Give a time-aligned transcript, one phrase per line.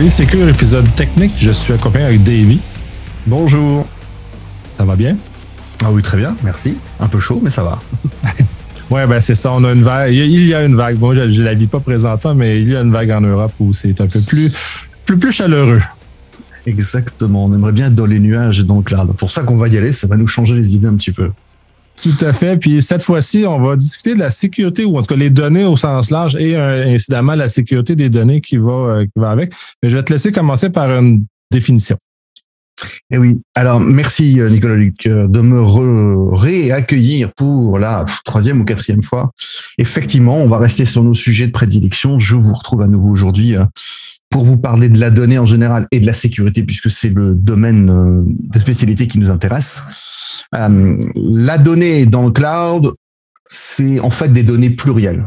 [0.00, 1.32] Employé Secure, épisode technique.
[1.38, 2.58] Je suis accompagné avec Davy.
[3.26, 3.86] Bonjour.
[4.72, 5.18] Ça va bien?
[5.84, 6.78] Ah oui, très bien, merci.
[6.98, 7.78] Un peu chaud, mais ça va.
[8.90, 9.52] ouais, ben c'est ça.
[9.52, 10.14] On a une vague.
[10.14, 10.96] Il y a une vague.
[10.96, 13.52] Bon, je, ne la vis pas présentement, mais il y a une vague en Europe
[13.60, 14.50] où c'est un peu plus,
[15.04, 15.82] plus, plus chaleureux.
[16.64, 17.44] Exactement.
[17.44, 19.12] On aimerait bien être dans les nuages le cloud.
[19.18, 21.30] Pour ça qu'on va y aller, ça va nous changer les idées un petit peu.
[22.02, 22.56] Tout à fait.
[22.56, 25.64] Puis cette fois-ci, on va discuter de la sécurité ou en tout cas les données
[25.64, 29.30] au sens large et euh, incidemment la sécurité des données qui va, euh, qui va
[29.30, 29.52] avec.
[29.82, 31.96] Mais je vais te laisser commencer par une définition.
[33.10, 33.42] Eh oui.
[33.54, 35.60] Alors, merci euh, Nicolas Luc de me
[36.34, 39.32] réaccueillir pour la troisième ou quatrième fois.
[39.76, 42.18] Effectivement, on va rester sur nos sujets de prédilection.
[42.18, 43.56] Je vous retrouve à nouveau aujourd'hui
[44.30, 47.34] pour vous parler de la donnée en général et de la sécurité, puisque c'est le
[47.34, 49.82] domaine euh, de spécialité qui nous intéresse.
[50.54, 52.94] Euh, la donnée dans le cloud,
[53.46, 55.26] c'est en fait des données plurielles.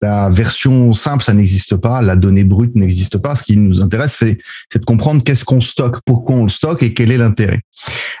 [0.00, 2.00] La version simple, ça n'existe pas.
[2.00, 3.34] La donnée brute n'existe pas.
[3.34, 4.38] Ce qui nous intéresse, c'est
[4.78, 7.60] de comprendre qu'est-ce qu'on stocke, pourquoi on le stocke et quel est l'intérêt.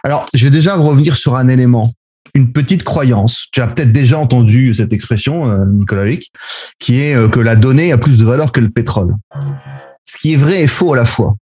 [0.04, 1.90] Alors, je vais déjà revenir sur un élément,
[2.34, 3.46] une petite croyance.
[3.52, 6.30] Tu as peut-être déjà entendu cette expression, euh, Nicolas Vic,
[6.78, 9.14] qui est que la donnée a plus de valeur que le pétrole
[10.10, 11.34] ce qui est vrai et faux à la fois.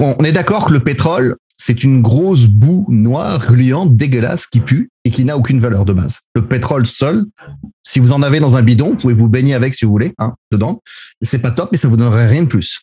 [0.00, 4.90] On est d'accord que le pétrole, c'est une grosse boue noire, gluante, dégueulasse, qui pue
[5.04, 6.18] et qui n'a aucune valeur de base.
[6.34, 7.24] Le pétrole seul,
[7.82, 10.12] si vous en avez dans un bidon, vous pouvez vous baigner avec si vous voulez,
[10.18, 10.82] hein, dedans.
[11.22, 12.80] C'est pas top, mais ça vous donnerait rien de plus.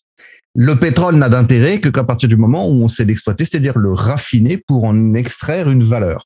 [0.56, 3.94] Le pétrole n'a d'intérêt que qu'à partir du moment où on sait l'exploiter, c'est-à-dire le
[3.94, 6.24] raffiner pour en extraire une valeur.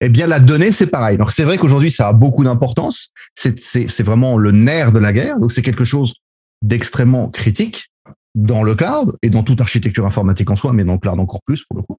[0.00, 1.18] Eh bien, la donnée, c'est pareil.
[1.18, 3.08] Donc, c'est vrai qu'aujourd'hui, ça a beaucoup d'importance.
[3.34, 5.38] C'est vraiment le nerf de la guerre.
[5.38, 6.14] Donc, c'est quelque chose
[6.62, 7.88] d'extrêmement critique
[8.34, 11.42] dans le cloud et dans toute architecture informatique en soi, mais dans le cloud encore
[11.44, 11.96] plus pour le coup.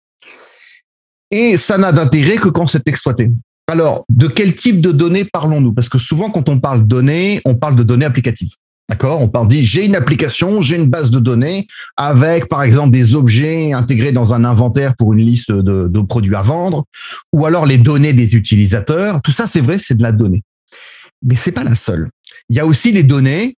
[1.31, 3.31] Et ça n'a d'intérêt que quand c'est exploité.
[3.67, 5.73] Alors, de quel type de données parlons-nous?
[5.73, 8.52] Parce que souvent, quand on parle données, on parle de données applicatives.
[8.88, 9.20] D'accord?
[9.21, 11.65] On parle dit j'ai une application, j'ai une base de données
[11.98, 16.36] avec par exemple des objets intégrés dans un inventaire pour une liste de, de produits
[16.36, 16.86] à vendre,
[17.33, 19.23] ou alors les données des utilisateurs.
[19.23, 20.43] Tout ça, c'est vrai, c'est de la donnée.
[21.23, 22.09] Mais c'est pas la seule.
[22.49, 23.58] Il y a aussi les données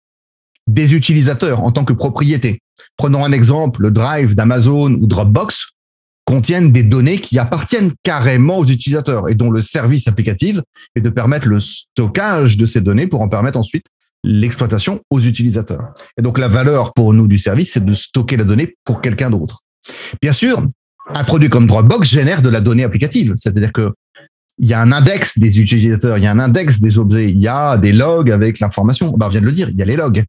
[0.68, 2.60] des utilisateurs en tant que propriété.
[2.96, 5.76] Prenons un exemple, le Drive d'Amazon ou Dropbox
[6.24, 10.60] contiennent des données qui appartiennent carrément aux utilisateurs et dont le service applicatif
[10.96, 13.84] est de permettre le stockage de ces données pour en permettre ensuite
[14.24, 15.94] l'exploitation aux utilisateurs.
[16.18, 19.30] Et donc la valeur pour nous du service, c'est de stocker la donnée pour quelqu'un
[19.30, 19.60] d'autre.
[20.20, 20.66] Bien sûr,
[21.14, 23.92] un produit comme Dropbox génère de la donnée applicative, c'est-à-dire que
[24.58, 27.38] il y a un index des utilisateurs, il y a un index des objets, il
[27.38, 29.14] y a des logs avec l'information.
[29.14, 30.24] On vient de le dire, il y a les logs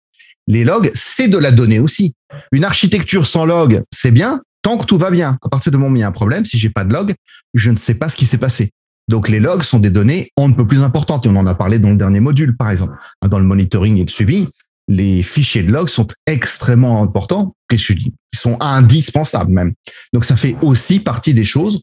[0.48, 2.14] les logs, c'est de la donnée aussi.
[2.52, 5.38] Une architecture sans log, c'est bien tant que tout va bien.
[5.44, 7.14] À partir du moment où il y a un problème, si j'ai pas de log,
[7.54, 8.72] je ne sais pas ce qui s'est passé.
[9.08, 11.56] Donc les logs sont des données on ne peut plus importantes et on en a
[11.56, 12.98] parlé dans le dernier module par exemple.
[13.26, 14.48] Dans le monitoring et le suivi,
[14.90, 17.56] les fichiers de logs sont extrêmement importants.
[17.70, 19.74] Qu'est-ce que je dis Ils sont indispensables même.
[20.12, 21.82] Donc ça fait aussi partie des choses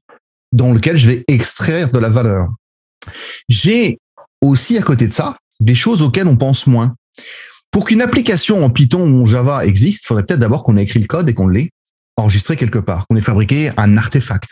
[0.52, 2.48] dans lesquelles je vais extraire de la valeur.
[3.48, 3.98] J'ai
[4.42, 6.94] aussi à côté de ça des choses auxquelles on pense moins.
[7.74, 10.84] Pour qu'une application en Python ou en Java existe, il faudrait peut-être d'abord qu'on ait
[10.84, 11.70] écrit le code et qu'on l'ait
[12.16, 14.50] enregistré quelque part, qu'on ait fabriqué un artefact,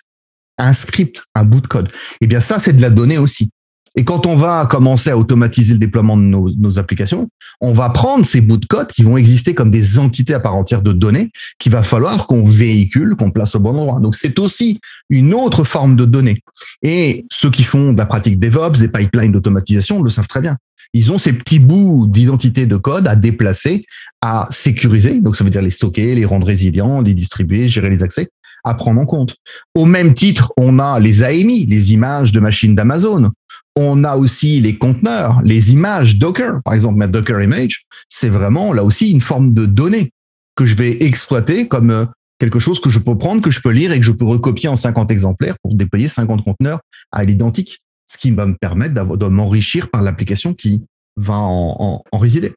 [0.59, 1.93] un script, un bout de code.
[2.21, 3.51] Eh bien, ça, c'est de la donnée aussi.
[3.95, 7.29] Et quand on va commencer à automatiser le déploiement de nos, nos, applications,
[7.61, 10.57] on va prendre ces bouts de code qui vont exister comme des entités à part
[10.57, 14.01] entière de données qu'il va falloir qu'on véhicule, qu'on place au bon endroit.
[14.01, 14.81] Donc c'est aussi
[15.11, 16.41] une autre forme de données.
[16.83, 20.57] Et ceux qui font de la pratique DevOps, des pipelines d'automatisation le savent très bien
[20.95, 23.85] ils ont ces petits bouts d'identité de code à déplacer,
[24.21, 25.21] à sécuriser.
[25.21, 28.29] Donc, ça veut dire les stocker, les rendre résilients, les distribuer, gérer les accès,
[28.65, 29.37] à prendre en compte.
[29.75, 33.31] Au même titre, on a les AMI, les images de machines d'Amazon.
[33.77, 36.61] On a aussi les conteneurs, les images Docker.
[36.63, 40.11] Par exemple, ma Docker image, c'est vraiment là aussi une forme de données
[40.57, 42.05] que je vais exploiter comme euh,
[42.39, 44.69] quelque chose que je peux prendre, que je peux lire et que je peux recopier
[44.69, 46.81] en 50 exemplaires pour déployer 50 conteneurs
[47.11, 47.79] à l'identique
[48.13, 50.85] ce qui va me permettre de m'enrichir par l'application qui
[51.17, 52.53] va en, résider.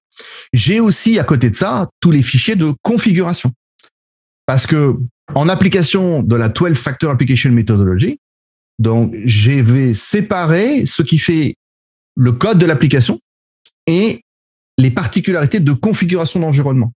[0.54, 3.52] J'ai aussi à côté de ça tous les fichiers de configuration.
[4.46, 4.98] Parce que
[5.34, 8.20] en application de la 12 Factor Application Methodology,
[8.80, 11.56] donc je vais séparer ce qui fait
[12.16, 13.20] le code de l'application
[13.88, 14.22] et
[14.78, 16.94] les particularités de configuration d'environnement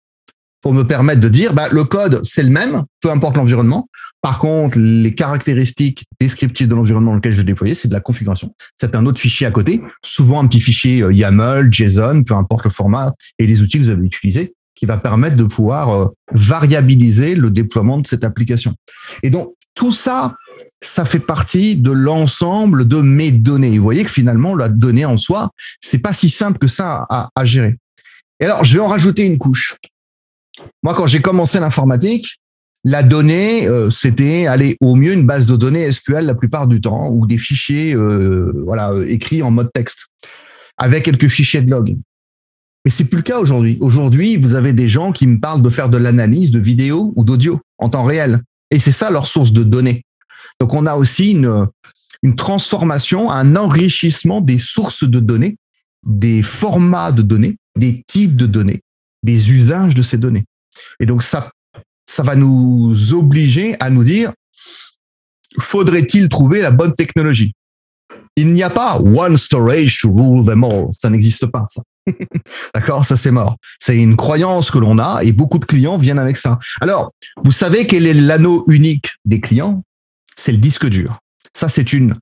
[0.62, 3.88] pour me permettre de dire bah, le code c'est le même, peu importe l'environnement.
[4.22, 8.02] Par contre, les caractéristiques descriptives de l'environnement dans lequel je vais déployer, c'est de la
[8.02, 8.54] configuration.
[8.76, 12.66] C'est un autre fichier à côté, souvent un petit fichier euh, YAML, JSON, peu importe
[12.66, 16.08] le format et les outils que vous avez utilisés, qui va permettre de pouvoir euh,
[16.34, 18.76] variabiliser le déploiement de cette application.
[19.24, 20.36] Et donc, tout ça,
[20.82, 23.78] ça fait partie de l'ensemble de mes données.
[23.78, 25.50] vous voyez que finalement, la donnée en soi,
[25.82, 27.78] c'est pas si simple que ça à, gérer.
[28.40, 29.76] Et alors, je vais en rajouter une couche.
[30.84, 32.40] Moi, quand j'ai commencé l'informatique,
[32.86, 36.80] la donnée, euh, c'était aller au mieux une base de données SQL la plupart du
[36.80, 40.08] temps ou des fichiers euh, voilà écrits en mode texte
[40.78, 41.98] avec quelques fichiers de log.
[42.86, 43.78] Mais c'est plus le cas aujourd'hui.
[43.82, 47.26] Aujourd'hui, vous avez des gens qui me parlent de faire de l'analyse de vidéo ou
[47.26, 48.42] d'audio en temps réel.
[48.72, 50.06] Et c'est ça leur source de données.
[50.60, 55.58] Donc on a aussi une, transformation, un enrichissement des sources de données,
[56.06, 58.82] des formats de données, des types de données,
[59.24, 60.44] des usages de ces données.
[61.00, 61.52] Et donc ça,
[62.06, 64.34] ça va nous obliger à nous dire,
[65.60, 67.54] faudrait-il trouver la bonne technologie?
[68.36, 70.88] Il n'y a pas one storage to rule them all.
[70.92, 71.82] Ça n'existe pas, ça.
[72.74, 73.04] D'accord?
[73.06, 73.58] Ça, c'est mort.
[73.80, 76.58] C'est une croyance que l'on a et beaucoup de clients viennent avec ça.
[76.80, 77.12] Alors,
[77.44, 79.84] vous savez quel est l'anneau unique des clients?
[80.40, 81.20] C'est le disque dur.
[81.54, 82.16] Ça, c'est une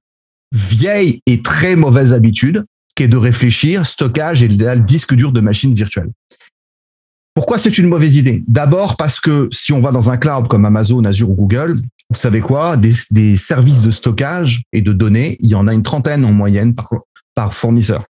[0.52, 2.66] vieille et très mauvaise habitude
[2.96, 6.10] qui est de réfléchir stockage et le disque dur de machines virtuelles.
[7.36, 8.44] Pourquoi c'est une mauvaise idée?
[8.48, 11.76] D'abord parce que si on va dans un cloud comme Amazon, Azure ou Google,
[12.10, 12.76] vous savez quoi?
[12.76, 16.74] Des, services de stockage et de données, il y en a une trentaine en moyenne
[16.74, 16.90] par,
[17.36, 18.04] par fournisseur.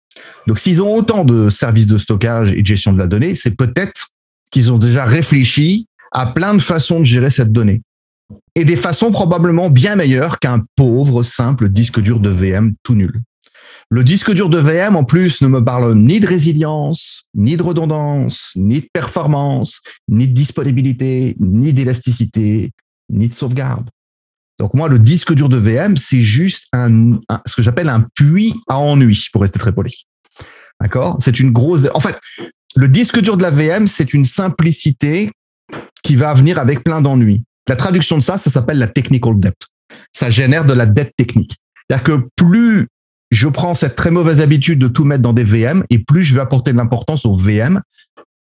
[0.45, 3.57] Donc s'ils ont autant de services de stockage et de gestion de la donnée, c'est
[3.57, 4.09] peut-être
[4.51, 7.81] qu'ils ont déjà réfléchi à plein de façons de gérer cette donnée.
[8.55, 13.13] Et des façons probablement bien meilleures qu'un pauvre, simple disque dur de VM tout nul.
[13.91, 17.61] Le disque dur de VM, en plus, ne me parle ni de résilience, ni de
[17.61, 22.71] redondance, ni de performance, ni de disponibilité, ni d'élasticité,
[23.09, 23.89] ni de sauvegarde.
[24.57, 28.55] Donc moi, le disque dur de VM, c'est juste un, ce que j'appelle un puits
[28.67, 30.07] à ennui, pour rester très poli.
[30.81, 31.17] D'accord?
[31.19, 31.87] C'est une grosse...
[31.93, 32.17] En fait,
[32.75, 35.29] le disque dur de la VM, c'est une simplicité
[36.03, 37.43] qui va venir avec plein d'ennuis.
[37.67, 39.55] La traduction de ça, ça s'appelle la technical debt.
[40.13, 41.55] Ça génère de la dette technique.
[41.89, 42.87] C'est-à-dire que plus
[43.31, 46.35] je prends cette très mauvaise habitude de tout mettre dans des VM et plus je
[46.35, 47.81] vais apporter de l'importance aux VM.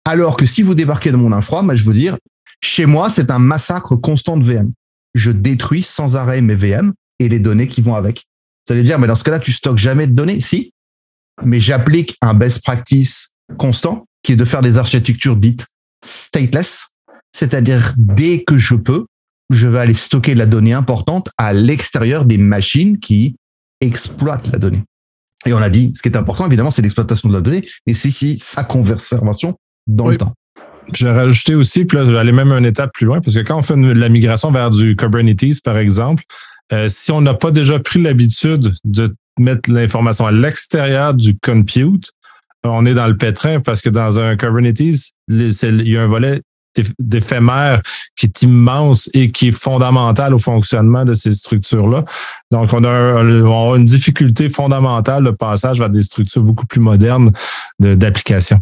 [0.05, 2.17] Alors que si vous débarquez dans mon infra, moi, je veux dire,
[2.61, 4.71] chez moi, c'est un massacre constant de VM.
[5.13, 8.25] Je détruis sans arrêt mes VM et les données qui vont avec.
[8.67, 10.39] Vous allez dire, mais dans ce cas-là, tu stockes jamais de données?
[10.39, 10.73] Si.
[11.43, 15.67] Mais j'applique un best practice constant qui est de faire des architectures dites
[16.03, 16.87] stateless.
[17.33, 19.05] C'est-à-dire, dès que je peux,
[19.49, 23.35] je vais aller stocker de la donnée importante à l'extérieur des machines qui
[23.81, 24.83] exploite la donnée.
[25.45, 27.93] Et on a dit, ce qui est important, évidemment, c'est l'exploitation de la donnée, mais
[27.93, 29.55] c'est ici sa conservation
[29.87, 30.33] dans le temps.
[30.93, 33.41] J'ai rajouté aussi, puis là, je vais aller même une étape plus loin, parce que
[33.41, 36.23] quand on fait la migration vers du Kubernetes, par exemple,
[36.73, 42.11] euh, si on n'a pas déjà pris l'habitude de mettre l'information à l'extérieur du compute,
[42.63, 46.41] on est dans le pétrin parce que dans un Kubernetes, il y a un volet
[46.99, 47.81] d'éphémère
[48.15, 52.05] qui est immense et qui est fondamental au fonctionnement de ces structures-là.
[52.51, 57.31] Donc, on a, une difficulté fondamentale, le passage vers des structures beaucoup plus modernes
[57.79, 58.59] d'application.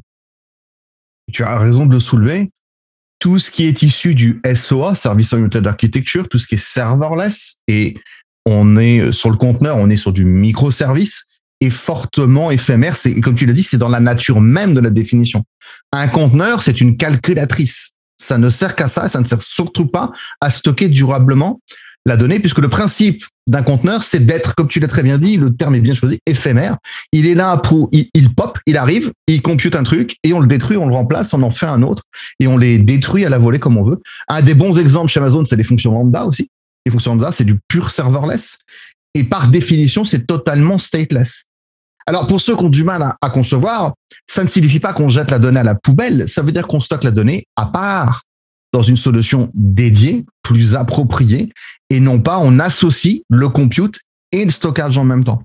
[1.32, 2.52] Tu as raison de le soulever.
[3.20, 7.58] Tout ce qui est issu du SOA, Service Oriented Architecture, tout ce qui est serverless,
[7.68, 7.98] et
[8.46, 11.26] on est sur le conteneur, on est sur du microservice,
[11.62, 12.96] est fortement éphémère.
[12.96, 15.44] C'est, comme tu l'as dit, c'est dans la nature même de la définition.
[15.92, 17.92] Un conteneur, c'est une calculatrice.
[18.22, 20.12] Ça ne sert qu'à ça, ça ne sert surtout pas
[20.42, 21.60] à stocker durablement
[22.06, 25.38] la donnée, puisque le principe d'un conteneur, c'est d'être, comme tu l'as très bien dit,
[25.38, 26.78] le terme est bien choisi, éphémère.
[27.12, 30.48] Il est là pour, il, pop, il arrive, il compute un truc et on le
[30.48, 32.04] détruit, on le remplace, on en fait un autre
[32.40, 34.02] et on les détruit à la volée comme on veut.
[34.28, 36.50] Un des bons exemples chez Amazon, c'est les fonctions lambda aussi.
[36.86, 38.58] Les fonctions lambda, c'est du pur serverless
[39.14, 41.46] et par définition, c'est totalement stateless.
[42.10, 43.94] Alors, pour ceux qui ont du mal à, concevoir,
[44.26, 46.28] ça ne signifie pas qu'on jette la donnée à la poubelle.
[46.28, 48.24] Ça veut dire qu'on stocke la donnée à part
[48.74, 51.52] dans une solution dédiée, plus appropriée,
[51.92, 54.00] et non pas on associe le compute
[54.32, 55.44] et le stockage en même temps.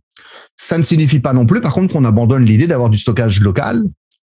[0.56, 3.84] Ça ne signifie pas non plus, par contre, qu'on abandonne l'idée d'avoir du stockage local,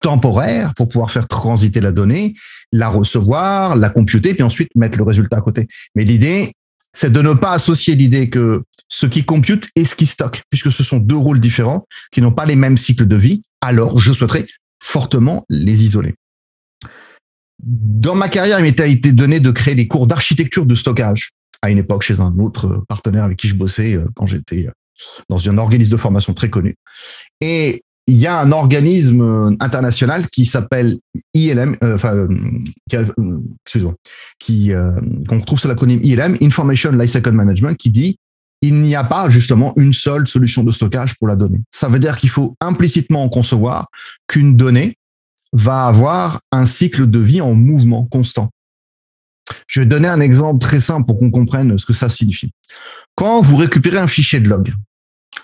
[0.01, 2.33] temporaire, pour pouvoir faire transiter la donnée,
[2.71, 5.67] la recevoir, la computer, puis ensuite mettre le résultat à côté.
[5.93, 6.53] Mais l'idée,
[6.91, 10.71] c'est de ne pas associer l'idée que ce qui compute et ce qui stocke, puisque
[10.71, 13.41] ce sont deux rôles différents qui n'ont pas les mêmes cycles de vie.
[13.61, 14.45] Alors, je souhaiterais
[14.81, 16.15] fortement les isoler.
[17.63, 21.71] Dans ma carrière, il m'était été donné de créer des cours d'architecture de stockage à
[21.71, 24.71] une époque chez un autre partenaire avec qui je bossais euh, quand j'étais euh,
[25.29, 26.75] dans un organisme de formation très connu.
[27.41, 30.97] Et il y a un organisme euh, international qui s'appelle
[31.33, 32.27] ILM, euh, enfin, euh,
[33.65, 33.95] excusez-moi,
[34.39, 34.71] qui,
[35.27, 38.17] qu'on retrouve sur l'acronyme ILM, Information Lifecycle Management, qui dit
[38.67, 41.61] il n'y a pas justement une seule solution de stockage pour la donnée.
[41.71, 43.87] Ça veut dire qu'il faut implicitement concevoir
[44.27, 44.97] qu'une donnée
[45.53, 48.49] va avoir un cycle de vie en mouvement constant.
[49.67, 52.51] Je vais donner un exemple très simple pour qu'on comprenne ce que ça signifie.
[53.15, 54.73] Quand vous récupérez un fichier de log,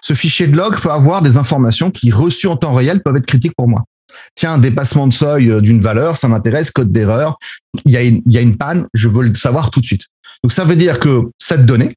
[0.01, 3.25] ce fichier de log peut avoir des informations qui, reçues en temps réel, peuvent être
[3.25, 3.83] critiques pour moi.
[4.35, 7.37] Tiens, dépassement de seuil euh, d'une valeur, ça m'intéresse, code d'erreur,
[7.85, 9.85] il y, a une, il y a une panne, je veux le savoir tout de
[9.85, 10.03] suite.
[10.43, 11.95] Donc ça veut dire que cette donnée,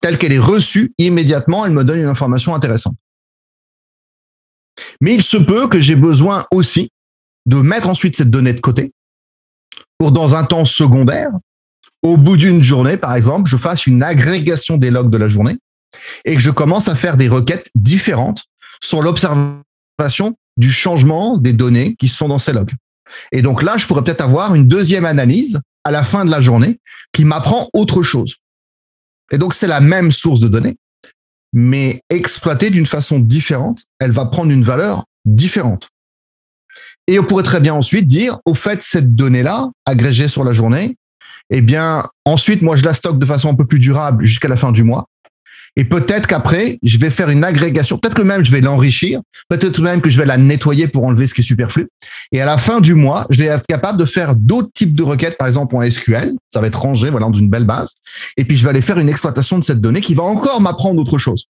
[0.00, 2.96] telle qu'elle est reçue, immédiatement, elle me donne une information intéressante.
[5.00, 6.90] Mais il se peut que j'ai besoin aussi
[7.46, 8.92] de mettre ensuite cette donnée de côté
[9.98, 11.30] pour, dans un temps secondaire,
[12.02, 15.58] au bout d'une journée, par exemple, je fasse une agrégation des logs de la journée
[16.24, 18.44] et que je commence à faire des requêtes différentes
[18.82, 22.72] sur l'observation du changement des données qui sont dans ces logs.
[23.32, 26.40] Et donc là, je pourrais peut-être avoir une deuxième analyse à la fin de la
[26.40, 26.80] journée
[27.12, 28.36] qui m'apprend autre chose.
[29.30, 30.76] Et donc, c'est la même source de données,
[31.52, 33.84] mais exploitée d'une façon différente.
[33.98, 35.88] Elle va prendre une valeur différente.
[37.06, 40.96] Et on pourrait très bien ensuite dire, au fait, cette donnée-là, agrégée sur la journée,
[41.50, 44.56] eh bien, ensuite, moi, je la stocke de façon un peu plus durable jusqu'à la
[44.56, 45.06] fin du mois.
[45.80, 47.96] Et peut-être qu'après, je vais faire une agrégation.
[47.96, 49.22] Peut-être que même je vais l'enrichir.
[49.48, 51.88] Peut-être même que je vais la nettoyer pour enlever ce qui est superflu.
[52.32, 55.02] Et à la fin du mois, je vais être capable de faire d'autres types de
[55.02, 56.32] requêtes, par exemple en SQL.
[56.52, 57.94] Ça va être rangé, voilà, dans une belle base.
[58.36, 61.00] Et puis, je vais aller faire une exploitation de cette donnée qui va encore m'apprendre
[61.00, 61.46] autre chose.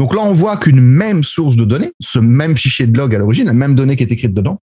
[0.00, 3.18] Donc là, on voit qu'une même source de données, ce même fichier de log à
[3.18, 4.58] l'origine, la même donnée qui est écrite dedans,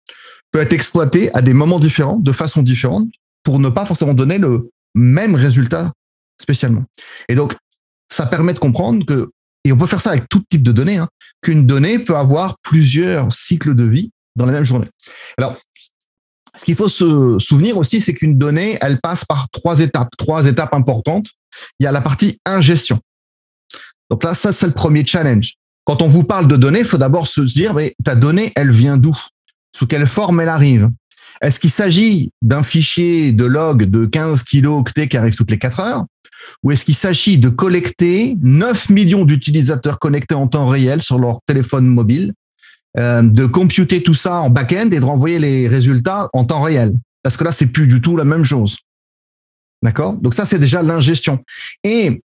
[0.52, 3.08] peut être exploitée à des moments différents, de façon différente,
[3.44, 5.92] pour ne pas forcément donner le même résultat
[6.42, 6.86] spécialement.
[7.30, 7.54] Et donc,
[8.12, 9.32] ça permet de comprendre que,
[9.64, 11.08] et on peut faire ça avec tout type de données, hein,
[11.42, 14.88] qu'une donnée peut avoir plusieurs cycles de vie dans la même journée.
[15.38, 15.56] Alors,
[16.58, 20.46] ce qu'il faut se souvenir aussi, c'est qu'une donnée, elle passe par trois étapes, trois
[20.46, 21.28] étapes importantes.
[21.80, 23.00] Il y a la partie ingestion.
[24.10, 25.56] Donc là, ça, c'est le premier challenge.
[25.84, 28.72] Quand on vous parle de données, il faut d'abord se dire, mais ta donnée, elle
[28.72, 29.18] vient d'où?
[29.76, 30.90] Sous quelle forme elle arrive?
[31.42, 35.80] Est-ce qu'il s'agit d'un fichier de log de 15 kilooctets qui arrive toutes les 4
[35.82, 36.06] heures?
[36.64, 41.40] Ou est-ce qu'il s'agit de collecter 9 millions d'utilisateurs connectés en temps réel sur leur
[41.46, 42.34] téléphone mobile,
[42.98, 46.94] euh, de computer tout ça en back-end et de renvoyer les résultats en temps réel
[47.24, 48.78] Parce que là, c'est plus du tout la même chose.
[49.84, 50.14] D'accord?
[50.14, 51.44] Donc ça, c'est déjà l'ingestion.
[51.84, 52.22] Et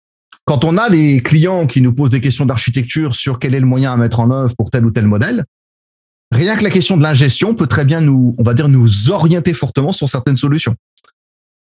[0.45, 3.65] quand on a des clients qui nous posent des questions d'architecture sur quel est le
[3.65, 5.43] moyen à mettre en œuvre pour tel ou tel modèle,
[6.31, 9.53] rien que la question de l'ingestion peut très bien nous, on va dire, nous orienter
[9.53, 10.75] fortement sur certaines solutions.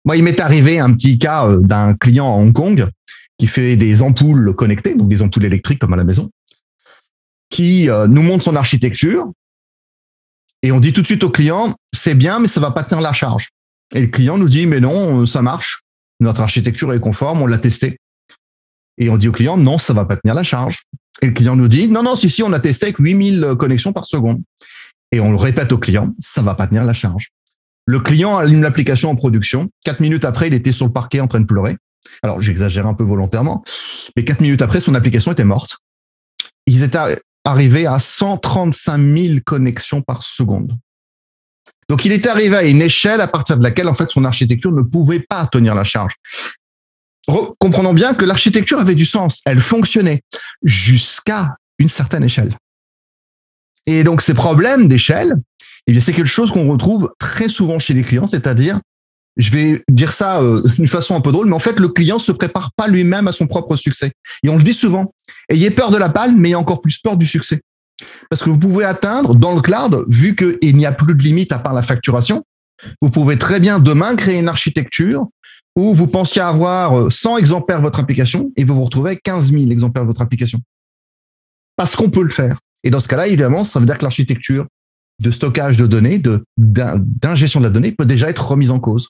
[0.06, 2.90] Moi, il m'est arrivé un petit cas euh, d'un client à Hong Kong
[3.38, 6.30] qui fait des ampoules connectées, donc des ampoules électriques comme à la maison,
[7.50, 9.32] qui euh, nous montre son architecture.
[10.62, 13.02] Et on dit tout de suite au client, c'est bien, mais ça va pas tenir
[13.02, 13.50] la charge.
[13.94, 15.82] Et le client nous dit, mais non, euh, ça marche.
[16.20, 17.98] Notre architecture est conforme, on l'a testé.
[18.98, 20.84] Et on dit au client, non, ça va pas tenir la charge.
[21.22, 23.94] Et le client nous dit, non, non, si, si, on a testé avec 8000 connexions
[23.94, 24.42] par seconde.
[25.12, 27.30] Et on le répète au client, ça va pas tenir la charge.
[27.86, 29.70] Le client allume l'application en production.
[29.84, 31.78] Quatre minutes après, il était sur le parquet en train de pleurer.
[32.22, 33.64] Alors, j'exagère un peu volontairement,
[34.16, 35.78] mais quatre minutes après, son application était morte.
[36.66, 37.00] Ils étaient
[37.44, 40.78] arrivés à 135 000 connexions par seconde.
[41.90, 44.72] Donc, il était arrivé à une échelle à partir de laquelle, en fait, son architecture
[44.72, 46.14] ne pouvait pas tenir la charge
[47.60, 50.22] comprenons bien que l'architecture avait du sens, elle fonctionnait
[50.64, 52.54] jusqu'à une certaine échelle.
[53.86, 55.36] Et donc ces problèmes d'échelle,
[55.88, 58.80] eh bien c'est quelque chose qu'on retrouve très souvent chez les clients, c'est-à-dire,
[59.38, 62.20] je vais dire ça euh, d'une façon un peu drôle, mais en fait le client
[62.20, 64.12] se prépare pas lui-même à son propre succès.
[64.44, 65.14] Et on le dit souvent,
[65.50, 67.62] ayez peur de la palme, mais ayez encore plus peur du succès.
[68.30, 71.52] Parce que vous pouvez atteindre dans le cloud, vu qu'il n'y a plus de limite
[71.52, 72.44] à part la facturation,
[73.02, 75.28] vous pouvez très bien demain créer une architecture
[75.76, 79.24] où vous pensiez avoir 100 euh, exemplaires de votre application et vous vous retrouvez avec
[79.24, 80.60] 15 000 exemplaires de votre application.
[81.76, 82.60] Parce qu'on peut le faire.
[82.84, 84.68] Et dans ce cas-là, évidemment, ça veut dire que l'architecture
[85.20, 86.22] de stockage de données,
[86.58, 89.10] d'ingestion de la donnée peut déjà être remise en cause.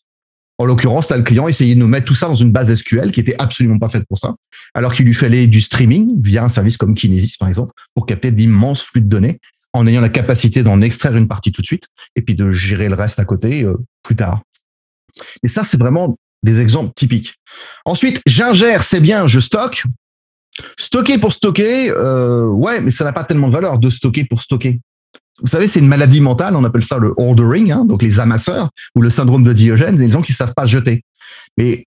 [0.59, 3.11] En l'occurrence, là, le client essayait de nous mettre tout ça dans une base SQL
[3.11, 4.35] qui était absolument pas faite pour ça,
[4.75, 8.31] alors qu'il lui fallait du streaming via un service comme Kinesis, par exemple, pour capter
[8.31, 9.39] d'immenses flux de données
[9.73, 12.87] en ayant la capacité d'en extraire une partie tout de suite et puis de gérer
[12.87, 14.43] le reste à côté euh, plus tard.
[15.41, 17.35] Et ça, c'est vraiment des exemples typiques.
[17.85, 19.83] Ensuite, j'ingère, c'est bien, je stocke.
[20.77, 24.41] Stocker pour stocker, euh, ouais, mais ça n'a pas tellement de valeur de stocker pour
[24.41, 24.79] stocker.
[25.41, 28.69] Vous savez, c'est une maladie mentale, on appelle ça le ordering, hein, donc les amasseurs,
[28.95, 31.03] ou le syndrome de Diogène, les gens qui savent pas jeter.
[31.57, 31.85] Mais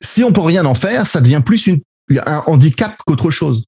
[0.00, 1.80] si on peut rien en faire, ça devient plus une,
[2.26, 3.64] un handicap qu'autre chose.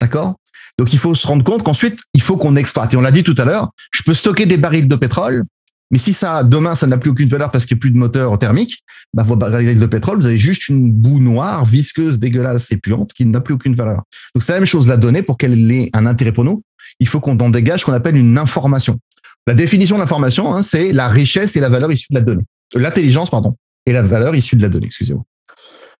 [0.00, 0.36] D'accord?
[0.78, 2.94] Donc il faut se rendre compte qu'ensuite, il faut qu'on exploite.
[2.94, 5.44] Et on l'a dit tout à l'heure, je peux stocker des barils de pétrole,
[5.92, 7.98] mais si ça, demain, ça n'a plus aucune valeur parce qu'il n'y a plus de
[7.98, 8.82] moteur thermique,
[9.12, 13.26] bah, vos de pétrole, vous avez juste une boue noire, visqueuse, dégueulasse et puante qui
[13.26, 14.02] n'a plus aucune valeur.
[14.34, 16.62] Donc, c'est la même chose, la donnée, pour qu'elle ait un intérêt pour nous,
[16.98, 18.98] il faut qu'on en dégage ce qu'on appelle une information.
[19.46, 22.44] La définition de l'information, hein, c'est la richesse et la valeur issue de la donnée.
[22.74, 25.24] L'intelligence, pardon, et la valeur issue de la donnée, excusez-moi.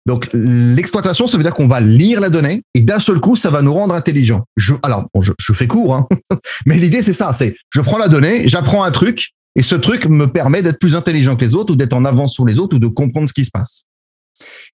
[0.07, 3.51] Donc l'exploitation, ça veut dire qu'on va lire la donnée et d'un seul coup, ça
[3.51, 4.45] va nous rendre intelligents.
[4.57, 6.09] Je, alors, je, fais court, hein,
[6.67, 10.07] mais l'idée c'est ça, c'est je prends la donnée, j'apprends un truc et ce truc
[10.07, 12.77] me permet d'être plus intelligent que les autres ou d'être en avance sur les autres
[12.77, 13.83] ou de comprendre ce qui se passe.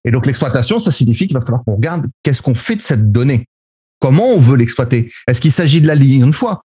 [0.05, 3.11] Et donc l'exploitation, ça signifie qu'il va falloir qu'on regarde qu'est-ce qu'on fait de cette
[3.11, 3.47] donnée.
[4.01, 5.11] Comment on veut l'exploiter?
[5.27, 6.63] Est-ce qu'il s'agit de la lire une fois?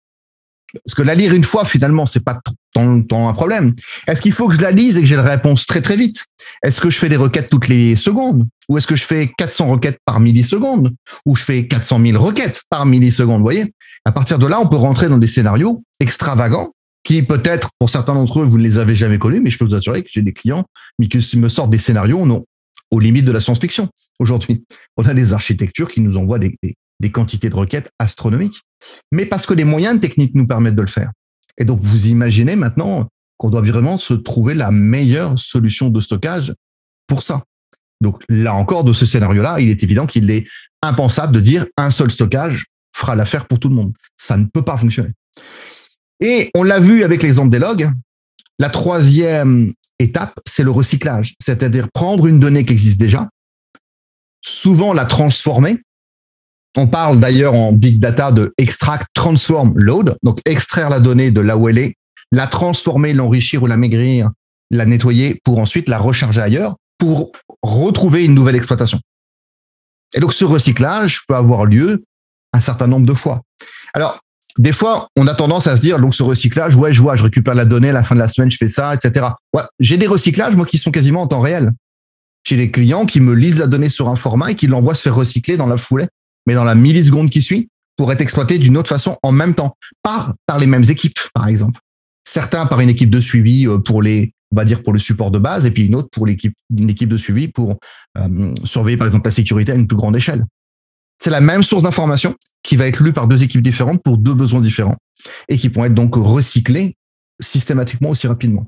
[0.85, 2.41] Parce que la lire une fois, finalement, c'est pas
[2.73, 3.75] tant, un problème.
[4.07, 6.25] Est-ce qu'il faut que je la lise et que j'ai la réponse très très vite?
[6.63, 8.47] Est-ce que je fais des requêtes toutes les secondes?
[8.69, 10.95] Ou est-ce que je fais 400 requêtes par milliseconde?
[11.27, 13.75] Ou je fais 400 000 requêtes par milliseconde Vous voyez?
[14.07, 16.73] À partir de là, on peut rentrer dans des scénarios extravagants
[17.05, 19.65] qui peut-être, pour certains d'entre eux, vous ne les avez jamais connus, mais je peux
[19.65, 20.65] vous assurer que j'ai des clients
[20.99, 22.45] mais qui me sortent des scénarios non,
[22.91, 24.65] aux limites de la science-fiction aujourd'hui.
[24.97, 26.57] On a des architectures qui nous envoient des,
[27.01, 28.61] des quantités de requêtes astronomiques,
[29.11, 31.11] mais parce que les moyens techniques nous permettent de le faire.
[31.59, 36.55] Et donc, vous imaginez maintenant qu'on doit vraiment se trouver la meilleure solution de stockage
[37.07, 37.43] pour ça.
[38.01, 40.47] Donc, là encore, de ce scénario-là, il est évident qu'il est
[40.83, 43.93] impensable de dire un seul stockage fera l'affaire pour tout le monde.
[44.17, 45.11] Ça ne peut pas fonctionner.
[46.23, 47.91] Et on l'a vu avec l'exemple des logs.
[48.59, 51.35] La troisième étape, c'est le recyclage.
[51.43, 53.29] C'est-à-dire prendre une donnée qui existe déjà,
[54.41, 55.79] souvent la transformer
[56.77, 60.17] on parle d'ailleurs en big data de extract, transform, load.
[60.23, 61.95] Donc, extraire la donnée de là où elle est,
[62.31, 64.31] la transformer, l'enrichir ou la maigrir,
[64.71, 68.99] la nettoyer pour ensuite la recharger ailleurs pour retrouver une nouvelle exploitation.
[70.15, 72.05] Et donc, ce recyclage peut avoir lieu
[72.53, 73.43] un certain nombre de fois.
[73.93, 74.21] Alors,
[74.59, 77.23] des fois, on a tendance à se dire, donc ce recyclage, ouais, je vois, je
[77.23, 79.27] récupère la donnée à la fin de la semaine, je fais ça, etc.
[79.55, 81.73] Ouais, j'ai des recyclages, moi, qui sont quasiment en temps réel.
[82.45, 85.03] J'ai des clients qui me lisent la donnée sur un format et qui l'envoient se
[85.03, 86.07] faire recycler dans la foulée
[86.47, 89.77] mais dans la milliseconde qui suit, pour être exploité d'une autre façon en même temps,
[90.03, 91.81] par, par les mêmes équipes, par exemple.
[92.25, 95.31] Certains par une équipe de suivi euh, pour les, on va dire pour le support
[95.31, 97.77] de base, et puis une autre pour l'équipe, une équipe de suivi pour
[98.19, 100.45] euh, surveiller par exemple la sécurité à une plus grande échelle.
[101.23, 104.35] C'est la même source d'information qui va être lue par deux équipes différentes pour deux
[104.35, 104.97] besoins différents
[105.49, 106.97] et qui vont être donc recyclés
[107.41, 108.67] systématiquement aussi rapidement.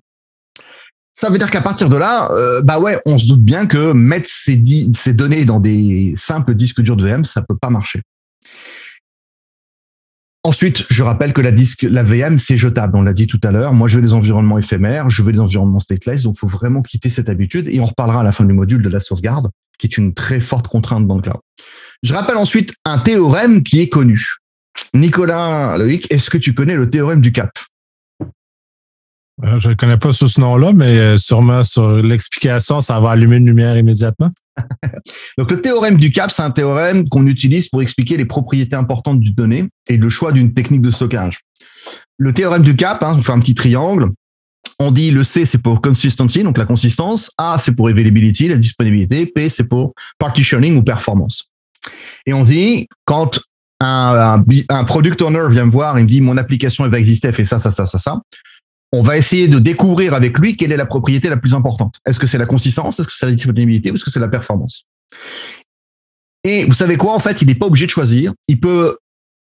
[1.13, 3.93] Ça veut dire qu'à partir de là, euh, bah ouais, on se doute bien que
[3.93, 4.55] mettre ces,
[5.13, 8.03] données dans des simples disques durs de VM, ça peut pas marcher.
[10.45, 12.97] Ensuite, je rappelle que la la VM, c'est jetable.
[12.97, 13.75] On l'a dit tout à l'heure.
[13.75, 16.23] Moi, je veux des environnements éphémères, je veux des environnements stateless.
[16.23, 17.67] Donc, faut vraiment quitter cette habitude.
[17.69, 20.39] Et on reparlera à la fin du module de la sauvegarde, qui est une très
[20.39, 21.41] forte contrainte dans le cloud.
[22.05, 24.35] Je rappelle ensuite un théorème qui est connu.
[24.93, 27.51] Nicolas Loïc, est-ce que tu connais le théorème du cap?
[29.43, 33.13] Euh, je ne connais pas sous ce nom-là, mais euh, sûrement sur l'explication, ça va
[33.13, 34.31] allumer une lumière immédiatement.
[35.39, 39.19] Donc, le théorème du cap, c'est un théorème qu'on utilise pour expliquer les propriétés importantes
[39.19, 41.41] du données et le choix d'une technique de stockage.
[42.19, 44.11] Le théorème du cap, hein, on fait un petit triangle.
[44.79, 47.31] On dit le C, c'est pour consistency, donc la consistance.
[47.39, 49.25] A, c'est pour availability, la disponibilité.
[49.25, 51.54] P, c'est pour partitioning ou performance.
[52.27, 53.41] Et on dit, quand
[53.81, 54.43] un,
[54.87, 57.45] product owner vient me voir, il me dit, mon application, elle va exister, elle fait
[57.45, 58.21] ça, ça, ça, ça, ça
[58.95, 61.97] on va essayer de découvrir avec lui quelle est la propriété la plus importante.
[62.07, 63.01] Est-ce que c'est la consistance?
[63.01, 63.91] Est-ce que c'est la disponibilité?
[63.91, 64.85] Ou est-ce que c'est la performance?
[66.45, 67.13] Et vous savez quoi?
[67.13, 68.33] En fait, il n'est pas obligé de choisir.
[68.47, 68.99] Il peut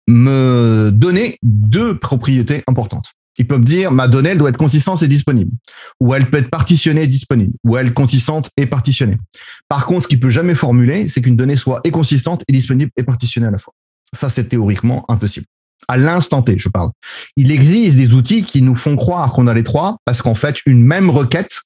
[0.06, 3.06] me donner deux propriétés importantes.
[3.38, 5.52] Il peut me dire ma donnée elle doit être consistante et disponible,
[6.00, 9.16] ou elle peut être partitionnée et disponible, ou elle consistante et partitionnée.
[9.68, 12.90] Par contre, ce qu'il peut jamais formuler, c'est qu'une donnée soit et consistante et disponible
[12.96, 13.74] et partitionnée à la fois.
[14.12, 15.46] Ça, c'est théoriquement impossible
[15.88, 16.90] à l'instant T, je parle.
[17.36, 20.58] Il existe des outils qui nous font croire qu'on a les trois parce qu'en fait,
[20.66, 21.60] une même requête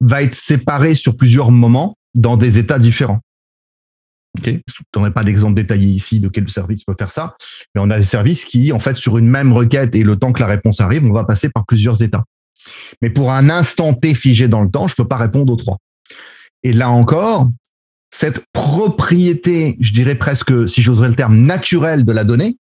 [0.00, 3.20] va être séparée sur plusieurs moments dans des états différents.
[4.38, 7.36] Ok, je ne pas d'exemple détaillé ici de quel service peut faire ça,
[7.74, 10.32] mais on a des services qui, en fait, sur une même requête et le temps
[10.32, 12.24] que la réponse arrive, on va passer par plusieurs états.
[13.02, 15.78] Mais pour un instant T figé dans le temps, je peux pas répondre aux trois.
[16.62, 17.48] Et là encore,
[18.10, 22.56] cette propriété, je dirais presque, si j'oserais le terme, naturelle de la donnée,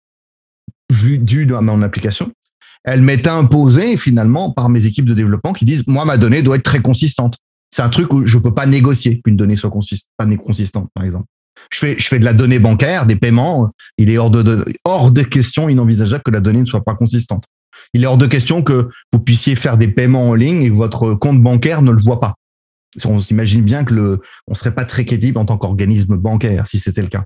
[0.92, 2.32] vu dû à mon application,
[2.84, 6.56] elle m'est imposée finalement par mes équipes de développement qui disent moi ma donnée doit
[6.56, 7.38] être très consistante.
[7.72, 11.04] C'est un truc où je peux pas négocier qu'une donnée soit consistante, pas consistante par
[11.04, 11.26] exemple.
[11.72, 15.12] Je fais je fais de la donnée bancaire, des paiements, il est hors de, hors
[15.12, 17.46] de question inenvisageable que la donnée ne soit pas consistante.
[17.94, 20.76] Il est hors de question que vous puissiez faire des paiements en ligne et que
[20.76, 22.36] votre compte bancaire ne le voit pas.
[23.06, 26.80] On s'imagine bien que le on serait pas très crédible en tant qu'organisme bancaire si
[26.80, 27.24] c'était le cas.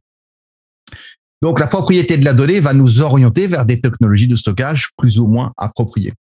[1.42, 5.20] Donc, la propriété de la donnée va nous orienter vers des technologies de stockage plus
[5.20, 6.14] ou moins appropriées.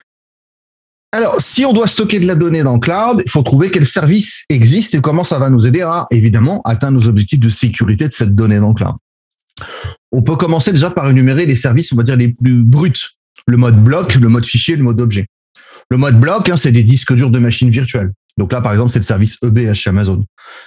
[1.13, 3.85] Alors, si on doit stocker de la donnée dans le cloud, il faut trouver quel
[3.85, 8.07] service existe et comment ça va nous aider à, évidemment, atteindre nos objectifs de sécurité
[8.07, 8.95] de cette donnée dans le cloud.
[10.13, 12.93] On peut commencer déjà par énumérer les services, on va dire, les plus bruts.
[13.47, 15.27] Le mode bloc, le mode fichier, le mode objet.
[15.91, 18.13] Le mode bloc, hein, c'est des disques durs de machines virtuelles.
[18.39, 20.25] Donc là, par exemple, c'est le service EBS Amazon.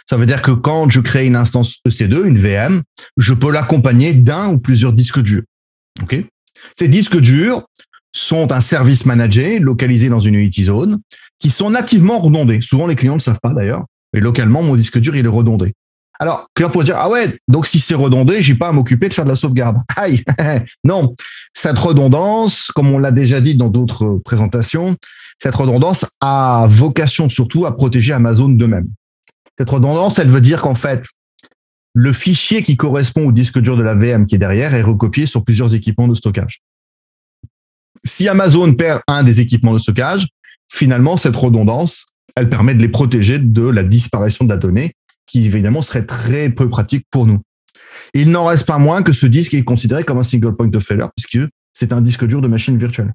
[0.09, 2.83] Ça veut dire que quand je crée une instance EC2, une VM,
[3.15, 5.43] je peux l'accompagner d'un ou plusieurs disques durs.
[6.01, 6.25] OK?
[6.77, 7.63] Ces disques durs
[8.13, 11.01] sont un service managé localisé dans une UIT zone
[11.39, 12.61] qui sont nativement redondés.
[12.61, 13.85] Souvent, les clients ne le savent pas d'ailleurs.
[14.13, 15.73] Mais localement, mon disque dur, il est redondé.
[16.19, 19.13] Alors, client pourrait dire, ah ouais, donc si c'est redondé, j'ai pas à m'occuper de
[19.13, 19.77] faire de la sauvegarde.
[19.97, 20.23] Aïe!
[20.83, 21.15] non.
[21.53, 24.95] Cette redondance, comme on l'a déjà dit dans d'autres présentations,
[25.41, 28.87] cette redondance a vocation surtout à protéger Amazon d'eux-mêmes.
[29.57, 31.05] Cette redondance, elle veut dire qu'en fait,
[31.93, 35.25] le fichier qui correspond au disque dur de la VM qui est derrière est recopié
[35.25, 36.61] sur plusieurs équipements de stockage.
[38.05, 40.27] Si Amazon perd un des équipements de stockage,
[40.69, 44.93] finalement, cette redondance, elle permet de les protéger de la disparition de la donnée
[45.25, 47.39] qui évidemment serait très peu pratique pour nous.
[48.13, 50.83] Il n'en reste pas moins que ce disque est considéré comme un single point of
[50.83, 53.13] failure puisque c'est un disque dur de machine virtuelle.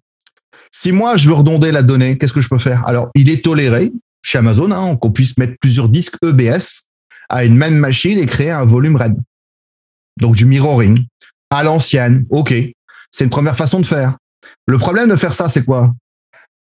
[0.73, 2.87] Si moi je veux redonder la donnée, qu'est-ce que je peux faire?
[2.87, 6.87] Alors, il est toléré chez Amazon hein, qu'on puisse mettre plusieurs disques EBS
[7.29, 9.17] à une même machine et créer un volume RAID.
[10.19, 11.05] Donc du mirroring
[11.51, 12.27] à l'ancienne.
[12.31, 12.55] OK,
[13.11, 14.17] c'est une première façon de faire.
[14.67, 15.95] Le problème de faire ça, c'est quoi?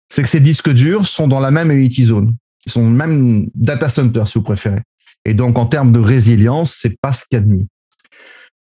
[0.08, 2.34] C'est que ces disques durs sont dans la même EIT zone.
[2.66, 4.82] Ils sont le même data center, si vous préférez.
[5.24, 7.66] Et donc, en termes de résilience, c'est pas ce qu'il y a de mieux.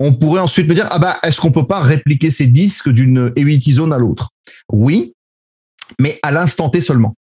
[0.01, 3.33] On pourrait ensuite me dire, ah bah, est-ce qu'on peut pas répliquer ces disques d'une
[3.37, 4.31] EIT zone à l'autre?
[4.71, 5.15] Oui,
[6.01, 7.15] mais à l'instant T seulement.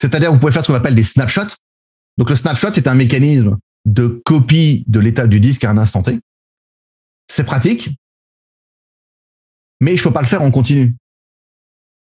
[0.00, 1.54] C'est-à-dire, vous pouvez faire ce qu'on appelle des snapshots.
[2.18, 6.02] Donc, le snapshot est un mécanisme de copie de l'état du disque à un instant
[6.02, 6.18] T.
[7.28, 7.90] C'est pratique,
[9.84, 10.96] mais je peux pas le faire en continu.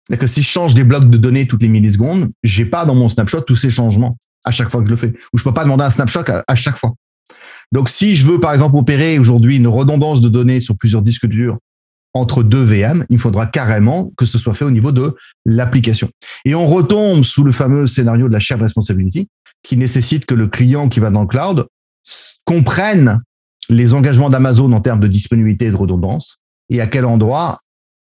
[0.09, 2.95] cest que si je change des blocs de données toutes les millisecondes, j'ai pas dans
[2.95, 5.12] mon snapshot tous ces changements à chaque fois que je le fais.
[5.33, 6.95] Ou je peux pas demander un snapshot à, chaque fois.
[7.73, 11.27] Donc, si je veux, par exemple, opérer aujourd'hui une redondance de données sur plusieurs disques
[11.27, 11.59] durs
[12.14, 16.09] entre deux VM, il faudra carrément que ce soit fait au niveau de l'application.
[16.45, 19.29] Et on retombe sous le fameux scénario de la shared responsibility
[19.64, 21.66] qui nécessite que le client qui va dans le cloud
[22.45, 23.23] comprenne
[23.68, 27.59] les engagements d'Amazon en termes de disponibilité et de redondance et à quel endroit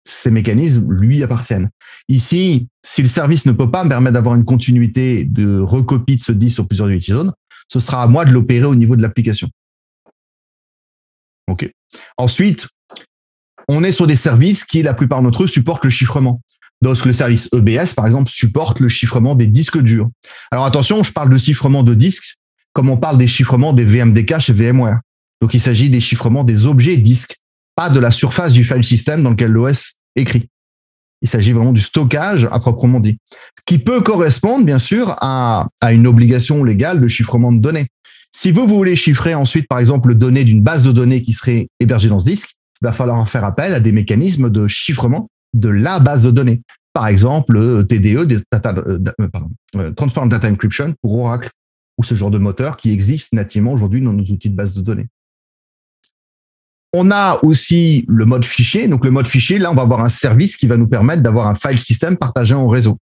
[0.09, 1.71] ces mécanismes lui appartiennent.
[2.09, 6.21] Ici, si le service ne peut pas me permettre d'avoir une continuité de recopie de
[6.21, 7.33] ce disque sur plusieurs unity zones,
[7.71, 9.49] ce sera à moi de l'opérer au niveau de l'application.
[11.51, 11.71] OK.
[12.17, 12.69] Ensuite,
[13.69, 16.41] on est sur des services qui, la plupart d'entre eux, supportent le chiffrement.
[16.81, 20.09] Donc, le service EBS, par exemple, supporte le chiffrement des disques durs.
[20.51, 22.37] Alors, attention, je parle de chiffrement de disques
[22.73, 25.01] comme on parle des chiffrements des VMDK chez VMware.
[25.43, 27.37] Donc, il s'agit des chiffrements des objets disques,
[27.75, 30.49] pas de la surface du file system dans lequel l'OS écrit.
[31.21, 33.19] Il s'agit vraiment du stockage à proprement dit,
[33.67, 37.89] qui peut correspondre, bien sûr, à, une obligation légale de chiffrement de données.
[38.33, 41.69] Si vous, voulez chiffrer ensuite, par exemple, le données d'une base de données qui serait
[41.81, 45.69] hébergée dans ce disque, il va falloir faire appel à des mécanismes de chiffrement de
[45.69, 46.63] la base de données.
[46.93, 48.99] Par exemple, euh, TDE, data, euh,
[49.77, 51.51] euh, Transparent Data Encryption pour Oracle,
[51.99, 54.81] ou ce genre de moteur qui existe nativement aujourd'hui dans nos outils de base de
[54.81, 55.09] données.
[56.93, 58.89] On a aussi le mode fichier.
[58.89, 61.47] Donc, le mode fichier, là, on va avoir un service qui va nous permettre d'avoir
[61.47, 62.99] un file system partagé en réseau.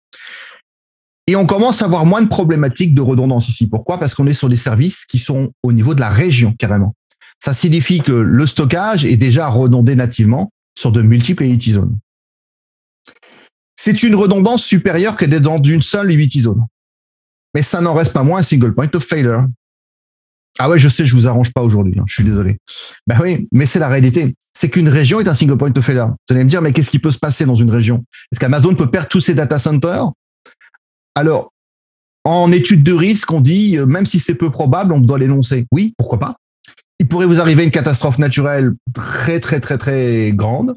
[1.29, 3.69] Et on commence à avoir moins de problématiques de redondance ici.
[3.69, 3.99] Pourquoi?
[3.99, 6.95] Parce qu'on est sur des services qui sont au niveau de la région, carrément.
[7.43, 11.99] Ça signifie que le stockage est déjà redondé nativement sur de multiples UT zones.
[13.77, 16.65] C'est une redondance supérieure que d'être dans une seule UT zone.
[17.55, 19.47] Mais ça n'en reste pas moins un single point of failure.
[20.59, 21.95] Ah ouais, je sais, je vous arrange pas aujourd'hui.
[21.99, 22.59] Hein, je suis désolé.
[23.07, 24.35] Ben oui, mais c'est la réalité.
[24.55, 26.09] C'est qu'une région est un single point of failure.
[26.09, 28.05] Vous allez me dire, mais qu'est-ce qui peut se passer dans une région?
[28.33, 30.11] Est-ce qu'Amazon peut perdre tous ses data centers?
[31.15, 31.53] Alors,
[32.25, 35.67] en étude de risque, on dit, euh, même si c'est peu probable, on doit l'énoncer.
[35.73, 36.37] Oui, pourquoi pas?
[36.99, 40.75] Il pourrait vous arriver une catastrophe naturelle très, très, très, très grande,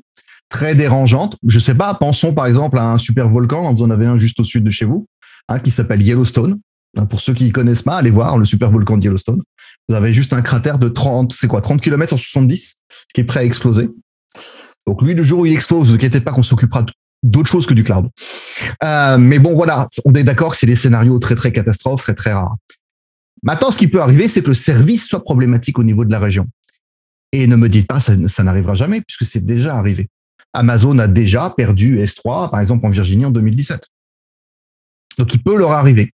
[0.49, 1.37] très dérangeante.
[1.47, 4.39] Je sais pas, pensons par exemple à un super volcan, vous en avez un juste
[4.41, 5.07] au sud de chez vous,
[5.47, 6.59] hein, qui s'appelle Yellowstone.
[6.97, 9.41] Hein, pour ceux qui ne connaissent pas, allez voir le super volcan de Yellowstone.
[9.87, 12.75] Vous avez juste un cratère de 30, c'est quoi, 30 km sur 70
[13.13, 13.89] qui est prêt à exploser.
[14.85, 16.85] Donc lui, le jour où il explose, ne vous inquiétez pas qu'on s'occupera
[17.23, 18.09] d'autre chose que du cloud.
[18.83, 22.15] Euh, mais bon, voilà, on est d'accord que c'est des scénarios très très catastrophes, très
[22.15, 22.55] très rares.
[23.43, 26.19] Maintenant, ce qui peut arriver, c'est que le service soit problématique au niveau de la
[26.19, 26.47] région.
[27.31, 30.09] Et ne me dites pas, ça, ça n'arrivera jamais, puisque c'est déjà arrivé.
[30.53, 33.85] Amazon a déjà perdu S3, par exemple en Virginie en 2017.
[35.17, 36.11] Donc, il peut leur arriver.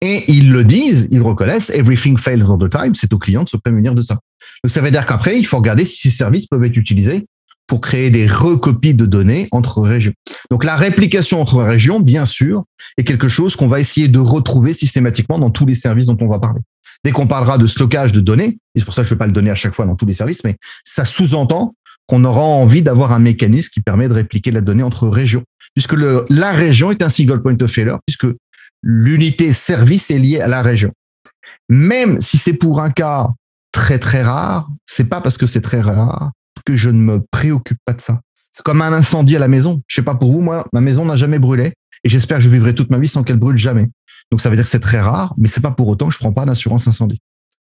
[0.00, 3.48] Et ils le disent, ils reconnaissent, everything fails all the time, c'est au client de
[3.48, 4.18] se prémunir de ça.
[4.62, 7.26] Donc ça veut dire qu'après, il faut regarder si ces services peuvent être utilisés
[7.66, 10.12] pour créer des recopies de données entre régions.
[10.50, 12.64] Donc la réplication entre régions, bien sûr,
[12.96, 16.28] est quelque chose qu'on va essayer de retrouver systématiquement dans tous les services dont on
[16.28, 16.60] va parler.
[17.04, 19.18] Dès qu'on parlera de stockage de données, et c'est pour ça que je ne vais
[19.18, 21.74] pas le donner à chaque fois dans tous les services, mais ça sous-entend
[22.06, 25.92] qu'on aura envie d'avoir un mécanisme qui permet de répliquer la donnée entre régions, puisque
[25.92, 28.26] la région est un single point of failure, puisque
[28.82, 30.92] l'unité service est liée à la région.
[31.68, 33.28] Même si c'est pour un cas
[33.72, 36.32] très très rare, c'est pas parce que c'est très rare
[36.64, 38.20] que je ne me préoccupe pas de ça.
[38.52, 39.82] C'est comme un incendie à la maison.
[39.86, 41.72] Je sais pas pour vous, moi, ma maison n'a jamais brûlé
[42.04, 43.88] et j'espère que je vivrai toute ma vie sans qu'elle brûle jamais.
[44.30, 46.18] Donc ça veut dire que c'est très rare, mais c'est pas pour autant que je
[46.18, 47.20] prends pas d'assurance incendie.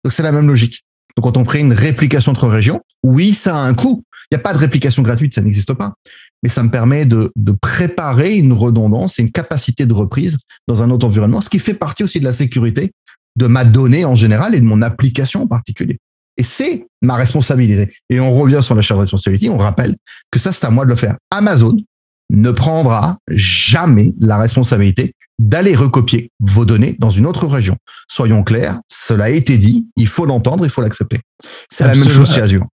[0.05, 0.85] Donc c'est la même logique.
[1.17, 4.05] Donc quand on ferait une réplication entre régions, oui, ça a un coût.
[4.31, 5.95] Il n'y a pas de réplication gratuite, ça n'existe pas.
[6.43, 10.83] Mais ça me permet de, de préparer une redondance et une capacité de reprise dans
[10.83, 12.93] un autre environnement, ce qui fait partie aussi de la sécurité
[13.37, 15.99] de ma donnée en général et de mon application en particulier.
[16.37, 17.93] Et c'est ma responsabilité.
[18.11, 19.97] Et on revient sur la charge de responsabilité, on rappelle
[20.31, 21.17] que ça, c'est à moi de le faire.
[21.31, 21.77] Amazon
[22.31, 27.77] ne prendra jamais la responsabilité d'aller recopier vos données dans une autre région.
[28.09, 31.21] Soyons clairs, cela a été dit, il faut l'entendre, il faut l'accepter.
[31.71, 32.67] C'est la même chose chez Azure.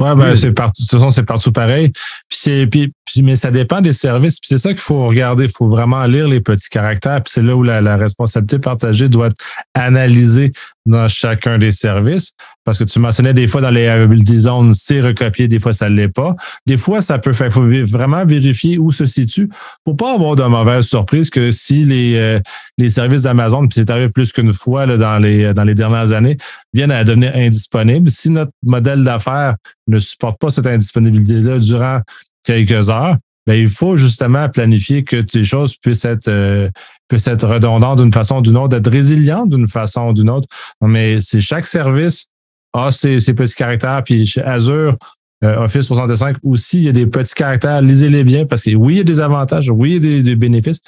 [0.00, 1.90] Ouais, ben, c'est partout, de toute façon, c'est partout pareil.
[2.28, 4.38] Puis c'est, puis, mais ça dépend des services.
[4.38, 5.44] Puis c'est ça qu'il faut regarder.
[5.44, 7.20] Il faut vraiment lire les petits caractères.
[7.22, 9.36] Puis c'est là où la, la, responsabilité partagée doit être
[9.74, 10.52] analysée
[10.88, 12.32] dans chacun des services.
[12.64, 15.88] Parce que tu mentionnais des fois dans les availability zones, c'est recopié, des fois ça
[15.88, 16.34] ne l'est pas.
[16.66, 17.52] Des fois, ça peut faire.
[17.52, 19.48] Faut vraiment vérifier où se situe
[19.84, 22.40] pour pas avoir de mauvaises surprises que si les, euh,
[22.76, 26.12] les services d'Amazon, puis c'est arrivé plus qu'une fois là, dans, les, dans les dernières
[26.12, 26.36] années,
[26.72, 28.10] viennent à devenir indisponibles.
[28.10, 32.00] Si notre modèle d'affaires ne supporte pas cette indisponibilité-là durant
[32.44, 33.16] quelques heures,
[33.48, 36.68] ben, il faut justement planifier que ces choses puissent être, euh,
[37.08, 40.46] puissent être redondantes d'une façon ou d'une autre, d'être résilientes d'une façon ou d'une autre.
[40.82, 42.26] Mais c'est chaque service
[42.74, 44.04] a ses, ses, petits caractères.
[44.04, 44.98] Puis chez Azure,
[45.42, 47.80] euh, Office 65 aussi, il y a des petits caractères.
[47.80, 50.22] Lisez-les bien parce que oui, il y a des avantages, oui, il y a des,
[50.22, 50.82] des bénéfices,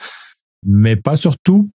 [0.66, 1.70] mais pas surtout.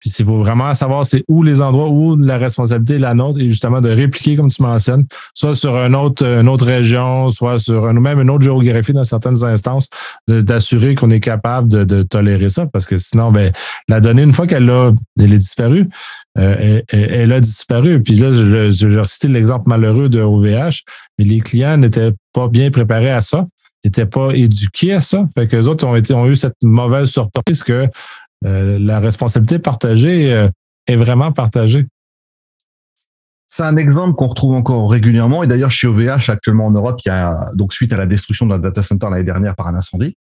[0.00, 3.40] Puis il faut vraiment savoir c'est où les endroits où la responsabilité est la nôtre
[3.40, 7.58] et justement de répliquer comme tu mentionnes, soit sur un autre, une autre région, soit
[7.58, 9.88] sur nous même une autre géographie dans certaines instances,
[10.28, 13.52] d'assurer qu'on est capable de, de, tolérer ça parce que sinon, ben,
[13.88, 15.88] la donnée, une fois qu'elle a, elle est disparue,
[16.38, 18.02] euh, elle, elle, a disparu.
[18.02, 20.82] Puis là, je, je, je l'exemple malheureux de OVH,
[21.18, 23.46] mais les clients n'étaient pas bien préparés à ça
[23.84, 25.26] n'étaient pas éduqués à ça.
[25.34, 27.88] Fait que les autres ont été ont eu cette mauvaise surprise que
[28.44, 30.48] euh, la responsabilité partagée euh,
[30.86, 31.86] est vraiment partagée.
[33.50, 35.42] C'est un exemple qu'on retrouve encore régulièrement.
[35.42, 38.46] Et d'ailleurs, chez OVH, actuellement en Europe, il y a, donc suite à la destruction
[38.46, 40.16] d'un data center l'année dernière par un incendie,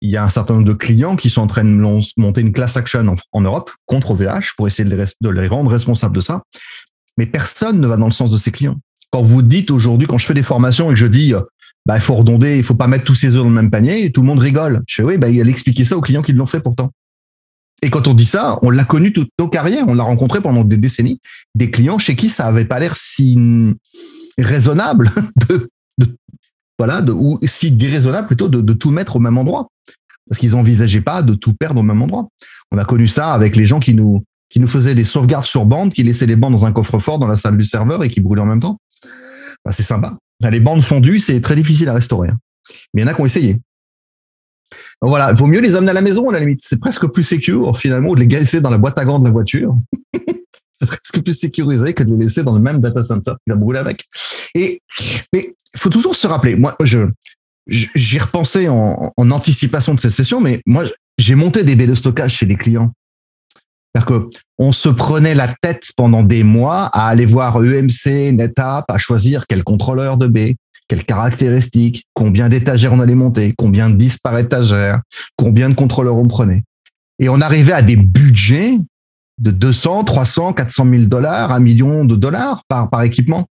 [0.00, 2.52] il y a un certain nombre de clients qui sont en train de monter une
[2.52, 6.42] class action en, Europe contre OVH pour essayer de les, rendre responsables de ça.
[7.18, 8.76] Mais personne ne va dans le sens de ces clients.
[9.10, 11.34] Quand vous dites aujourd'hui, quand je fais des formations et que je dis,
[11.84, 14.10] bah, il faut redonder, il faut pas mettre tous ses œufs dans le même panier,
[14.12, 14.82] tout le monde rigole.
[14.86, 16.90] Je fais, oui, bah, il a expliqué ça aux clients qui l'ont fait pourtant.
[17.82, 20.62] Et quand on dit ça, on l'a connu toute nos carrières, on l'a rencontré pendant
[20.62, 21.20] des décennies,
[21.56, 23.36] des clients chez qui ça avait pas l'air si
[24.38, 25.10] raisonnable
[25.98, 26.16] de,
[26.78, 29.68] voilà, ou si déraisonnable plutôt de, tout mettre au même endroit.
[30.28, 32.28] Parce qu'ils n'envisageaient pas de tout perdre au même endroit.
[32.70, 35.66] On a connu ça avec les gens qui nous, qui nous faisaient des sauvegardes sur
[35.66, 38.20] bande, qui laissaient les bandes dans un coffre-fort dans la salle du serveur et qui
[38.20, 38.78] brûlaient en même temps.
[39.64, 40.16] Bah, c'est sympa.
[40.48, 42.28] Les bandes fondues, c'est très difficile à restaurer.
[42.28, 42.38] Hein.
[42.94, 43.60] Mais il y en a qui ont essayé.
[45.00, 46.60] Voilà, il vaut mieux les amener à la maison à la limite.
[46.62, 49.30] C'est presque plus secure finalement de les laisser dans la boîte à gants de la
[49.30, 49.76] voiture.
[50.72, 53.56] c'est presque plus sécurisé que de les laisser dans le même data center qui va
[53.56, 54.04] brûler avec.
[54.54, 54.80] Et
[55.32, 56.56] mais il faut toujours se rappeler.
[56.56, 57.06] Moi, je
[57.66, 60.84] j'y repensé en, anticipation de cette session, mais moi
[61.18, 62.92] j'ai monté des baies de stockage chez des clients.
[63.94, 68.84] C'est-à-dire que on se prenait la tête pendant des mois à aller voir EMC, NetApp,
[68.90, 70.56] à choisir quel contrôleur de baies,
[70.88, 75.00] quelles caractéristiques, combien d'étagères on allait monter, combien de disques par étagère,
[75.36, 76.62] combien de contrôleurs on prenait?
[77.18, 78.76] Et on arrivait à des budgets
[79.38, 83.46] de 200, 300, 400 000 dollars, un million de dollars par, par équipement.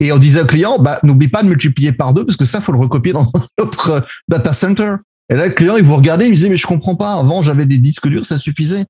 [0.00, 2.60] Et on disait au client, bah, n'oublie pas de multiplier par deux parce que ça,
[2.60, 4.96] faut le recopier dans notre data center.
[5.30, 7.14] Et là, le client, il vous regardait, il me disait, mais je comprends pas.
[7.14, 8.86] Avant, j'avais des disques durs, ça suffisait.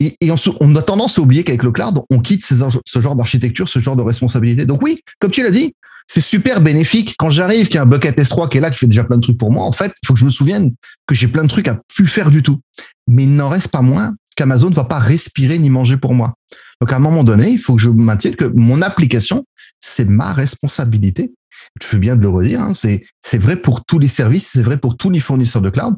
[0.00, 0.16] Et,
[0.60, 3.96] on, a tendance à oublier qu'avec le cloud, on quitte ce genre d'architecture, ce genre
[3.96, 4.64] de responsabilité.
[4.64, 5.74] Donc oui, comme tu l'as dit,
[6.08, 7.14] c'est super bénéfique.
[7.18, 9.16] Quand j'arrive, qu'il y a un bucket S3 qui est là, qui fait déjà plein
[9.16, 10.74] de trucs pour moi, en fait, il faut que je me souvienne
[11.06, 12.60] que j'ai plein de trucs à plus faire du tout.
[13.06, 16.34] Mais il n'en reste pas moins qu'Amazon ne va pas respirer ni manger pour moi.
[16.80, 19.44] Donc, à un moment donné, il faut que je maintienne que mon application,
[19.80, 21.32] c'est ma responsabilité.
[21.80, 22.62] Je fais bien de le redire.
[22.62, 25.70] Hein, c'est, c'est vrai pour tous les services, c'est vrai pour tous les fournisseurs de
[25.70, 25.94] cloud.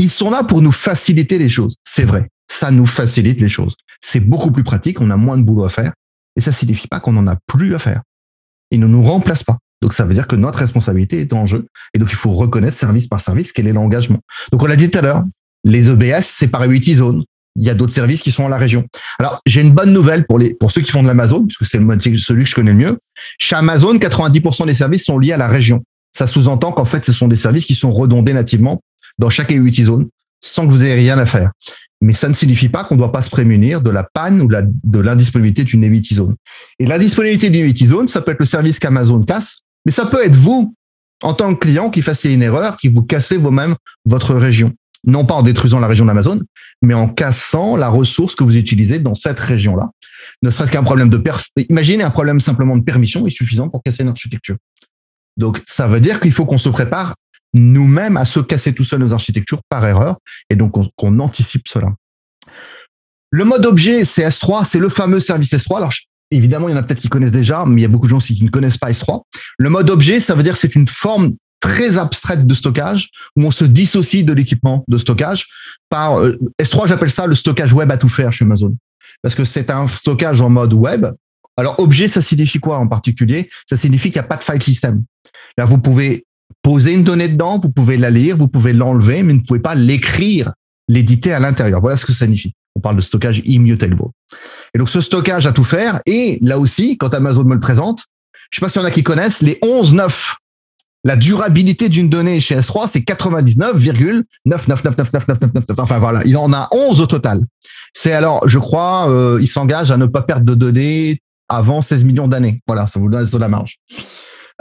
[0.00, 1.76] Ils sont là pour nous faciliter les choses.
[1.84, 2.28] C'est vrai.
[2.50, 3.76] Ça nous facilite les choses.
[4.00, 5.00] C'est beaucoup plus pratique.
[5.00, 5.92] On a moins de boulot à faire.
[6.36, 8.02] Et ça signifie pas qu'on n'en a plus à faire
[8.74, 9.58] il ne nous remplace pas.
[9.82, 11.66] Donc ça veut dire que notre responsabilité est en jeu.
[11.92, 14.20] Et donc il faut reconnaître service par service quel est l'engagement.
[14.52, 15.24] Donc on l'a dit tout à l'heure,
[15.64, 17.24] les EBS, c'est par 8 zones.
[17.56, 18.84] Il y a d'autres services qui sont à la région.
[19.18, 22.44] Alors, j'ai une bonne nouvelle pour pour ceux qui font de l'Amazon, puisque c'est celui
[22.44, 22.98] que je connais le mieux.
[23.38, 25.84] Chez Amazon, 90% des services sont liés à la région.
[26.12, 28.80] Ça sous-entend qu'en fait, ce sont des services qui sont redondés nativement
[29.18, 30.08] dans chaque 8 zone.
[30.44, 31.50] Sans que vous ayez rien à faire.
[32.00, 34.48] Mais ça ne signifie pas qu'on ne doit pas se prémunir de la panne ou
[34.48, 36.36] de l'indisponibilité d'une Navy Zone.
[36.78, 40.22] Et l'indisponibilité d'une Navy Zone, ça peut être le service qu'Amazon casse, mais ça peut
[40.24, 40.74] être vous,
[41.22, 44.72] en tant que client, qui fassiez une erreur, qui vous cassez vous-même votre région.
[45.06, 46.40] Non pas en détruisant la région d'Amazon,
[46.82, 49.90] mais en cassant la ressource que vous utilisez dans cette région-là.
[50.42, 51.46] Ne serait-ce qu'un problème de perf...
[51.68, 54.56] Imaginez un problème simplement de permission est suffisant pour casser une architecture.
[55.36, 57.14] Donc, ça veut dire qu'il faut qu'on se prépare
[57.54, 60.18] nous-mêmes à se casser tout seul nos architectures par erreur
[60.50, 61.94] et donc qu'on anticipe cela.
[63.30, 65.78] Le mode objet CS3, c'est le fameux service S3.
[65.78, 65.92] Alors,
[66.30, 68.10] évidemment, il y en a peut-être qui connaissent déjà, mais il y a beaucoup de
[68.10, 69.22] gens aussi qui ne connaissent pas S3.
[69.58, 73.44] Le mode objet, ça veut dire que c'est une forme très abstraite de stockage où
[73.44, 75.46] on se dissocie de l'équipement de stockage
[75.88, 78.76] par euh, S3, j'appelle ça le stockage web à tout faire chez Amazon.
[79.22, 81.06] Parce que c'est un stockage en mode web.
[81.56, 83.48] Alors, objet, ça signifie quoi en particulier?
[83.68, 85.04] Ça signifie qu'il n'y a pas de file system.
[85.56, 86.26] Là, vous pouvez
[86.64, 89.60] poser une donnée dedans, vous pouvez la lire, vous pouvez l'enlever, mais vous ne pouvez
[89.60, 90.52] pas l'écrire,
[90.88, 91.80] l'éditer à l'intérieur.
[91.80, 92.54] Voilà ce que ça signifie.
[92.74, 93.96] On parle de stockage immutable.
[94.74, 98.06] Et donc ce stockage à tout faire, et là aussi, quand Amazon me le présente,
[98.50, 100.34] je sais pas s'il y en a qui connaissent, les 11.9.
[101.06, 105.64] La durabilité d'une donnée chez S3, c'est 99,9999999.
[105.76, 107.42] Enfin voilà, il en a 11 au total.
[107.92, 112.04] C'est alors, je crois, euh, il s'engage à ne pas perdre de données avant 16
[112.04, 112.62] millions d'années.
[112.66, 113.76] Voilà, ça vous donne la marge.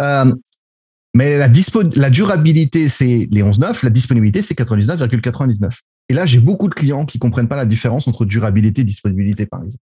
[0.01, 0.33] Euh,
[1.13, 1.47] mais la,
[1.95, 5.69] la durabilité, c'est les 11,9, la disponibilité, c'est 99,99.
[6.09, 9.45] Et là, j'ai beaucoup de clients qui comprennent pas la différence entre durabilité et disponibilité,
[9.45, 9.81] par exemple.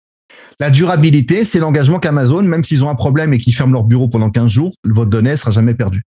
[0.58, 4.08] La durabilité, c'est l'engagement qu'Amazon, même s'ils ont un problème et qu'ils ferment leur bureau
[4.08, 6.02] pendant 15 jours, votre donnée sera jamais perdue.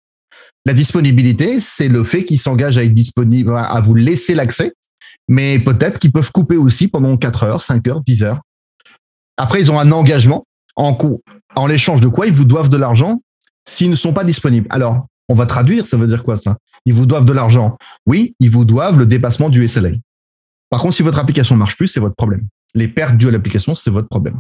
[0.66, 4.74] La disponibilité, c'est le fait qu'ils s'engagent à être disponible, à vous laisser l'accès,
[5.28, 8.42] mais peut-être qu'ils peuvent couper aussi pendant 4 heures, 5 heures, 10 heures.
[9.38, 10.46] Après, ils ont un engagement
[10.76, 10.98] en,
[11.56, 13.22] en l'échange de quoi ils vous doivent de l'argent
[13.68, 14.68] s'ils ne sont pas disponibles.
[14.70, 16.58] Alors, on va traduire, ça veut dire quoi ça?
[16.86, 17.78] Ils vous doivent de l'argent.
[18.06, 19.92] Oui, ils vous doivent le dépassement du SLA.
[20.70, 22.48] Par contre, si votre application marche plus, c'est votre problème.
[22.76, 24.40] Les pertes dues à l'application, c'est votre problème.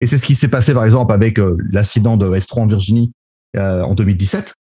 [0.00, 3.12] Et c'est ce qui s'est passé, par exemple, avec euh, l'accident de S3 en Virginie
[3.56, 4.54] euh, en 2017.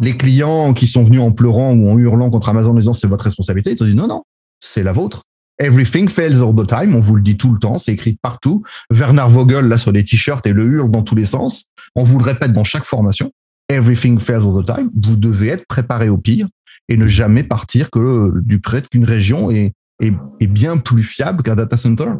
[0.00, 3.06] Les clients qui sont venus en pleurant ou en hurlant contre Amazon en disant c'est
[3.06, 4.24] votre responsabilité, ils ont dit non, non,
[4.60, 5.24] c'est la vôtre.
[5.58, 6.94] Everything fails all the time.
[6.94, 7.78] On vous le dit tout le temps.
[7.78, 8.62] C'est écrit partout.
[8.90, 11.66] Werner Vogel, là, sur des t-shirts et le hurle dans tous les sens.
[11.94, 13.32] On vous le répète dans chaque formation.
[13.68, 14.90] Everything fails all the time.
[15.00, 16.48] Vous devez être préparé au pire
[16.88, 21.54] et ne jamais partir que du prêt qu'une région est, est, bien plus fiable qu'un
[21.54, 22.10] data center.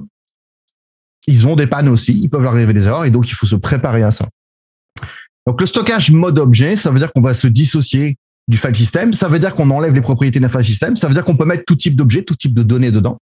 [1.27, 2.19] Ils ont des pannes aussi.
[2.19, 4.29] Ils peuvent arriver des erreurs et donc il faut se préparer à ça.
[5.47, 8.17] Donc le stockage mode objet, ça veut dire qu'on va se dissocier
[8.49, 9.13] du file system.
[9.15, 10.97] Ça veut dire qu'on enlève les propriétés d'un file system.
[10.97, 13.19] Ça veut dire qu'on peut mettre tout type d'objet, tout type de données dedans.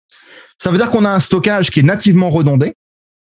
[0.59, 2.75] Ça veut dire qu'on a un stockage qui est nativement redondé,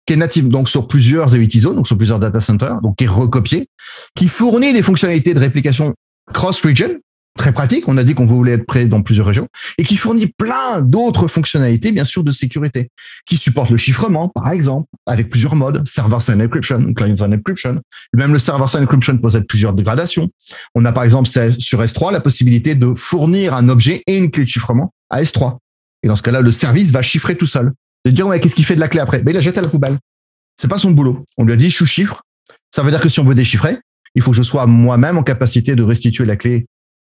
[0.06, 3.08] qui est natif donc sur plusieurs zones, donc sur plusieurs data centers, donc qui est
[3.08, 3.68] recopié,
[4.16, 5.94] qui fournit des fonctionnalités de réplication
[6.34, 7.00] cross-region,
[7.40, 7.88] très pratique.
[7.88, 9.48] On a dit qu'on voulait être prêt dans plusieurs régions
[9.78, 12.92] et qui fournit plein d'autres fonctionnalités, bien sûr, de sécurité,
[13.26, 17.82] qui supporte le chiffrement, par exemple, avec plusieurs modes, server-side encryption, client-side encryption.
[18.14, 20.30] Même le server-side encryption possède plusieurs dégradations.
[20.76, 24.44] On a, par exemple, sur S3, la possibilité de fournir un objet et une clé
[24.44, 25.58] de chiffrement à S3.
[26.04, 27.72] Et dans ce cas-là, le service va chiffrer tout seul.
[28.06, 29.20] De dire, ouais, qu'est-ce qu'il fait de la clé après?
[29.20, 29.98] Ben, il la jette à la poubelle.
[30.58, 31.26] C'est pas son boulot.
[31.38, 32.22] On lui a dit, je chiffre.
[32.76, 33.78] Ça veut dire que si on veut déchiffrer,
[34.16, 36.66] il faut que je sois moi-même en capacité de restituer la clé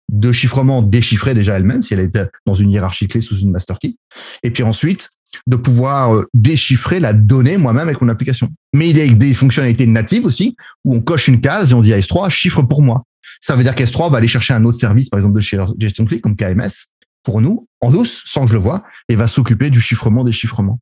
[0.10, 3.78] de chiffrement déchiffrée déjà elle-même, si elle était dans une hiérarchie clé sous une master
[3.80, 3.96] key.
[4.44, 5.10] Et puis ensuite,
[5.48, 8.50] de pouvoir euh, déchiffrer la donnée moi-même avec mon application.
[8.74, 11.82] Mais il y a des fonctionnalités natives aussi, où on coche une case et on
[11.82, 13.04] dit à S3, chiffre pour moi.
[13.42, 16.06] Ça veut dire qu'S3 va aller chercher un autre service, par exemple de chez gestion
[16.06, 16.88] clé, comme KMS,
[17.24, 20.80] pour nous, en douce, sans que je le vois, et va s'occuper du chiffrement, déchiffrement.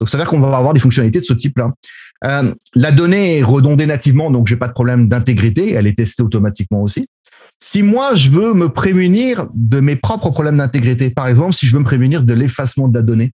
[0.00, 1.72] Donc, ça veut dire qu'on va avoir des fonctionnalités de ce type-là.
[2.24, 5.72] Euh, la donnée est redondée nativement, donc j'ai pas de problème d'intégrité.
[5.72, 7.06] Elle est testée automatiquement aussi.
[7.58, 11.72] Si moi, je veux me prémunir de mes propres problèmes d'intégrité, par exemple, si je
[11.72, 13.32] veux me prémunir de l'effacement de la donnée,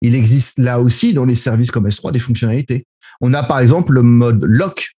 [0.00, 2.86] il existe là aussi dans les services comme S3 des fonctionnalités.
[3.20, 4.90] On a par exemple le mode lock.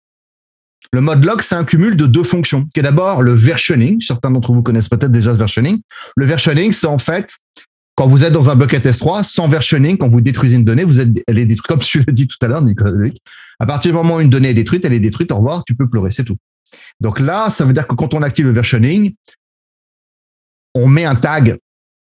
[0.93, 4.01] Le mode lock, c'est un cumul de deux fonctions, qui est d'abord le versioning.
[4.01, 5.81] Certains d'entre vous connaissent peut-être déjà ce versioning.
[6.17, 7.37] Le versioning, c'est en fait
[7.97, 11.01] quand vous êtes dans un bucket S3, sans versioning, quand vous détruisez une donnée, vous
[11.01, 12.93] êtes, elle est détruite, comme tu l'as dit tout à l'heure, Nicolas.
[13.61, 15.77] À partir du moment où une donnée est détruite, elle est détruite, au revoir, tu
[15.77, 16.37] peux pleurer, c'est tout.
[17.01, 19.15] Donc là, ça veut dire que quand on active le versioning,
[20.75, 21.59] on met un tag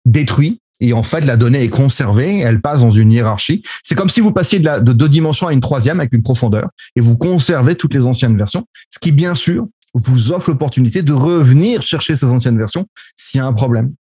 [0.04, 3.62] détruit et en fait, la donnée est conservée, elle passe dans une hiérarchie.
[3.82, 6.68] C'est comme si vous passiez de, de deux dimensions à une troisième avec une profondeur
[6.96, 11.12] et vous conservez toutes les anciennes versions, ce qui, bien sûr, vous offre l'opportunité de
[11.12, 12.86] revenir chercher ces anciennes versions
[13.16, 13.94] s'il y a un problème.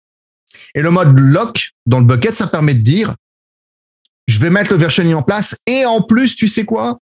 [0.74, 3.14] Et le mode lock dans le bucket, ça permet de dire,
[4.26, 6.98] je vais mettre le versioning en place et en plus, tu sais quoi?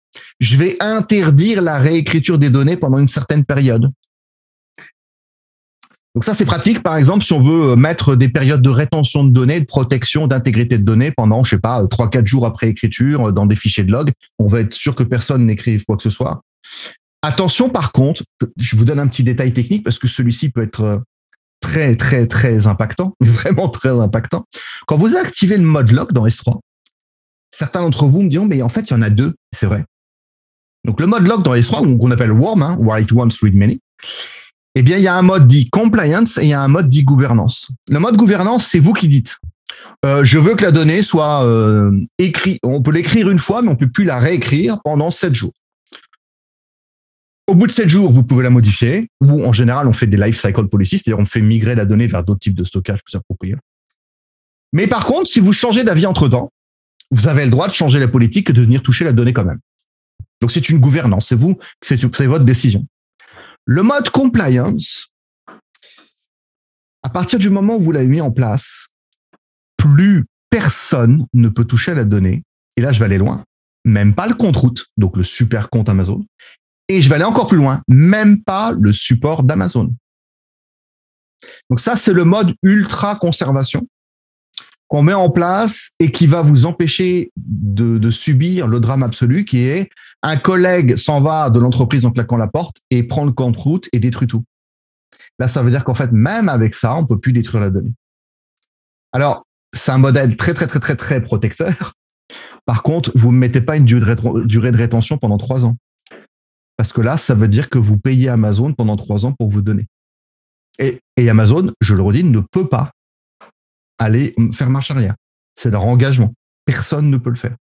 [0.40, 3.90] Je vais interdire la réécriture des données pendant une certaine période.
[6.16, 9.22] Donc ça, c'est pratique, par exemple, si on veut euh, mettre des périodes de rétention
[9.22, 12.46] de données, de protection, d'intégrité de données pendant, je sais pas, euh, trois, quatre jours
[12.46, 14.12] après écriture dans des fichiers de log.
[14.38, 16.40] On va être sûr que personne n'écrive quoi que ce soit.
[17.20, 18.22] Attention, par contre,
[18.56, 21.02] je vous donne un petit détail technique parce que celui-ci peut être
[21.60, 24.46] très, très, très impactant, vraiment très impactant.
[24.86, 26.60] Quand vous activez le mode log dans S3,
[27.50, 29.84] certains d'entre vous me diront, mais en fait, il y en a deux, c'est vrai.
[30.86, 33.80] Donc, le mode log dans S3, qu'on appelle warm, hein, write once, read many,
[34.76, 36.88] eh bien, il y a un mode dit compliance et il y a un mode
[36.88, 37.68] dit gouvernance.
[37.88, 39.36] Le mode gouvernance, c'est vous qui dites.
[40.04, 42.60] Euh, je veux que la donnée soit euh, écrite.
[42.62, 45.52] On peut l'écrire une fois, mais on peut plus la réécrire pendant sept jours.
[47.48, 49.08] Au bout de sept jours, vous pouvez la modifier.
[49.22, 52.06] Ou en général, on fait des life cycle policies, c'est-à-dire on fait migrer la donnée
[52.06, 53.56] vers d'autres types de stockage plus appropriés.
[54.72, 56.50] Mais par contre, si vous changez d'avis entre temps,
[57.10, 59.44] vous avez le droit de changer la politique et de venir toucher la donnée quand
[59.44, 59.60] même.
[60.46, 62.86] Donc c'est une gouvernance, c'est vous, c'est votre décision.
[63.64, 65.08] Le mode compliance,
[67.02, 68.90] à partir du moment où vous l'avez mis en place,
[69.76, 72.44] plus personne ne peut toucher à la donnée.
[72.76, 73.42] Et là, je vais aller loin.
[73.84, 76.24] Même pas le compte route, donc le super compte Amazon.
[76.86, 77.82] Et je vais aller encore plus loin.
[77.88, 79.92] Même pas le support d'Amazon.
[81.70, 83.84] Donc ça, c'est le mode ultra conservation
[84.88, 89.66] qu'on met en place et qui va vous empêcher de, subir le drame absolu qui
[89.66, 89.90] est
[90.22, 93.88] un collègue s'en va de l'entreprise en claquant la porte et prend le compte route
[93.92, 94.44] et détruit tout.
[95.38, 97.92] Là, ça veut dire qu'en fait, même avec ça, on peut plus détruire la donnée.
[99.12, 101.92] Alors, c'est un modèle très, très, très, très, très protecteur.
[102.64, 105.76] Par contre, vous ne mettez pas une durée de rétention pendant trois ans.
[106.76, 109.62] Parce que là, ça veut dire que vous payez Amazon pendant trois ans pour vous
[109.62, 109.86] donner.
[110.78, 112.90] Et Amazon, je le redis, ne peut pas
[113.98, 115.14] aller faire marche arrière.
[115.54, 116.32] C'est leur engagement.
[116.64, 117.56] Personne ne peut le faire.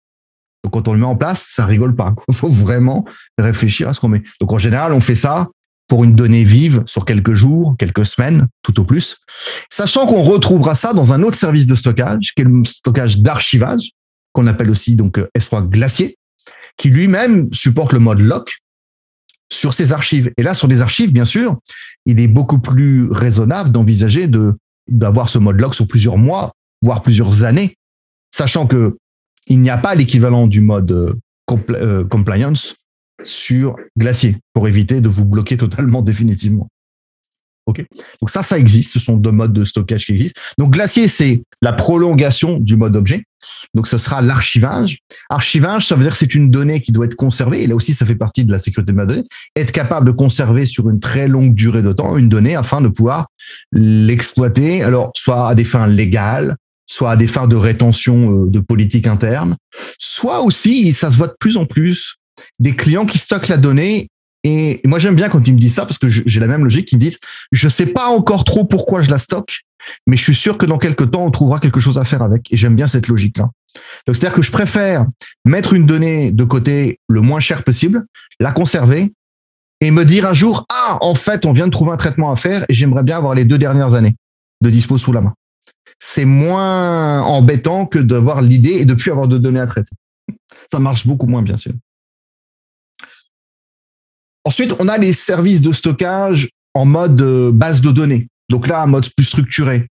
[0.64, 2.14] Donc quand on le met en place, ça rigole pas.
[2.28, 3.04] Il faut vraiment
[3.38, 4.22] réfléchir à ce qu'on met.
[4.40, 5.48] Donc en général, on fait ça
[5.88, 9.18] pour une donnée vive sur quelques jours, quelques semaines, tout au plus,
[9.68, 13.90] sachant qu'on retrouvera ça dans un autre service de stockage, qui est le stockage d'archivage,
[14.32, 16.16] qu'on appelle aussi donc S3 Glacier,
[16.78, 18.54] qui lui-même supporte le mode lock
[19.52, 20.30] sur ses archives.
[20.38, 21.58] Et là, sur des archives, bien sûr,
[22.06, 24.54] il est beaucoup plus raisonnable d'envisager de
[24.88, 26.52] d'avoir ce mode lock sur plusieurs mois,
[26.82, 27.74] voire plusieurs années,
[28.34, 28.96] sachant que
[29.48, 31.14] il n'y a pas l'équivalent du mode euh,
[31.70, 32.76] euh, compliance
[33.24, 36.68] sur glacier pour éviter de vous bloquer totalement définitivement.
[37.66, 37.84] Ok.
[38.20, 38.92] Donc ça, ça existe.
[38.92, 40.40] Ce sont deux modes de stockage qui existent.
[40.58, 43.24] Donc glacier, c'est la prolongation du mode objet.
[43.74, 44.98] Donc ce sera l'archivage.
[45.30, 47.62] Archivage, ça veut dire que c'est une donnée qui doit être conservée.
[47.62, 49.24] Et là aussi, ça fait partie de la sécurité de ma donnée.
[49.56, 52.88] Être capable de conserver sur une très longue durée de temps une donnée afin de
[52.88, 53.26] pouvoir
[53.72, 54.82] l'exploiter.
[54.82, 56.56] Alors soit à des fins légales,
[56.86, 59.56] soit à des fins de rétention euh, de politique interne,
[59.98, 62.16] soit aussi, ça se voit de plus en plus,
[62.58, 64.08] des clients qui stockent la donnée
[64.44, 66.90] et moi, j'aime bien quand ils me disent ça parce que j'ai la même logique.
[66.92, 67.18] Ils me disent,
[67.52, 69.60] je sais pas encore trop pourquoi je la stocke,
[70.06, 72.52] mais je suis sûr que dans quelques temps, on trouvera quelque chose à faire avec.
[72.52, 73.50] Et j'aime bien cette logique-là.
[74.06, 75.06] Donc, c'est-à-dire que je préfère
[75.44, 78.04] mettre une donnée de côté le moins cher possible,
[78.40, 79.12] la conserver
[79.80, 82.36] et me dire un jour, ah, en fait, on vient de trouver un traitement à
[82.36, 84.16] faire et j'aimerais bien avoir les deux dernières années
[84.60, 85.34] de dispo sous la main.
[86.00, 89.94] C'est moins embêtant que d'avoir l'idée et de plus avoir de données à traiter.
[90.70, 91.72] Ça marche beaucoup moins, bien sûr.
[94.44, 98.26] Ensuite, on a les services de stockage en mode euh, base de données.
[98.48, 99.86] Donc là, un mode plus structuré.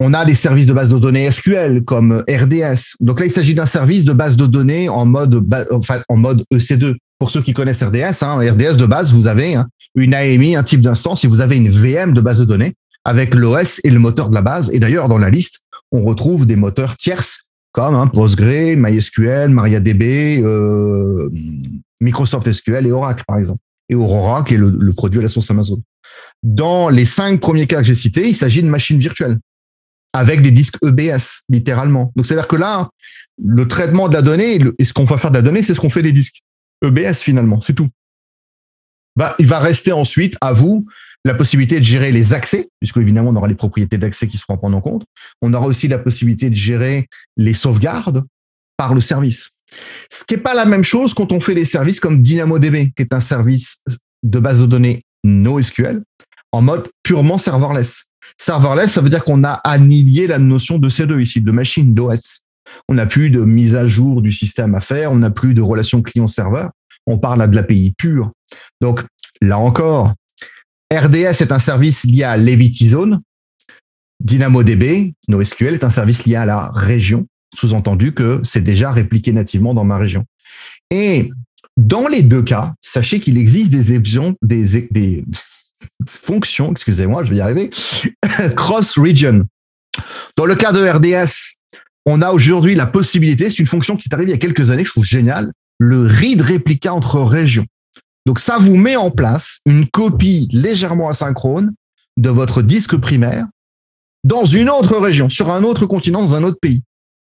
[0.00, 2.96] On a des services de base de données SQL comme RDS.
[3.00, 6.42] Donc là, il s'agit d'un service de base de données en mode, enfin, en mode
[6.52, 6.96] EC2.
[7.18, 10.64] Pour ceux qui connaissent RDS, hein, RDS de base, vous avez hein, une AMI, un
[10.64, 12.74] type d'instance, et vous avez une VM de base de données
[13.04, 14.70] avec l'OS et le moteur de la base.
[14.72, 15.60] Et d'ailleurs, dans la liste,
[15.92, 21.30] on retrouve des moteurs tierces comme hein, Postgre, MySQL, MariaDB, euh,
[22.00, 23.60] Microsoft SQL et Oracle, par exemple.
[23.88, 25.82] Et Aurora, qui est le, produit à la source Amazon.
[26.42, 29.38] Dans les cinq premiers cas que j'ai cités, il s'agit de machines virtuelles
[30.12, 32.12] avec des disques EBS, littéralement.
[32.14, 32.90] Donc, c'est-à-dire que là,
[33.42, 35.80] le traitement de la donnée et ce qu'on va faire de la donnée, c'est ce
[35.80, 36.42] qu'on fait des disques.
[36.84, 37.88] EBS, finalement, c'est tout.
[39.16, 40.86] Bah, il va rester ensuite à vous
[41.24, 44.54] la possibilité de gérer les accès, puisque évidemment on aura les propriétés d'accès qui seront
[44.54, 45.04] à prendre en compte.
[45.40, 48.24] On aura aussi la possibilité de gérer les sauvegardes
[48.76, 49.50] par le service.
[50.10, 53.02] Ce qui n'est pas la même chose quand on fait des services comme DynamoDB, qui
[53.02, 53.82] est un service
[54.22, 56.02] de base de données NoSQL,
[56.52, 58.04] en mode purement serverless.
[58.38, 62.42] Serverless, ça veut dire qu'on a annihilé la notion de C2 ici, de machine d'OS.
[62.88, 65.62] On n'a plus de mise à jour du système à faire, on n'a plus de
[65.62, 66.70] relation client-serveur.
[67.06, 68.30] On parle de l'API pure.
[68.80, 69.02] Donc,
[69.40, 70.14] là encore,
[70.98, 73.20] RDS est un service lié à Levitizone.
[74.20, 79.74] DynamoDB, NoSQL, est un service lié à la région sous-entendu que c'est déjà répliqué nativement
[79.74, 80.24] dans ma région.
[80.90, 81.30] Et
[81.76, 85.24] dans les deux cas, sachez qu'il existe des exceptions, des,
[86.06, 87.70] fonction, excusez-moi, je vais y arriver,
[88.56, 89.44] cross-region.
[90.36, 91.56] Dans le cas de RDS,
[92.06, 94.70] on a aujourd'hui la possibilité, c'est une fonction qui est arrivée il y a quelques
[94.70, 97.66] années, que je trouve géniale, le read réplica entre régions.
[98.26, 101.72] Donc ça vous met en place une copie légèrement asynchrone
[102.16, 103.46] de votre disque primaire
[104.24, 106.82] dans une autre région, sur un autre continent, dans un autre pays.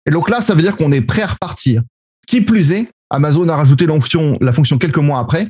[0.07, 1.83] Et donc là, ça veut dire qu'on est prêt à repartir.
[2.27, 5.49] Qui plus est, Amazon a rajouté la fonction quelques mois après.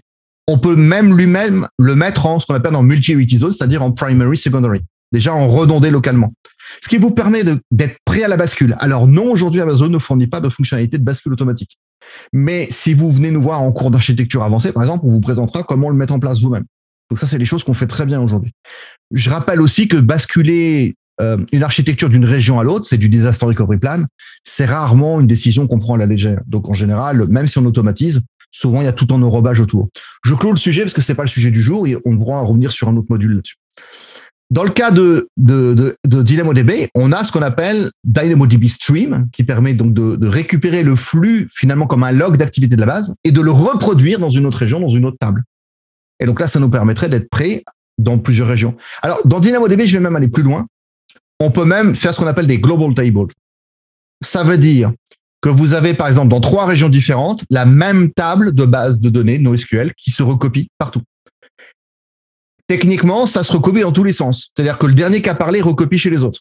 [0.49, 3.93] On peut même lui-même le mettre en ce qu'on appelle en multi zone, c'est-à-dire en
[3.93, 4.80] primary, secondary,
[5.12, 6.32] déjà en redondé localement.
[6.82, 8.76] Ce qui vous permet d'être prêt à la bascule.
[8.78, 11.78] Alors non, aujourd'hui, Amazon ne fournit pas de fonctionnalité de bascule automatique.
[12.32, 15.62] Mais si vous venez nous voir en cours d'architecture avancée, par exemple, on vous présentera
[15.62, 16.64] comment le mettre en place vous-même.
[17.11, 18.52] Donc ça, c'est des choses qu'on fait très bien aujourd'hui.
[19.12, 23.46] Je rappelle aussi que basculer euh, une architecture d'une région à l'autre, c'est du disaster
[23.46, 24.04] recovery plan.
[24.44, 26.40] C'est rarement une décision qu'on prend à la légère.
[26.46, 29.88] Donc en général, même si on automatise, souvent il y a tout en enrobage autour.
[30.24, 32.40] Je clôt le sujet parce que c'est pas le sujet du jour et on pourra
[32.42, 33.56] revenir sur un autre module là-dessus.
[34.51, 35.28] Dans le cas de,
[36.07, 40.96] DynamoDB, on a ce qu'on appelle DynamoDB Stream, qui permet donc de, de, récupérer le
[40.96, 44.46] flux finalement comme un log d'activité de la base et de le reproduire dans une
[44.46, 45.42] autre région, dans une autre table.
[46.20, 47.62] Et donc là, ça nous permettrait d'être prêts
[47.99, 48.76] dans plusieurs régions.
[49.03, 50.66] Alors, dans DynamoDB, je vais même aller plus loin.
[51.40, 53.32] On peut même faire ce qu'on appelle des global tables.
[54.24, 54.92] Ça veut dire
[55.40, 59.09] que vous avez, par exemple, dans trois régions différentes, la même table de base de
[59.09, 61.03] données NoSQL qui se recopie partout.
[62.69, 64.51] Techniquement, ça se recopie dans tous les sens.
[64.55, 66.41] C'est-à-dire que le dernier qui a parlé recopie chez les autres.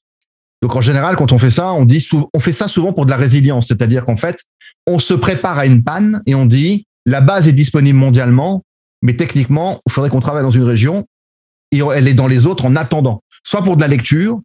[0.62, 3.12] Donc en général, quand on fait ça, on dit on fait ça souvent pour de
[3.12, 4.44] la résilience, c'est-à-dire qu'en fait,
[4.86, 8.64] on se prépare à une panne et on dit la base est disponible mondialement,
[9.02, 11.06] mais techniquement, il faudrait qu'on travaille dans une région
[11.72, 14.42] et elle est dans les autres en attendant, soit pour de la lecture,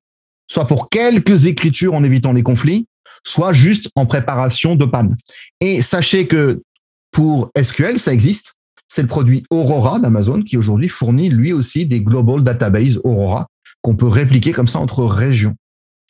[0.49, 2.87] soit pour quelques écritures en évitant les conflits,
[3.25, 5.17] soit juste en préparation de panne.
[5.61, 6.63] Et sachez que
[7.11, 8.55] pour SQL, ça existe.
[8.95, 13.47] C'est le produit Aurora d'Amazon qui aujourd'hui fournit lui aussi des Global Database Aurora
[13.81, 15.57] qu'on peut répliquer comme ça entre régions.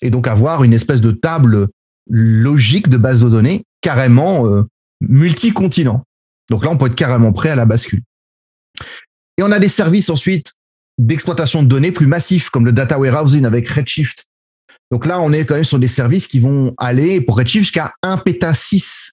[0.00, 1.68] Et donc avoir une espèce de table
[2.10, 4.64] logique de base de données carrément euh,
[5.00, 6.02] multi-continent.
[6.50, 8.02] Donc là, on peut être carrément prêt à la bascule.
[9.38, 10.52] Et on a des services ensuite
[10.98, 14.24] d'exploitation de données plus massifs, comme le data warehousing avec Redshift.
[14.90, 17.92] Donc là, on est quand même sur des services qui vont aller pour Redshift jusqu'à
[18.02, 19.12] 1 péta 6,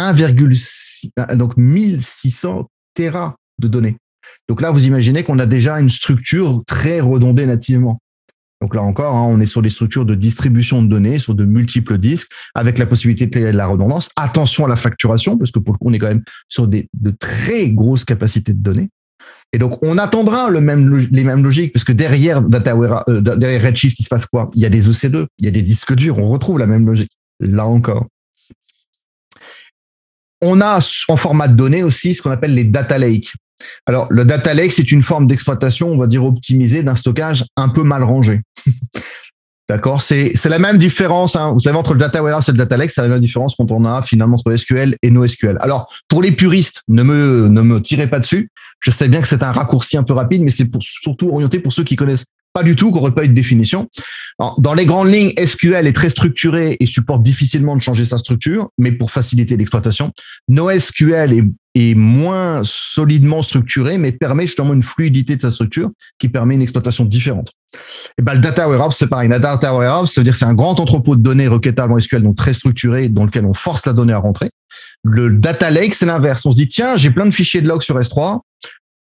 [0.00, 2.66] 1,6, donc 1600
[2.96, 3.96] De données.
[4.48, 8.00] Donc là, vous imaginez qu'on a déjà une structure très redondée nativement.
[8.60, 11.44] Donc là encore, hein, on est sur des structures de distribution de données, sur de
[11.44, 14.08] multiples disques, avec la possibilité de la redondance.
[14.16, 16.86] Attention à la facturation, parce que pour le coup, on est quand même sur de
[17.18, 18.88] très grosses capacités de données.
[19.52, 24.08] Et donc, on attendra les mêmes logiques, parce que derrière, euh, derrière Redshift, il se
[24.08, 24.50] passe quoi?
[24.54, 26.86] Il y a des OC2, il y a des disques durs, on retrouve la même
[26.86, 27.12] logique.
[27.40, 28.06] Là encore.
[30.46, 30.78] On a
[31.08, 33.32] en format de données aussi ce qu'on appelle les data lakes.
[33.86, 37.70] Alors, le data lake, c'est une forme d'exploitation, on va dire optimisée, d'un stockage un
[37.70, 38.42] peu mal rangé.
[39.70, 40.02] D'accord?
[40.02, 41.34] C'est la même différence.
[41.36, 41.52] Hein.
[41.52, 43.70] Vous savez, entre le data warehouse et le data lake, c'est la même différence quand
[43.70, 45.56] on a finalement entre SQL et NoSQL.
[45.60, 48.50] Alors, pour les puristes, ne me, tirez pas dessus.
[48.80, 51.72] Je sais bien que c'est un raccourci un peu rapide, mais c'est surtout orienté pour
[51.72, 53.88] ceux qui connaissent pas du tout, qui n'auraient pas eu de définition.
[54.58, 58.70] dans les grandes lignes, SQL est très structuré et supporte difficilement de changer sa structure,
[58.78, 60.12] mais pour faciliter l'exploitation.
[60.48, 61.44] NoSQL est
[61.74, 66.62] est moins solidement structuré, mais permet justement une fluidité de sa structure qui permet une
[66.62, 67.50] exploitation différente.
[68.16, 69.28] Et ben, le data warehouse, c'est pareil.
[69.28, 72.22] La data warehouse, ça veut dire c'est un grand entrepôt de données requêtables en SQL,
[72.22, 74.50] donc très structuré, dans lequel on force la donnée à rentrer.
[75.02, 76.46] Le data lake, c'est l'inverse.
[76.46, 78.40] On se dit, tiens, j'ai plein de fichiers de log sur S3.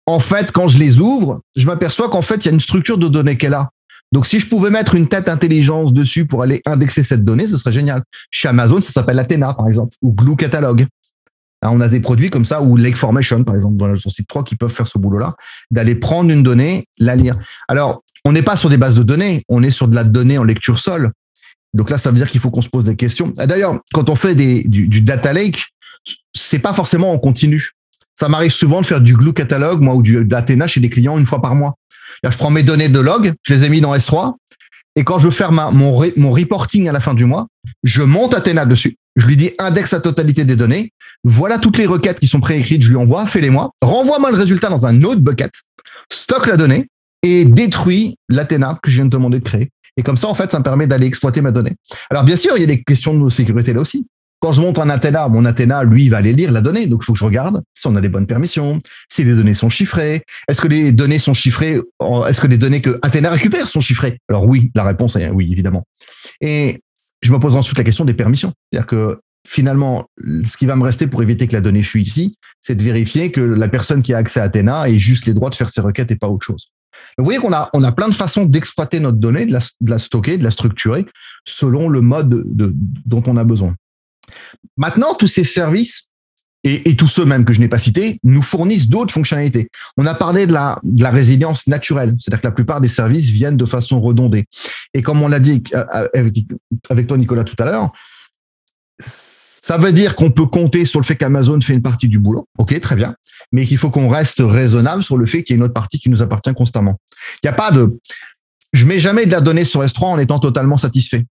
[0.06, 2.98] En fait, quand je les ouvre, je m'aperçois qu'en fait, il y a une structure
[2.98, 3.70] de données qu'elle a.
[4.12, 7.56] Donc, si je pouvais mettre une tête intelligence dessus pour aller indexer cette donnée, ce
[7.56, 8.02] serait génial.
[8.30, 10.86] Chez Amazon, ça s'appelle Athena, par exemple, ou Glue Catalog.
[11.62, 14.44] On a des produits comme ça, ou Lake Formation, par exemple, voilà, j'en cite trois
[14.44, 15.34] qui peuvent faire ce boulot-là,
[15.72, 17.36] d'aller prendre une donnée, la lire.
[17.66, 20.38] Alors, on n'est pas sur des bases de données, on est sur de la donnée
[20.38, 21.12] en lecture sol.
[21.74, 23.32] Donc là, ça veut dire qu'il faut qu'on se pose des questions.
[23.36, 25.66] D'ailleurs, quand on fait des, du, data lake,
[26.34, 27.72] c'est pas forcément en continu.
[28.18, 31.18] Ça m'arrive souvent de faire du glue catalogue, moi, ou du d'Athena chez des clients
[31.18, 31.74] une fois par mois.
[32.24, 34.34] Je prends mes données de log, je les ai mis dans S3,
[34.96, 37.46] et quand je veux faire mon, reporting à la fin du mois,
[37.82, 38.96] je monte Athena dessus.
[39.14, 40.90] Je lui dis indexe la totalité des données.
[41.22, 42.82] Voilà toutes les requêtes qui sont préécrites.
[42.82, 43.70] Je lui envoie, fais-les-moi.
[43.82, 45.50] Renvoie-moi le résultat dans un autre bucket.
[46.10, 46.88] Stocke la donnée
[47.22, 49.68] et détruis l'Athena que je viens de demander de créer.
[49.98, 51.76] Et comme ça, en fait, ça me permet d'aller exploiter ma donnée.
[52.10, 54.06] Alors, bien sûr, il y a des questions de sécurité là aussi.
[54.40, 56.86] Quand je monte un Athena, mon Athena, lui, il va aller lire la donnée.
[56.86, 58.78] Donc, il faut que je regarde si on a les bonnes permissions,
[59.10, 60.22] si les données sont chiffrées.
[60.48, 61.80] Est-ce que les données sont chiffrées
[62.28, 64.18] Est-ce que les données que Athena récupère sont chiffrées?
[64.28, 65.84] Alors oui, la réponse est oui, évidemment.
[66.40, 66.80] Et
[67.22, 68.52] je me pose ensuite la question des permissions.
[68.70, 70.06] C'est-à-dire que finalement,
[70.44, 73.30] ce qui va me rester pour éviter que la donnée fuit ici, c'est de vérifier
[73.30, 75.80] que la personne qui a accès à Athena ait juste les droits de faire ses
[75.80, 76.72] requêtes et pas autre chose.
[77.18, 80.38] Vous voyez qu'on a, on a plein de façons d'exploiter notre donnée, de la, stocker,
[80.38, 81.06] de la structurer
[81.46, 83.74] selon le mode de, dont on a besoin.
[84.76, 86.08] Maintenant, tous ces services
[86.64, 89.68] et, tous ceux même que je n'ai pas cités nous fournissent d'autres fonctionnalités.
[89.96, 90.80] On a parlé de la,
[91.10, 94.46] résilience naturelle, c'est-à-dire que la plupart des services viennent de façon redondée.
[94.92, 96.08] Et comme on l'a dit euh,
[96.90, 97.92] avec toi, Nicolas, tout à l'heure,
[98.98, 102.48] ça veut dire qu'on peut compter sur le fait qu'Amazon fait une partie du boulot.
[102.58, 103.14] OK, très bien.
[103.52, 106.00] Mais qu'il faut qu'on reste raisonnable sur le fait qu'il y a une autre partie
[106.00, 107.00] qui nous appartient constamment.
[107.42, 107.98] Il n'y a pas de,
[108.72, 111.24] je mets jamais de la donnée sur S3 en étant totalement satisfait.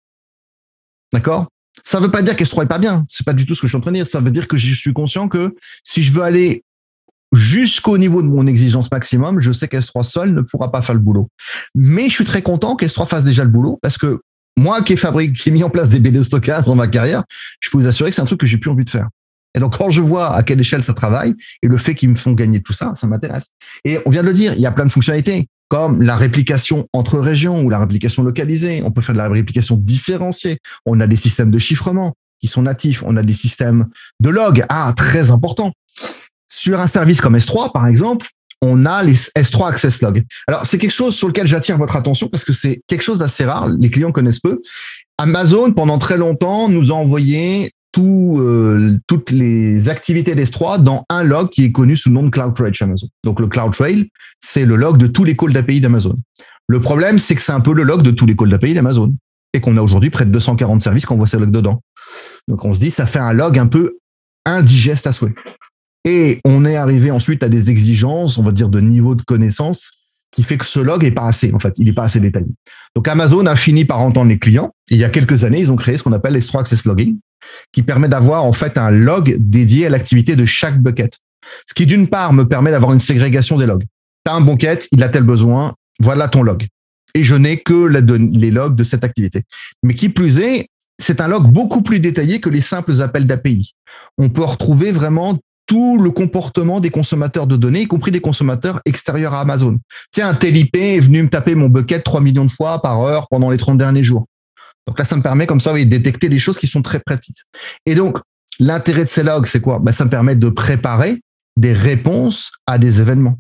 [1.13, 1.49] D'accord?
[1.83, 3.05] Ça ne veut pas dire qu'S3 est pas bien.
[3.09, 4.07] C'est pas du tout ce que je suis en train de dire.
[4.07, 6.63] Ça veut dire que je suis conscient que si je veux aller
[7.33, 11.01] jusqu'au niveau de mon exigence maximum, je sais qu'S3 seul ne pourra pas faire le
[11.01, 11.29] boulot.
[11.75, 14.21] Mais je suis très content qu'S3 fasse déjà le boulot parce que
[14.57, 16.87] moi qui ai fabriqué, qui ai mis en place des BD de stockage dans ma
[16.87, 17.25] carrière,
[17.59, 19.09] je peux vous assurer que c'est un truc que j'ai plus envie de faire.
[19.57, 22.17] Et donc, quand je vois à quelle échelle ça travaille et le fait qu'ils me
[22.17, 23.51] font gagner tout ça, ça m'intéresse.
[23.85, 26.87] Et on vient de le dire, il y a plein de fonctionnalités comme la réplication
[26.93, 28.83] entre régions ou la réplication localisée.
[28.85, 30.59] On peut faire de la réplication différenciée.
[30.87, 33.03] On a des systèmes de chiffrement qui sont natifs.
[33.07, 33.87] On a des systèmes
[34.21, 34.65] de log.
[34.69, 35.73] Ah, très important.
[36.49, 38.29] Sur un service comme S3, par exemple,
[38.63, 40.25] on a les S3 Access Log.
[40.47, 43.45] Alors, c'est quelque chose sur lequel j'attire votre attention parce que c'est quelque chose d'assez
[43.45, 43.69] rare.
[43.69, 44.61] Les clients connaissent peu.
[45.19, 51.51] Amazon, pendant très longtemps, nous a envoyé euh, toutes les activités d'S3 dans un log
[51.51, 53.09] qui est connu sous le nom de CloudTrail chez Amazon.
[53.25, 56.17] Donc, le CloudTrail, c'est le log de tous les calls d'API d'Amazon.
[56.69, 59.15] Le problème, c'est que c'est un peu le log de tous les calls d'API d'Amazon.
[59.53, 61.81] Et qu'on a aujourd'hui près de 240 services qu'on voit ces logs dedans.
[62.49, 63.99] Donc, on se dit, ça fait un log un peu
[64.45, 65.35] indigeste à souhait.
[66.05, 70.04] Et on est arrivé ensuite à des exigences, on va dire, de niveau de connaissance
[70.35, 72.49] qui fait que ce log est pas assez, en fait, il est pas assez détaillé.
[72.97, 74.73] Donc Amazon a fini par entendre les clients.
[74.91, 77.19] il y a quelques années, ils ont créé ce qu'on appelle les Store Access Logging,
[77.73, 81.19] qui permet d'avoir en fait un log dédié à l'activité de chaque bucket.
[81.69, 83.85] Ce qui d'une part me permet d'avoir une ségrégation des logs.
[84.27, 86.67] Tu as un bucket, il a tel besoin, voilà ton log.
[87.15, 89.43] Et je n'ai que les logs de cette activité.
[89.85, 90.67] Mais qui plus est,
[90.99, 93.75] c'est un log beaucoup plus détaillé que les simples appels d'API.
[94.19, 98.81] On peut retrouver vraiment tout le comportement des consommateurs de données, y compris des consommateurs
[98.85, 99.79] extérieurs à Amazon.
[100.13, 103.29] Tiens, tel IP est venu me taper mon bucket 3 millions de fois par heure
[103.29, 104.27] pendant les 30 derniers jours.
[104.87, 107.45] Donc là, ça me permet comme ça de détecter des choses qui sont très précises.
[107.87, 108.19] Et donc,
[108.59, 109.79] l'intérêt de ces logs, c'est quoi?
[109.79, 111.21] Ben, Ça me permet de préparer
[111.57, 113.39] des réponses à des événements.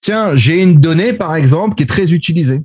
[0.00, 2.62] Tiens, j'ai une donnée, par exemple, qui est très utilisée.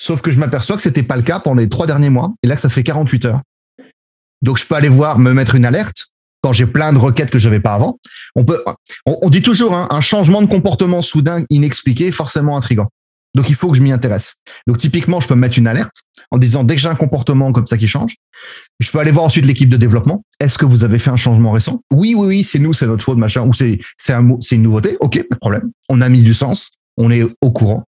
[0.00, 2.32] Sauf que je m'aperçois que c'était pas le cas pendant les trois derniers mois.
[2.42, 3.42] Et là, ça fait 48 heures.
[4.42, 6.07] Donc, je peux aller voir, me mettre une alerte
[6.42, 7.98] quand j'ai plein de requêtes que je n'avais pas avant.
[8.36, 8.62] On peut,
[9.06, 12.88] on, dit toujours, hein, un changement de comportement soudain inexpliqué, forcément intrigant.
[13.34, 14.36] Donc il faut que je m'y intéresse.
[14.66, 15.94] Donc typiquement, je peux me mettre une alerte
[16.30, 18.16] en disant dès que j'ai un comportement comme ça qui change,
[18.80, 20.22] je peux aller voir ensuite l'équipe de développement.
[20.40, 21.82] Est-ce que vous avez fait un changement récent?
[21.90, 24.62] Oui, oui, oui, c'est nous, c'est notre faute, machin, ou c'est c'est un c'est une
[24.62, 24.96] nouveauté.
[25.00, 25.70] Ok, pas de problème.
[25.88, 27.84] On a mis du sens, on est au courant.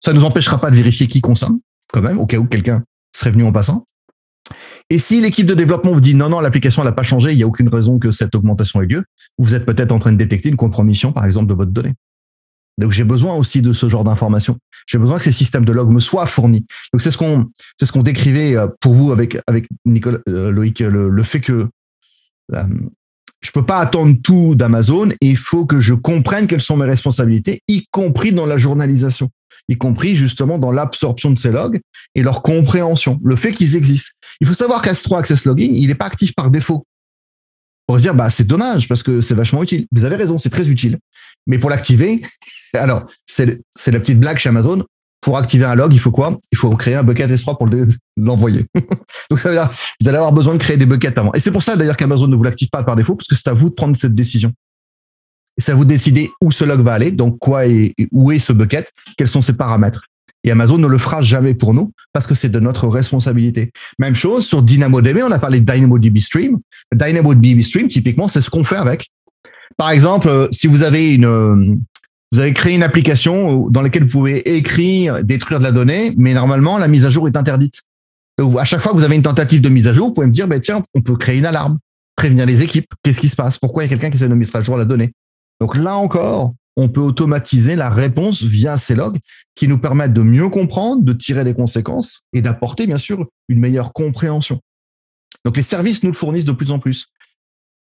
[0.00, 1.60] Ça nous empêchera pas de vérifier qui consomme,
[1.92, 2.82] quand même, au cas où quelqu'un
[3.14, 3.84] serait venu en passant.
[4.88, 7.42] Et si l'équipe de développement vous dit non, non, l'application n'a pas changé, il n'y
[7.42, 9.04] a aucune raison que cette augmentation ait lieu,
[9.38, 11.94] vous êtes peut-être en train de détecter une compromission, par exemple, de votre donnée.
[12.78, 14.58] Donc j'ai besoin aussi de ce genre d'informations.
[14.86, 16.66] J'ai besoin que ces systèmes de log me soient fournis.
[16.92, 17.46] Donc c'est ce qu'on
[17.78, 21.40] c'est ce qu'on décrivait euh, pour vous avec avec Nicolas euh, Loïc le, le, fait
[21.40, 21.68] que
[22.54, 22.64] euh,
[23.46, 26.86] je peux pas attendre tout d'Amazon et il faut que je comprenne quelles sont mes
[26.86, 29.30] responsabilités, y compris dans la journalisation
[29.68, 31.80] y compris justement dans l'absorption de ces logs
[32.14, 34.10] et leur compréhension, le fait qu'ils existent.
[34.40, 36.84] Il faut savoir qu'As3 Access Logging, il n'est pas actif par défaut.
[37.86, 39.86] Pour se dire, bah, c'est dommage parce que c'est vachement utile.
[39.92, 40.98] Vous avez raison, c'est très utile.
[41.46, 42.22] Mais pour l'activer,
[42.74, 43.46] alors, c'est
[43.86, 44.84] la petite blague chez Amazon.
[45.26, 46.38] Pour activer un log, il faut quoi?
[46.52, 47.68] Il faut créer un bucket S3 pour
[48.16, 48.64] l'envoyer.
[49.28, 49.58] Donc, vous allez
[50.06, 51.32] avoir besoin de créer des buckets avant.
[51.32, 53.48] Et c'est pour ça, d'ailleurs, qu'Amazon ne vous l'active pas par défaut, parce que c'est
[53.48, 54.52] à vous de prendre cette décision.
[55.58, 58.52] Et ça vous décidez où ce log va aller, donc quoi et où est ce
[58.52, 60.04] bucket, quels sont ses paramètres.
[60.44, 63.72] Et Amazon ne le fera jamais pour nous parce que c'est de notre responsabilité.
[63.98, 66.58] Même chose sur DynamoDB, on a parlé de DynamoDB Stream.
[66.94, 69.10] DynamoDB Stream, typiquement, c'est ce qu'on fait avec.
[69.76, 71.74] Par exemple, euh, si vous avez une, euh,
[72.36, 76.34] vous avez créé une application dans laquelle vous pouvez écrire, détruire de la donnée, mais
[76.34, 77.80] normalement, la mise à jour est interdite.
[78.58, 80.32] à chaque fois que vous avez une tentative de mise à jour, vous pouvez me
[80.32, 81.78] dire, ben, tiens, on peut créer une alarme,
[82.14, 82.92] prévenir les équipes.
[83.02, 83.56] Qu'est-ce qui se passe?
[83.56, 85.12] Pourquoi il y a quelqu'un qui essaie de mettre à jour la donnée?
[85.62, 89.16] Donc là encore, on peut automatiser la réponse via ces logs
[89.54, 93.60] qui nous permettent de mieux comprendre, de tirer des conséquences et d'apporter bien sûr une
[93.60, 94.60] meilleure compréhension.
[95.46, 97.06] Donc les services nous le fournissent de plus en plus.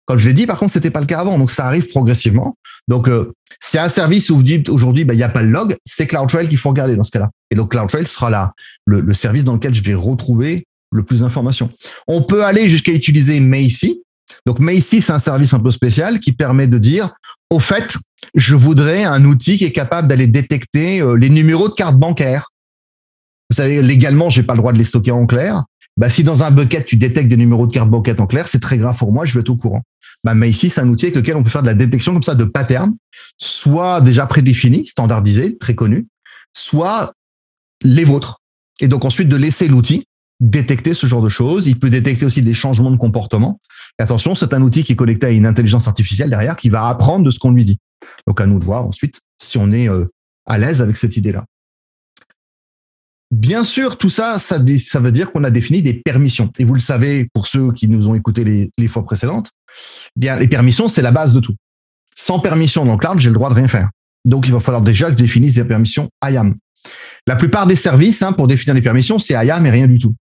[0.06, 2.58] Comme je l'ai dit, par contre, c'était pas le cas avant, donc ça arrive progressivement.
[2.88, 3.32] Donc, euh,
[3.62, 6.08] c'est un service où vous dites aujourd'hui, ben, il n'y a pas le log, c'est
[6.08, 7.30] CloudTrail qu'il faut regarder dans ce cas-là.
[7.51, 8.54] Et donc, CloudTrail sera là,
[8.86, 11.70] le, le, service dans lequel je vais retrouver le plus d'informations.
[12.08, 14.01] On peut aller jusqu'à utiliser Macy,
[14.45, 17.10] Donc Macy, c'est un service un peu spécial qui permet de dire,
[17.49, 17.97] au fait,
[18.36, 22.49] je voudrais un outil qui est capable d'aller détecter euh, les numéros de carte bancaire.
[23.49, 25.64] Vous savez, légalement, j'ai pas le droit de les stocker en clair.
[25.95, 28.62] Bah, si dans un bucket, tu détectes des numéros de carte bancaire en clair, c'est
[28.62, 29.82] très grave pour moi, je vais être au courant.
[30.24, 32.36] Bah, Macy, c'est un outil avec lequel on peut faire de la détection comme ça
[32.36, 32.95] de patterns,
[33.38, 36.07] soit déjà prédéfinis, standardisés, très connus,
[36.53, 37.13] soit
[37.82, 38.39] les vôtres.
[38.80, 40.05] Et donc ensuite de laisser l'outil
[40.43, 41.67] détecter ce genre de choses.
[41.67, 43.59] Il peut détecter aussi des changements de comportement.
[43.99, 46.88] Et attention, c'est un outil qui est connecté à une intelligence artificielle derrière qui va
[46.88, 47.80] apprendre de ce qu'on lui dit.
[48.28, 50.05] Donc à nous de voir ensuite si on est euh,
[50.45, 51.45] à l'aise avec cette idée-là.
[53.32, 56.51] Bien sûr, tout ça, ça, ça veut dire qu'on a défini des permissions.
[56.59, 59.49] Et vous le savez, pour ceux qui nous ont écoutés les, les fois précédentes,
[60.15, 61.55] bien les permissions, c'est la base de tout.
[62.15, 63.89] Sans permission dans cloud, j'ai le droit de rien faire.
[64.26, 66.55] Donc, il va falloir déjà que je définisse des permissions IAM.
[67.28, 70.15] La plupart des services, hein, pour définir les permissions, c'est IAM et rien du tout.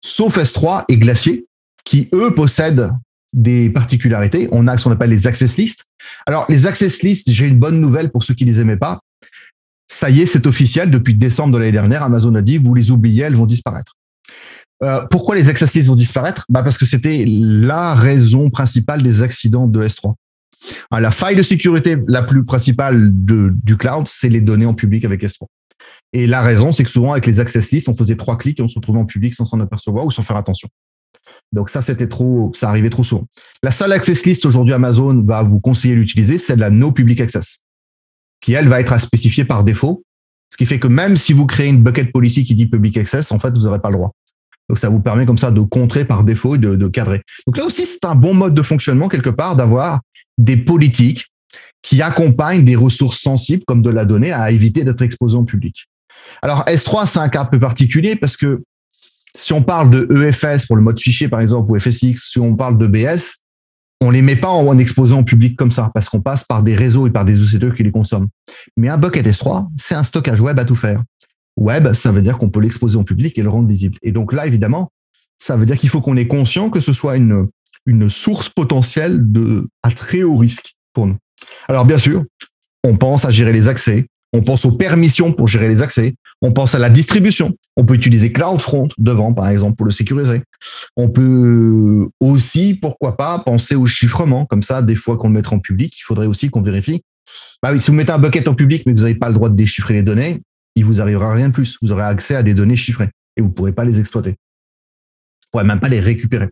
[0.00, 1.46] Sauf S3 et Glacier,
[1.84, 2.90] qui eux possèdent
[3.32, 4.48] des particularités.
[4.52, 5.84] On a ce qu'on appelle les access lists.
[6.26, 9.00] Alors, les access lists, j'ai une bonne nouvelle pour ceux qui les aimaient pas.
[9.88, 10.90] Ça y est, c'est officiel.
[10.90, 13.96] Depuis décembre de l'année dernière, Amazon a dit, vous les oubliez, elles vont disparaître.
[14.82, 16.46] Euh, pourquoi les access lists vont disparaître?
[16.48, 20.14] Bah Parce que c'était la raison principale des accidents de S3.
[20.90, 25.04] La faille de sécurité la plus principale de, du cloud, c'est les données en public
[25.04, 25.46] avec S3.
[26.12, 28.62] Et la raison, c'est que souvent, avec les access lists, on faisait trois clics et
[28.62, 30.68] on se retrouvait en public sans s'en apercevoir ou sans faire attention.
[31.52, 33.26] Donc ça, c'était trop, ça arrivait trop souvent.
[33.62, 37.60] La seule access list aujourd'hui Amazon va vous conseiller d'utiliser, c'est la no public access,
[38.40, 40.02] qui elle va être à spécifier par défaut,
[40.50, 43.30] ce qui fait que même si vous créez une bucket policy qui dit public access,
[43.30, 44.12] en fait, vous n'aurez pas le droit.
[44.70, 47.22] Donc ça vous permet comme ça de contrer par défaut et de, cadrer.
[47.44, 49.98] Donc là aussi, c'est un bon mode de fonctionnement quelque part d'avoir
[50.38, 51.26] des politiques
[51.82, 55.88] qui accompagnent des ressources sensibles comme de la donnée à éviter d'être exposé en public.
[56.40, 58.62] Alors S3, c'est un cas un peu particulier parce que
[59.34, 62.54] si on parle de EFS pour le mode fichier par exemple ou FSX, si on
[62.54, 63.40] parle de BS,
[64.00, 66.76] on les met pas en exposant en public comme ça parce qu'on passe par des
[66.76, 68.28] réseaux et par des OCTE qui les consomment.
[68.76, 71.02] Mais un bucket S3, c'est un stockage web à tout faire.
[71.60, 73.96] Web, ça veut dire qu'on peut l'exposer en public et le rendre visible.
[74.02, 74.90] Et donc là, évidemment,
[75.38, 77.48] ça veut dire qu'il faut qu'on ait conscient que ce soit une,
[78.08, 81.16] source potentielle de, à très haut risque pour nous.
[81.68, 82.24] Alors bien sûr,
[82.84, 86.52] on pense à gérer les accès, on pense aux permissions pour gérer les accès, on
[86.52, 87.54] pense à la distribution.
[87.76, 90.42] On peut utiliser CloudFront devant, par exemple, pour le sécuriser.
[90.96, 94.46] On peut aussi, pourquoi pas, penser au chiffrement.
[94.46, 97.02] Comme ça, des fois qu'on le mettra en public, il faudrait aussi qu'on vérifie.
[97.62, 99.50] Bah oui, si vous mettez un bucket en public, mais vous n'avez pas le droit
[99.50, 100.40] de déchiffrer les données,
[100.74, 101.78] il vous arrivera rien de plus.
[101.82, 104.36] Vous aurez accès à des données chiffrées et vous ne pourrez pas les exploiter.
[105.52, 106.48] Vous ne même pas les récupérer.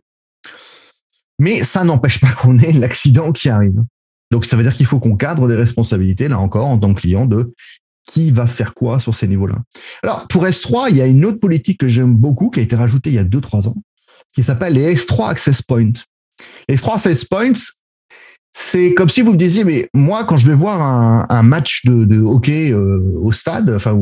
[1.39, 3.81] Mais ça n'empêche pas qu'on ait l'accident qui arrive.
[4.31, 6.99] Donc, ça veut dire qu'il faut qu'on cadre les responsabilités, là encore, en tant que
[6.99, 7.53] client, de
[8.05, 9.57] qui va faire quoi sur ces niveaux-là.
[10.03, 12.75] Alors, pour S3, il y a une autre politique que j'aime beaucoup, qui a été
[12.75, 13.75] rajoutée il y a 2-3 ans,
[14.33, 15.93] qui s'appelle les S3 Access Points.
[16.67, 17.53] Les S3 Access Points,
[18.51, 22.19] c'est comme si vous me disiez, mais moi, quand je vais voir un, match de,
[22.19, 23.97] hockey euh, au stade, enfin,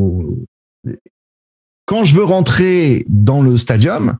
[1.85, 4.15] quand je veux rentrer dans le stadium,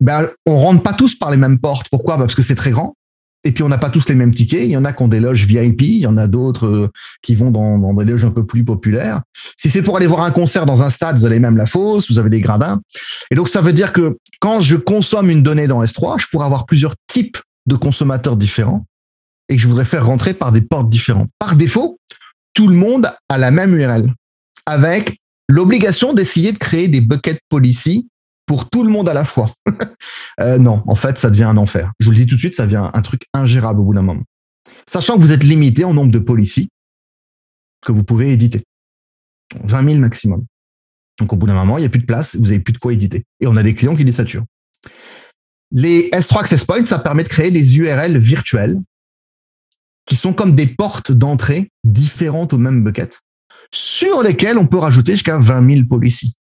[0.00, 1.88] ben, on rentre pas tous par les mêmes portes.
[1.90, 2.16] Pourquoi?
[2.16, 2.96] Parce que c'est très grand.
[3.42, 4.64] Et puis on n'a pas tous les mêmes tickets.
[4.64, 6.90] Il y en a qui ont des loges VIP, il y en a d'autres euh,
[7.22, 9.22] qui vont dans, dans, des loges un peu plus populaires.
[9.56, 12.10] Si c'est pour aller voir un concert dans un stade, vous avez même la fosse,
[12.10, 12.80] vous avez des gradins.
[13.30, 16.44] Et donc ça veut dire que quand je consomme une donnée dans S3, je pourrais
[16.44, 18.84] avoir plusieurs types de consommateurs différents
[19.50, 21.28] et que je voudrais faire rentrer par des portes différentes.
[21.38, 21.98] Par défaut,
[22.54, 24.10] tout le monde a la même URL
[24.64, 28.08] avec l'obligation d'essayer de créer des bucket policy
[28.46, 29.50] pour tout le monde à la fois.
[30.40, 31.92] euh, non, en fait, ça devient un enfer.
[31.98, 34.02] Je vous le dis tout de suite, ça devient un truc ingérable au bout d'un
[34.02, 34.22] moment.
[34.88, 36.68] Sachant que vous êtes limité en nombre de policies
[37.84, 38.62] que vous pouvez éditer.
[39.64, 40.44] 20 000 maximum.
[41.18, 42.78] Donc au bout d'un moment, il n'y a plus de place, vous n'avez plus de
[42.78, 43.24] quoi éditer.
[43.40, 44.44] Et on a des clients qui les saturent.
[45.72, 48.76] Les S3 Access Points, ça permet de créer des URL virtuelles
[50.10, 53.20] qui sont comme des portes d'entrée différentes au même bucket,
[53.70, 56.34] sur lesquelles on peut rajouter jusqu'à 20 000 policies.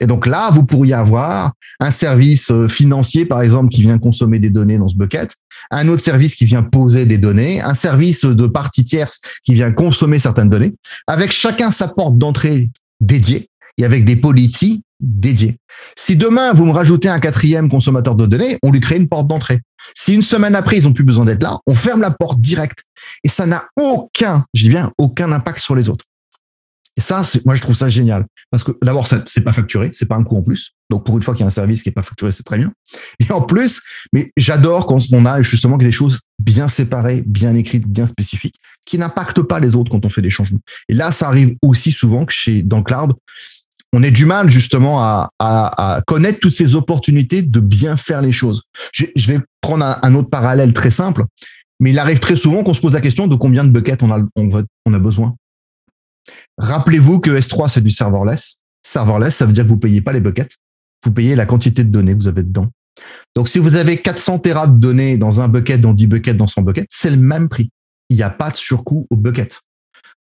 [0.00, 4.38] Et donc là, vous pourriez avoir un service euh, financier, par exemple, qui vient consommer
[4.38, 5.32] des données dans ce bucket,
[5.70, 9.72] un autre service qui vient poser des données, un service de partie tierce qui vient
[9.72, 10.74] consommer certaines données,
[11.06, 13.47] avec chacun sa porte d'entrée dédiée
[13.78, 15.56] et avec des policies dédiées.
[15.96, 19.28] Si demain, vous me rajoutez un quatrième consommateur de données, on lui crée une porte
[19.28, 19.60] d'entrée.
[19.94, 22.82] Si une semaine après, ils ont plus besoin d'être là, on ferme la porte directe.
[23.24, 26.04] Et ça n'a aucun, je dis bien, aucun impact sur les autres.
[26.96, 28.26] Et ça, moi, je trouve ça génial.
[28.50, 30.72] Parce que d'abord, c'est pas facturé, c'est pas un coût en plus.
[30.90, 32.58] Donc, pour une fois qu'il y a un service qui est pas facturé, c'est très
[32.58, 32.72] bien.
[33.20, 33.80] Et en plus,
[34.12, 38.98] mais j'adore quand on a justement des choses bien séparées, bien écrites, bien spécifiques, qui
[38.98, 40.58] n'impactent pas les autres quand on fait des changements.
[40.88, 43.12] Et là, ça arrive aussi souvent que chez, dans Cloud,
[43.92, 48.62] on est du mal justement à, connaître toutes ces opportunités de bien faire les choses.
[48.92, 51.24] Je, vais prendre un, autre parallèle très simple,
[51.80, 54.10] mais il arrive très souvent qu'on se pose la question de combien de buckets on
[54.12, 55.34] a, besoin.
[56.58, 58.58] Rappelez-vous que S3 c'est du serverless.
[58.82, 60.50] Serverless, ça veut dire que vous payez pas les buckets,
[61.04, 62.68] vous payez la quantité de données que vous avez dedans.
[63.34, 66.46] Donc si vous avez 400 Tera de données dans un bucket, dans 10 buckets dans
[66.46, 67.70] son bucket, c'est le même prix.
[68.10, 69.60] Il n'y a pas de surcoût au bucket.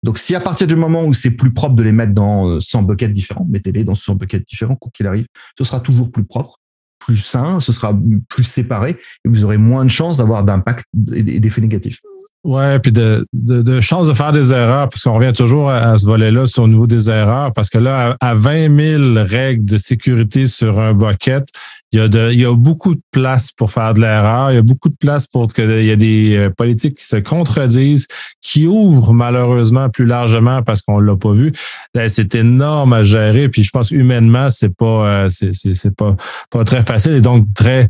[0.06, 2.78] Donc, si à partir du moment où c'est plus propre de les mettre dans 100
[2.78, 5.26] euh, buckets différents, mettez-les dans 100 buckets différents, quoi qu'il arrive,
[5.58, 6.58] ce sera toujours plus propre,
[7.00, 7.92] plus sain, ce sera
[8.28, 8.90] plus séparé
[9.24, 12.00] et vous aurez moins de chances d'avoir d'impact et d'effets négatifs.
[12.46, 15.98] Ouais, puis de, de, de chances de faire des erreurs, parce qu'on revient toujours à,
[15.98, 19.78] ce volet-là sur au niveau des erreurs, parce que là, à, 20 000 règles de
[19.78, 21.44] sécurité sur un bucket,
[21.90, 24.52] il y, a de, il y a beaucoup de place pour faire de l'erreur.
[24.52, 27.04] Il y a beaucoup de place pour que il y a des euh, politiques qui
[27.04, 28.06] se contredisent,
[28.42, 31.52] qui ouvrent malheureusement plus largement parce qu'on l'a pas vu.
[31.94, 33.48] Ben, c'est énorme à gérer.
[33.48, 36.14] Puis je pense humainement, c'est pas, euh, c'est pas,
[36.50, 37.88] pas très facile et donc très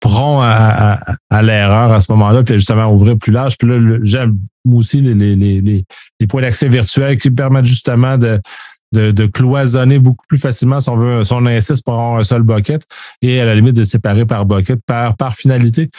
[0.00, 3.56] prompt à, à, l'erreur à ce moment-là, puis justement ouvrir plus large.
[3.58, 4.38] Puis là, j'aime
[4.72, 5.84] aussi les, les, les,
[6.20, 8.40] les points d'accès virtuels qui permettent justement de,
[8.92, 12.24] de, de, cloisonner beaucoup plus facilement si on veut, si on insiste pour avoir un
[12.24, 12.82] seul bucket
[13.22, 15.90] et à la limite de séparer par bucket, par, par finalité.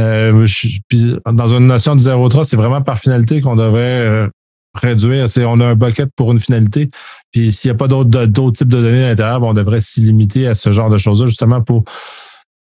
[0.00, 0.46] Euh,
[0.88, 4.28] puis dans une notion de zéro trust, c'est vraiment par finalité qu'on devrait euh,
[4.74, 5.28] réduire.
[5.28, 6.90] C'est on a un bucket pour une finalité.
[7.30, 9.80] Puis s'il n'y a pas d'autres d'autres types de données à l'intérieur, ben, on devrait
[9.80, 11.84] s'y limiter à ce genre de choses-là, justement pour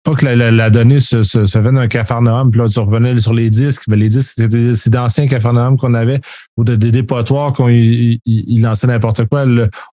[0.03, 3.17] pas que la, la, donnée se, se, se fait d'un cafarnaum, puis là, tu revenais
[3.19, 3.83] sur les disques.
[3.87, 6.19] Mais les disques, c'est d'anciens cafarnaums qu'on avait,
[6.57, 8.19] ou de, des dépotoirs qu'on ils,
[8.61, 9.45] lançaient n'importe quoi.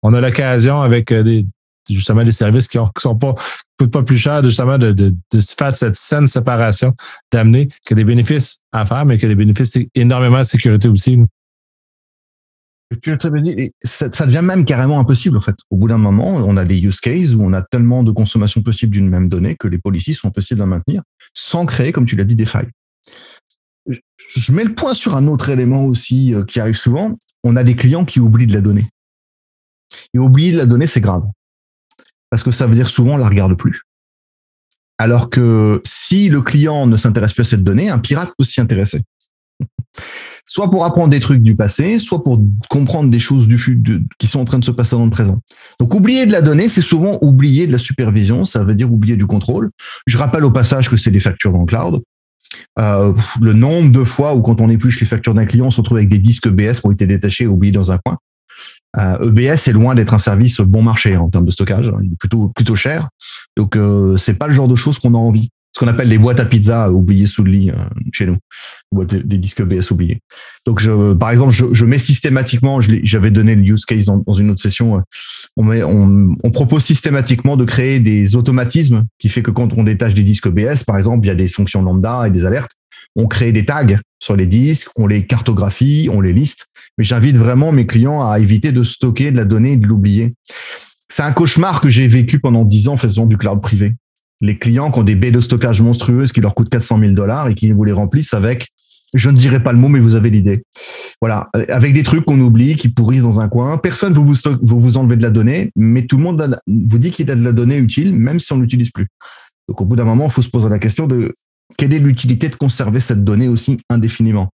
[0.02, 1.46] on a l'occasion avec euh, des
[1.88, 3.34] justement des services qui, ont, sont pas
[3.78, 6.94] coûtent pas plus cher justement de, de, de faire cette saine séparation,
[7.32, 11.18] d'amener que des bénéfices à faire, mais que des bénéfices énormément de sécurité aussi
[12.98, 13.72] tu très bien dit.
[13.82, 15.54] Ça, devient même carrément impossible, en fait.
[15.70, 18.62] Au bout d'un moment, on a des use cases où on a tellement de consommation
[18.62, 22.16] possible d'une même donnée que les policies sont impossibles à maintenir sans créer, comme tu
[22.16, 22.68] l'as dit, des failles.
[24.34, 27.16] Je mets le point sur un autre élément aussi euh, qui arrive souvent.
[27.42, 28.88] On a des clients qui oublient de la donnée.
[30.14, 31.24] Et oublier de la donnée, c'est grave.
[32.30, 33.82] Parce que ça veut dire souvent, on la regarde plus.
[34.98, 38.60] Alors que si le client ne s'intéresse plus à cette donnée, un pirate peut s'y
[38.60, 39.02] intéresser
[40.44, 44.26] soit pour apprendre des trucs du passé, soit pour comprendre des choses du futur qui
[44.26, 45.40] sont en train de se passer dans le présent.
[45.78, 49.16] Donc oublier de la donnée, c'est souvent oublier de la supervision, ça veut dire oublier
[49.16, 49.70] du contrôle.
[50.06, 52.02] Je rappelle au passage que c'est des factures dans le cloud.
[52.78, 55.80] Euh, le nombre de fois où quand on épluche les factures d'un client, on se
[55.80, 58.18] retrouve avec des disques EBS qui ont été détachés et oubliés dans un coin.
[58.98, 62.18] Euh, EBS est loin d'être un service bon marché en termes de stockage, il est
[62.18, 63.08] plutôt plutôt cher.
[63.56, 66.18] Donc euh, c'est pas le genre de choses qu'on a envie ce qu'on appelle les
[66.18, 67.74] boîtes à pizza oubliées sous le lit euh,
[68.12, 68.36] chez nous,
[69.04, 70.20] des disques BS oubliés.
[70.66, 74.60] Donc, je, par exemple, je, mets systématiquement, j'avais donné le use case dans, une autre
[74.60, 75.00] session, euh,
[75.56, 80.24] on, on, propose systématiquement de créer des automatismes qui fait que quand on détache des
[80.24, 82.72] disques BS, par exemple, via des fonctions lambda et des alertes,
[83.16, 83.86] on crée des tags
[84.18, 86.66] sur les disques, on les cartographie, on les liste.
[86.98, 90.34] Mais j'invite vraiment mes clients à éviter de stocker de la donnée et de l'oublier.
[91.08, 93.94] C'est un cauchemar que j'ai vécu pendant dix ans faisant du cloud privé
[94.40, 97.48] les clients qui ont des baies de stockage monstrueuses qui leur coûtent 400 000 dollars
[97.48, 98.68] et qui vous les remplissent avec,
[99.14, 100.62] je ne dirai pas le mot, mais vous avez l'idée.
[101.20, 103.76] Voilà, avec des trucs qu'on oublie, qui pourrissent dans un coin.
[103.76, 104.24] Personne ne vous,
[104.62, 107.52] vous, de la donnée, mais tout le monde vous dit qu'il y a de la
[107.52, 109.08] donnée utile, même si on ne l'utilise plus.
[109.68, 111.34] Donc au bout d'un moment, il faut se poser la question de
[111.76, 114.48] quelle est l'utilité de conserver cette donnée aussi indéfiniment.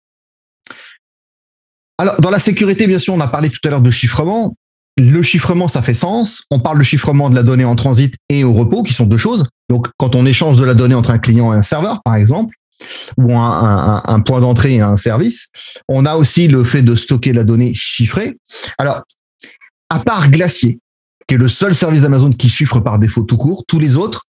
[1.98, 4.54] Alors, dans la sécurité, bien sûr, on a parlé tout à l'heure de chiffrement
[4.98, 6.44] le chiffrement, ça fait sens.
[6.50, 9.18] On parle de chiffrement de la donnée en transit et au repos, qui sont deux
[9.18, 9.48] choses.
[9.68, 12.54] Donc, quand on échange de la donnée entre un client et un serveur, par exemple,
[13.16, 15.48] ou un, point d'entrée et un service,
[15.88, 18.36] on a aussi le fait de stocker la donnée chiffrée.
[18.78, 19.02] Alors,
[19.88, 20.78] à part Glacier,
[21.26, 24.24] qui est le seul service d'Amazon qui chiffre par défaut tout court, tous les autres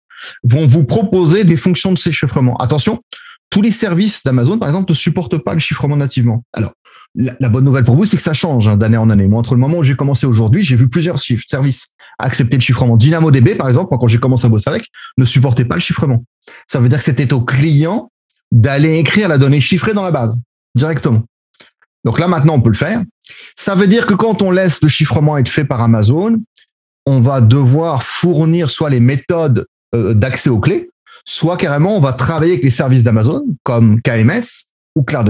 [0.43, 2.57] vont vous proposer des fonctions de ces chiffrements.
[2.57, 3.01] Attention,
[3.49, 6.43] tous les services d'Amazon, par exemple, ne supportent pas le chiffrement nativement.
[6.53, 6.73] Alors,
[7.15, 9.27] la, bonne nouvelle pour vous, c'est que ça change hein, d'année en année.
[9.27, 11.87] Moi, entre le moment où j'ai commencé aujourd'hui, j'ai vu plusieurs services
[12.19, 12.97] accepter le chiffrement.
[12.97, 14.87] DynamoDB, par exemple, quand j'ai commencé à bosser avec,
[15.17, 16.23] ne supportait pas le chiffrement.
[16.67, 18.11] Ça veut dire que c'était au client
[18.51, 20.41] d'aller écrire la donnée chiffrée dans la base,
[20.75, 21.23] directement.
[22.03, 23.01] Donc là, maintenant, on peut le faire.
[23.55, 26.41] Ça veut dire que quand on laisse le chiffrement être fait par Amazon,
[27.05, 30.89] on va devoir fournir soit les méthodes euh, d'accès aux clés,
[31.25, 34.43] soit carrément on va travailler avec les services d'Amazon comme KMS
[34.95, 35.29] ou Cloud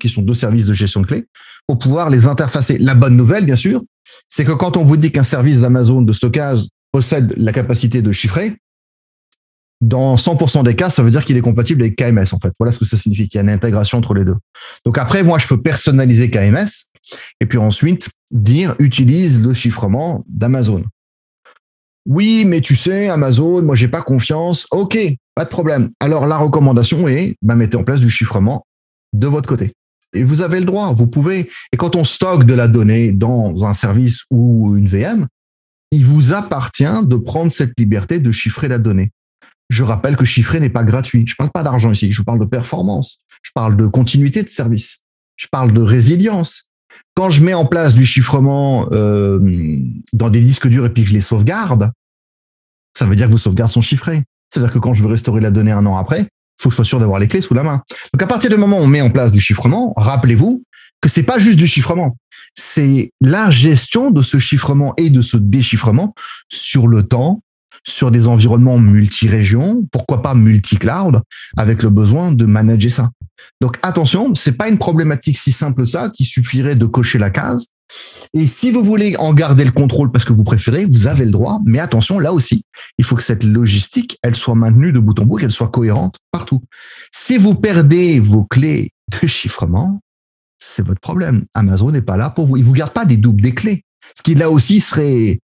[0.00, 1.26] qui sont deux services de gestion de clés,
[1.66, 2.78] pour pouvoir les interfacer.
[2.78, 3.82] La bonne nouvelle, bien sûr,
[4.28, 8.12] c'est que quand on vous dit qu'un service d'Amazon de stockage possède la capacité de
[8.12, 8.56] chiffrer,
[9.80, 12.52] dans 100% des cas, ça veut dire qu'il est compatible avec KMS, en fait.
[12.58, 14.36] Voilà ce que ça signifie, qu'il y a une intégration entre les deux.
[14.84, 16.90] Donc après, moi, je peux personnaliser KMS
[17.40, 20.84] et puis ensuite dire utilise le chiffrement d'Amazon.
[22.06, 24.66] Oui, mais tu sais, Amazon, moi, j'ai pas confiance.
[24.70, 24.98] OK,
[25.34, 25.90] pas de problème.
[26.00, 28.66] Alors, la recommandation est, bah, mettez en place du chiffrement
[29.12, 29.72] de votre côté.
[30.14, 31.50] Et vous avez le droit, vous pouvez.
[31.72, 35.26] Et quand on stocke de la donnée dans un service ou une VM,
[35.90, 39.10] il vous appartient de prendre cette liberté de chiffrer la donnée.
[39.70, 41.24] Je rappelle que chiffrer n'est pas gratuit.
[41.26, 43.18] Je parle pas d'argent ici, je parle de performance.
[43.42, 44.98] Je parle de continuité de service.
[45.36, 46.70] Je parle de résilience.
[47.14, 49.38] Quand je mets en place du chiffrement euh,
[50.12, 51.90] dans des disques durs et puis que je les sauvegarde,
[52.96, 54.22] ça veut dire que vos sauvegardes sont chiffrées.
[54.52, 56.76] C'est-à-dire que quand je veux restaurer la donnée un an après, il faut que je
[56.76, 57.82] sois sûr d'avoir les clés sous la main.
[58.12, 60.62] Donc à partir du moment où on met en place du chiffrement, rappelez-vous
[61.00, 62.16] que c'est pas juste du chiffrement,
[62.54, 66.14] c'est la gestion de ce chiffrement et de ce déchiffrement
[66.48, 67.42] sur le temps,
[67.86, 71.20] sur des environnements multi-régions, pourquoi pas multi-cloud,
[71.56, 73.10] avec le besoin de manager ça.
[73.60, 77.66] Donc attention, c'est pas une problématique si simple ça qui suffirait de cocher la case.
[78.32, 81.30] Et si vous voulez en garder le contrôle parce que vous préférez, vous avez le
[81.30, 81.60] droit.
[81.64, 82.64] Mais attention, là aussi,
[82.98, 86.16] il faut que cette logistique, elle soit maintenue de bout en bout, qu'elle soit cohérente
[86.32, 86.62] partout.
[87.12, 90.00] Si vous perdez vos clés de chiffrement,
[90.58, 91.44] c'est votre problème.
[91.54, 92.56] Amazon n'est pas là pour vous.
[92.56, 93.84] Il vous garde pas des doubles des clés.
[94.16, 95.40] Ce qui là aussi serait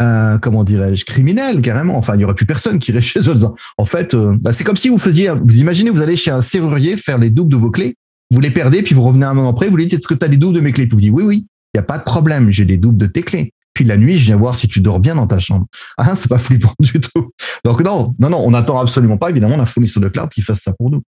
[0.00, 1.96] euh, comment dirais-je, criminel carrément.
[1.96, 3.34] Enfin, il y aurait plus personne qui irait chez eux.
[3.78, 6.40] En fait, euh, bah, c'est comme si vous faisiez, vous imaginez, vous allez chez un
[6.40, 7.96] serrurier faire les doubles de vos clés,
[8.30, 10.24] vous les perdez, puis vous revenez un moment après, vous lui dites est-ce que tu
[10.24, 10.86] as les doubles de mes clés?
[10.86, 13.06] Puis vous dites oui, oui, il n'y a pas de problème, j'ai les doubles de
[13.06, 13.52] tes clés.
[13.74, 15.66] Puis la nuit, je viens voir si tu dors bien dans ta chambre.
[15.96, 17.30] Ah, c'est pas flippant du tout.
[17.64, 20.60] Donc non, non, non, on n'attend absolument pas évidemment d'un fournisseur de cloud qui fasse
[20.60, 21.02] ça pour nous.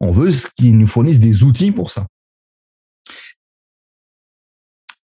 [0.00, 2.06] On veut qu'ils nous fournissent des outils pour ça.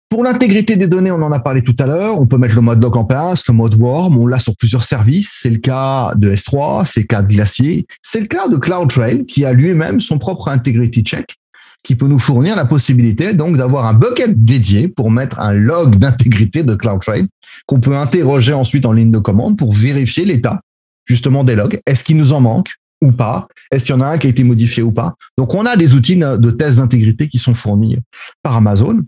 [0.09, 2.21] Pour l'intégrité des données, on en a parlé tout à l'heure.
[2.21, 4.17] On peut mettre le mode doc en place, le mode warm.
[4.17, 5.41] On l'a sur plusieurs services.
[5.43, 7.87] C'est le cas de S3, c'est le cas de Glacier.
[8.03, 11.37] C'est le cas de CloudTrail qui a lui-même son propre integrity check
[11.83, 15.97] qui peut nous fournir la possibilité donc d'avoir un bucket dédié pour mettre un log
[15.97, 17.29] d'intégrité de CloudTrail
[17.67, 20.61] qu'on peut interroger ensuite en ligne de commande pour vérifier l'état
[21.05, 21.81] justement des logs.
[21.87, 22.75] Est-ce qu'il nous en manque?
[23.03, 25.55] Ou pas Est-ce qu'il y en a un qui a été modifié ou pas Donc
[25.55, 27.99] on a des outils de test d'intégrité qui sont fournis
[28.43, 29.03] par Amazon.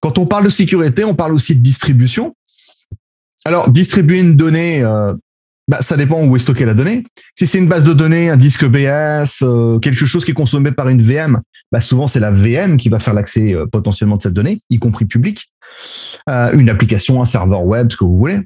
[0.00, 2.34] Quand on parle de sécurité, on parle aussi de distribution.
[3.44, 5.12] Alors, distribuer une donnée, euh,
[5.68, 7.04] bah, ça dépend où est stockée la donnée.
[7.38, 10.72] Si c'est une base de données, un disque BS, euh, quelque chose qui est consommé
[10.72, 14.22] par une VM, bah, souvent c'est la VM qui va faire l'accès euh, potentiellement de
[14.22, 15.44] cette donnée, y compris public.
[16.26, 18.40] une application, un serveur web, ce que vous voulez.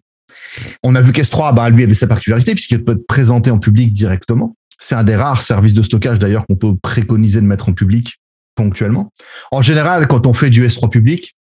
[0.83, 3.93] On a vu qu'S3, bah, lui avait sa particularité puisqu'il peut être présenté en public
[3.93, 4.57] directement.
[4.79, 8.19] C'est un des rares services de stockage d'ailleurs qu'on peut préconiser de mettre en public
[8.55, 9.13] ponctuellement.
[9.53, 11.35] En général, quand on fait du S3 public,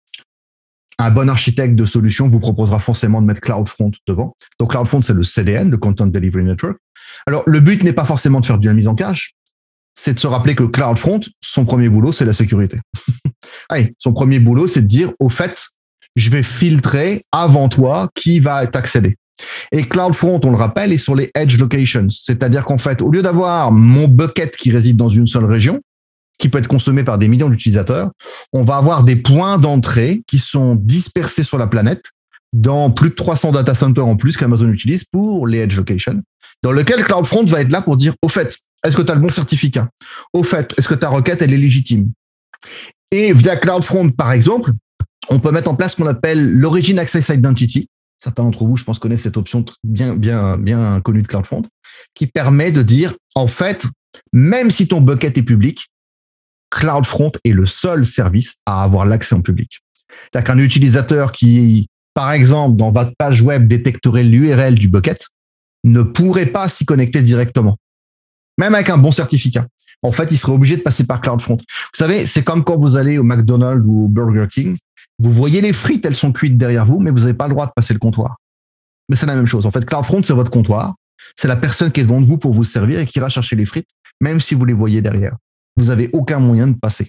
[1.00, 4.36] un bon architecte de solution vous proposera forcément de mettre CloudFront devant.
[4.60, 6.78] Donc CloudFront, c'est le CDN, le Content Delivery Network.
[7.26, 9.34] Alors, le but n'est pas forcément de faire de la mise en cache,
[9.94, 12.80] c'est de se rappeler que CloudFront, son premier boulot, c'est la sécurité.
[13.98, 15.68] Son premier boulot, c'est de dire, au fait,
[16.16, 19.18] je vais filtrer avant toi qui va t'accéder.
[19.72, 22.08] Et CloudFront, on le rappelle, est sur les edge locations.
[22.10, 25.82] C'est-à-dire qu'en fait, au lieu d'avoir mon bucket qui réside dans une seule région,
[26.40, 28.12] qui peut être consommé par des millions d'utilisateurs,
[28.54, 32.04] on va avoir des points d'entrée qui sont dispersés sur la planète
[32.54, 36.22] dans plus de 300 data centers en plus qu'Amazon utilise pour les edge locations,
[36.64, 39.22] dans lequel CloudFront va être là pour dire, au fait, est-ce que tu as le
[39.22, 39.90] bon certificat?
[40.34, 42.12] Au fait, est-ce que ta requête, elle est légitime?
[43.12, 44.72] Et via CloudFront, par exemple,
[45.30, 47.90] on peut mettre en place ce qu'on appelle l'Origin Access Identity.
[48.18, 51.64] Certains d'entre vous, je pense, connaissent cette option bien, bien, bien connue de CloudFront,
[52.14, 53.86] qui permet de dire, en fait,
[54.34, 55.88] même si ton bucket est public,
[56.70, 59.80] CloudFront est le seul service à avoir l'accès en public.
[60.10, 65.28] C'est-à-dire qu'un utilisateur qui, par exemple, dans votre page web détecterait l'URL du bucket,
[65.84, 67.78] ne pourrait pas s'y connecter directement.
[68.58, 69.68] Même avec un bon certificat.
[70.02, 71.58] En fait, il serait obligé de passer par CloudFront.
[71.58, 74.78] Vous savez, c'est comme quand vous allez au McDonald's ou au Burger King.
[75.20, 77.66] Vous voyez les frites, elles sont cuites derrière vous, mais vous n'avez pas le droit
[77.66, 78.38] de passer le comptoir.
[79.10, 79.66] Mais c'est la même chose.
[79.66, 80.96] En fait, CloudFront, c'est votre comptoir.
[81.36, 83.66] C'est la personne qui est devant vous pour vous servir et qui ira chercher les
[83.66, 83.90] frites,
[84.22, 85.36] même si vous les voyez derrière
[85.78, 87.08] vous avez aucun moyen de passer.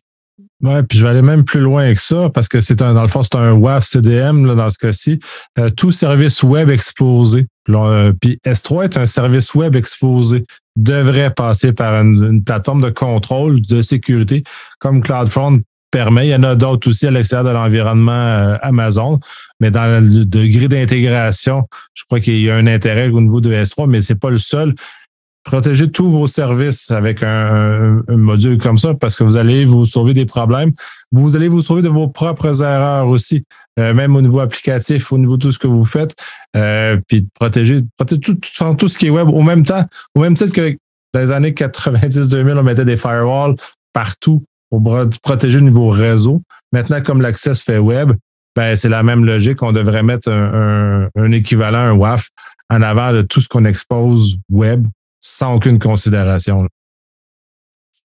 [0.63, 3.03] Ouais, puis je vais aller même plus loin que ça parce que c'est un, dans
[3.03, 5.19] le fond, c'est un WAF CDM là, dans ce cas-ci.
[5.59, 7.47] Euh, tout service web exposé.
[7.69, 10.45] Euh, puis S3 est un service web exposé
[10.77, 14.43] devrait passer par une, plateforme de contrôle de sécurité
[14.79, 16.29] comme CloudFront permet.
[16.29, 19.19] Il y en a d'autres aussi à l'extérieur de l'environnement euh, Amazon,
[19.61, 21.65] mais dans le degré d'intégration,
[21.95, 24.39] je crois qu'il y a un intérêt au niveau de S3, mais c'est pas le
[24.39, 24.75] seul
[25.49, 30.13] protéger tous vos services avec un, module comme ça parce que vous allez vous sauver
[30.13, 30.73] des problèmes.
[31.11, 33.45] Vous allez vous sauver de vos propres erreurs aussi,
[33.79, 36.15] euh, même au niveau applicatif, au niveau de tout ce que vous faites.
[36.55, 39.85] Euh, puis protéger, protéger tout, tout, ce qui est web au même temps,
[40.15, 40.77] au même titre que
[41.15, 43.57] dans les années 90-2000, on mettait des firewalls
[43.95, 44.83] partout pour
[45.23, 46.43] protéger le niveau réseau.
[46.73, 48.13] Maintenant, comme l'accès se fait web,
[48.55, 49.63] ben, c'est la même logique.
[49.63, 52.29] On devrait mettre un, un, équivalent, un WAF,
[52.71, 54.87] en avant de tout ce qu'on expose web
[55.21, 56.67] sans aucune considération.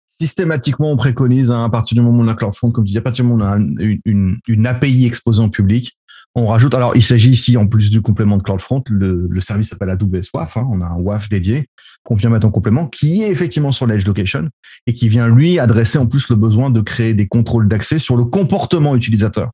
[0.07, 2.99] Systématiquement, on préconise, hein, à partir du moment où on a CloudFront, comme tu dis,
[2.99, 3.57] à partir du moment où on a
[4.05, 5.97] une, une, API exposée en public,
[6.37, 9.91] on rajoute, alors il s'agit ici, en plus du complément de CloudFront, le, service s'appelle
[9.91, 11.67] AWS WAF, hein, on a un WAF dédié
[12.05, 14.49] qu'on vient mettre en complément, qui est effectivement sur l'Edge Location
[14.87, 18.17] et qui vient, lui, adresser en plus le besoin de créer des contrôles d'accès sur
[18.17, 19.51] le comportement utilisateur.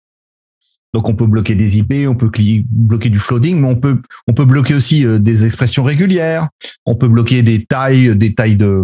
[0.93, 2.31] Donc on peut bloquer des IP, on peut
[2.71, 6.49] bloquer du flooding, mais on peut on peut bloquer aussi euh, des expressions régulières,
[6.87, 8.83] on peut bloquer des tailles des tailles de,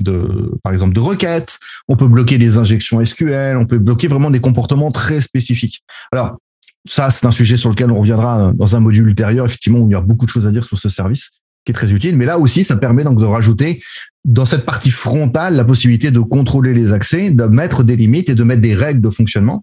[0.00, 4.30] de par exemple de requêtes, on peut bloquer des injections SQL, on peut bloquer vraiment
[4.30, 5.84] des comportements très spécifiques.
[6.10, 6.38] Alors
[6.86, 9.92] ça c'est un sujet sur lequel on reviendra dans un module ultérieur effectivement où il
[9.92, 11.30] y a beaucoup de choses à dire sur ce service
[11.64, 13.82] qui est très utile, mais là aussi ça permet donc de rajouter
[14.24, 18.34] dans cette partie frontale la possibilité de contrôler les accès, de mettre des limites et
[18.34, 19.62] de mettre des règles de fonctionnement.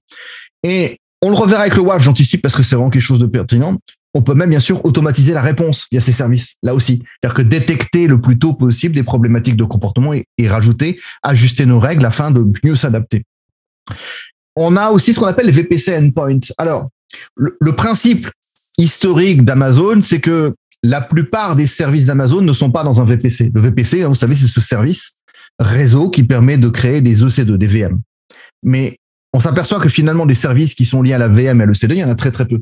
[0.64, 3.28] Et on le reverra avec le WAF, j'anticipe parce que c'est vraiment quelque chose de
[3.28, 3.78] pertinent.
[4.14, 7.02] On peut même bien sûr automatiser la réponse via ces services, là aussi.
[7.22, 11.80] C'est-à-dire que détecter le plus tôt possible des problématiques de comportement et, rajouter, ajuster nos
[11.80, 13.24] règles afin de mieux s'adapter.
[14.56, 16.40] On a aussi ce qu'on appelle les VPC endpoint.
[16.58, 16.90] Alors,
[17.36, 18.30] le, principe
[18.78, 20.54] historique d'Amazon, c'est que
[20.84, 23.52] la plupart des services d'Amazon ne sont pas dans un VPC.
[23.54, 25.22] Le VPC, hein, vous savez, c'est ce service
[25.60, 28.00] réseau qui permet de créer des EC2, des VM.
[28.64, 28.98] Mais
[29.34, 31.92] on s'aperçoit que finalement, des services qui sont liés à la VM et à l'EC2,
[31.92, 32.60] il y en a très très peu.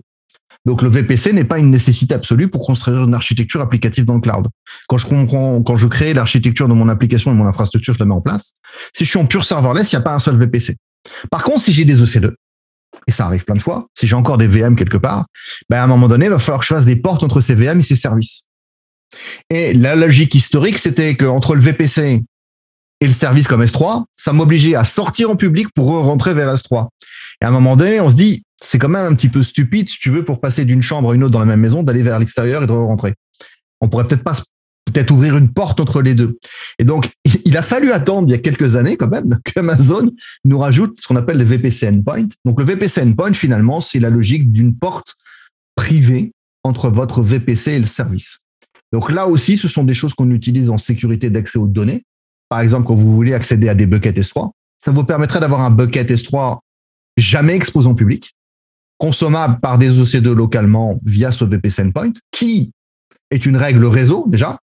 [0.66, 4.22] Donc le VPC n'est pas une nécessité absolue pour construire une architecture applicative dans le
[4.22, 4.48] cloud.
[4.88, 8.06] Quand je comprends, quand je crée l'architecture de mon application et mon infrastructure, je la
[8.06, 8.54] mets en place.
[8.94, 10.76] Si je suis en pur serverless, il n'y a pas un seul VPC.
[11.32, 12.34] Par contre, si j'ai des EC2,
[13.10, 15.26] et ça arrive plein de fois, si j'ai encore des VM quelque part,
[15.68, 17.56] ben à un moment donné, il va falloir que je fasse des portes entre ces
[17.56, 18.46] VM et ces services.
[19.50, 22.22] Et la logique historique, c'était qu'entre le VPC
[23.02, 26.88] et le service comme S3, ça m'obligeait à sortir en public pour rentrer vers S3.
[27.42, 29.90] Et à un moment donné, on se dit, c'est quand même un petit peu stupide,
[29.90, 32.04] si tu veux, pour passer d'une chambre à une autre dans la même maison, d'aller
[32.04, 33.16] vers l'extérieur et de rentrer.
[33.82, 34.36] On pourrait peut-être pas
[34.92, 36.38] peut-être ouvrir une porte entre les deux.
[36.78, 37.10] Et donc,
[37.46, 40.12] il a fallu attendre il y a quelques années quand même qu'Amazon
[40.46, 42.28] nous rajoute ce qu'on appelle le VPC endpoint.
[42.46, 45.16] Donc, le VPC endpoint, finalement, c'est la logique d'une porte
[45.76, 46.32] privée
[46.64, 48.40] entre votre VPC et le service.
[48.92, 52.04] Donc là aussi, ce sont des choses qu'on utilise en sécurité d'accès aux données
[52.50, 55.70] par exemple, quand vous voulez accéder à des buckets S3, ça vous permettrait d'avoir un
[55.70, 56.58] bucket S3
[57.16, 58.36] jamais exposé en public,
[58.98, 62.72] consommable par des EC2 localement via ce VPC endpoint, qui
[63.30, 64.58] est une règle réseau déjà,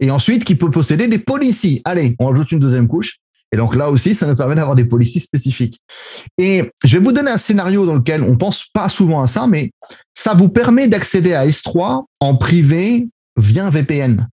[0.00, 1.80] et ensuite qui peut posséder des policies.
[1.84, 3.18] Allez, on ajoute une deuxième couche.
[3.52, 5.78] Et donc là aussi, ça nous permet d'avoir des policies spécifiques.
[6.38, 9.46] Et je vais vous donner un scénario dans lequel on pense pas souvent à ça,
[9.46, 9.72] mais
[10.14, 14.28] ça vous permet d'accéder à S3 en privé via un VPN.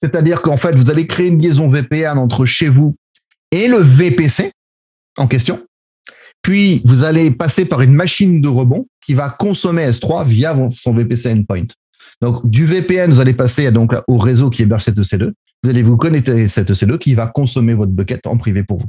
[0.00, 2.96] C'est-à-dire qu'en fait, vous allez créer une liaison VPN entre chez vous
[3.50, 4.50] et le VPC
[5.18, 5.62] en question.
[6.40, 10.94] Puis, vous allez passer par une machine de rebond qui va consommer S3 via son
[10.94, 11.66] VPC endpoint.
[12.20, 15.32] Donc, du VPN, vous allez passer donc au réseau qui héberge cette EC2.
[15.62, 18.78] Vous allez vous connecter à cette EC2 qui va consommer votre bucket en privé pour
[18.78, 18.88] vous.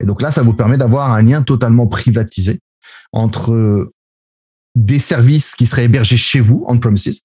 [0.00, 2.60] Et donc là, ça vous permet d'avoir un lien totalement privatisé
[3.12, 3.90] entre
[4.74, 7.22] des services qui seraient hébergés chez vous, on-premises,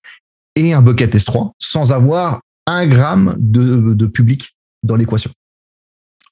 [0.55, 5.31] et un bucket S3, sans avoir un gramme de, public dans l'équation.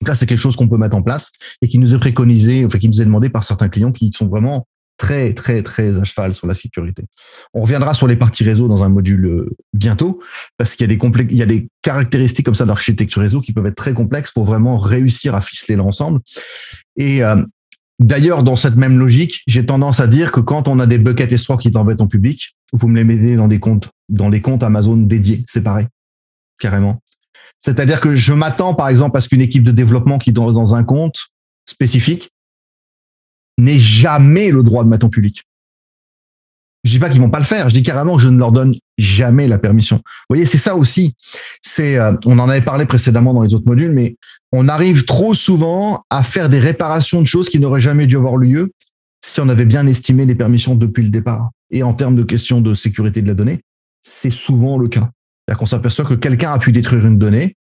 [0.02, 2.66] Donc là, c'est quelque chose qu'on peut mettre en place et qui nous est préconisé,
[2.66, 4.68] enfin qui nous est demandé par certains clients qui sont vraiment
[4.98, 7.04] très, très, très à cheval sur la sécurité.
[7.54, 10.22] On reviendra sur les parties réseau dans un module euh, bientôt,
[10.58, 13.54] parce qu'il y a des il y a des caractéristiques comme ça d'architecture réseau qui
[13.54, 16.20] peuvent être très complexes pour vraiment réussir à ficeler l'ensemble.
[16.98, 17.44] Et euh,
[18.00, 21.32] d'ailleurs, dans cette même logique, j'ai tendance à dire que quand on a des buckets
[21.32, 24.64] S3 qui t'embêtent en public, vous me les mettez dans des comptes, dans des comptes
[24.64, 25.88] Amazon dédiés, c'est pareil
[26.60, 27.02] carrément.
[27.60, 30.76] C'est-à-dire que je m'attends, par exemple, à ce qu'une équipe de développement qui est dans
[30.76, 31.18] un compte
[31.66, 32.30] spécifique
[33.58, 35.44] n'ait jamais le droit de mettre en public.
[36.84, 37.68] Je dis pas qu'ils vont pas le faire.
[37.68, 39.98] Je dis carrément que je ne leur donne jamais la permission.
[39.98, 41.16] Vous voyez, c'est ça aussi.
[41.64, 44.16] C'est, euh, on en avait parlé précédemment dans les autres modules, mais
[44.52, 48.38] on arrive trop souvent à faire des réparations de choses qui n'auraient jamais dû avoir
[48.38, 48.72] lieu
[49.26, 51.50] si on avait bien estimé les permissions depuis le départ.
[51.72, 53.62] Et en termes de questions de sécurité de la donnée,
[54.04, 55.10] c'est souvent le cas.
[55.48, 57.56] C'est-à-dire qu'on s'aperçoit que quelqu'un a pu détruire une donnée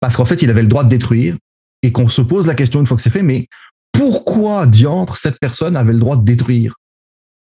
[0.00, 1.36] parce qu'en fait, il avait le droit de détruire
[1.82, 3.48] et qu'on se pose la question une fois que c'est fait, mais
[3.96, 6.74] pourquoi diantre cette personne avait le droit de détruire?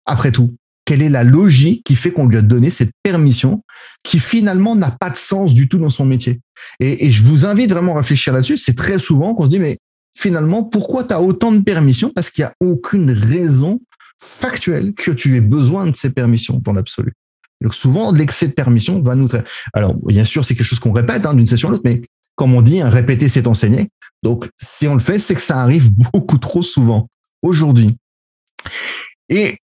[0.07, 0.55] Après tout,
[0.85, 3.65] quelle est la logique qui fait qu'on lui a donné cette permission
[4.05, 6.41] qui finalement n'a pas de sens du tout dans son métier?
[6.79, 8.59] Et, je vous invite vraiment à réfléchir là-dessus.
[8.59, 9.79] C'est très souvent qu'on se dit, mais
[10.17, 12.13] finalement, pourquoi tu as autant de permissions?
[12.15, 13.81] Parce qu'il n'y a aucune raison
[14.23, 17.13] factuelle que tu aies besoin de ces permissions dans l'absolu.
[17.61, 19.29] Donc souvent, l'excès de permission va nous...
[19.75, 22.03] Alors, bien sûr, c'est quelque chose qu'on répète hein, d'une session à l'autre, mais
[22.37, 23.89] comme on dit, un répéter, c'est enseigner.
[24.27, 27.09] Donc, si on le fait, c'est que ça arrive beaucoup trop souvent.
[27.43, 27.97] Aujourd'hui,
[29.29, 29.59] Et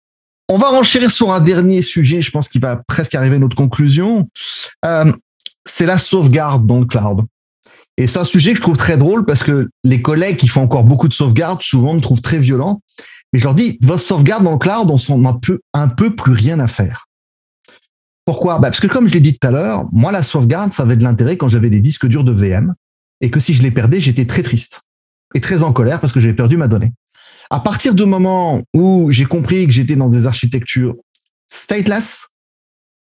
[0.47, 3.55] on va renchérir sur un dernier sujet, je pense qu'il va presque arriver à notre
[3.55, 4.29] conclusion.
[4.85, 5.11] Euh,
[5.65, 7.21] c'est la sauvegarde dans le cloud.
[7.97, 10.61] Et c'est un sujet que je trouve très drôle parce que les collègues qui font
[10.61, 12.81] encore beaucoup de sauvegarde souvent me trouvent très violent.
[13.33, 16.15] Mais je leur dis, votre sauvegarde dans le cloud, on s'en a peu, un peu
[16.15, 17.07] plus rien à faire.
[18.25, 18.59] Pourquoi?
[18.59, 20.97] Bah Parce que comme je l'ai dit tout à l'heure, moi, la sauvegarde, ça avait
[20.97, 22.75] de l'intérêt quand j'avais des disques durs de VM
[23.21, 24.81] et que si je les perdais, j'étais très triste
[25.33, 26.91] et très en colère parce que j'avais perdu ma donnée.
[27.49, 30.95] À partir du moment où j'ai compris que j'étais dans des architectures
[31.47, 32.27] stateless,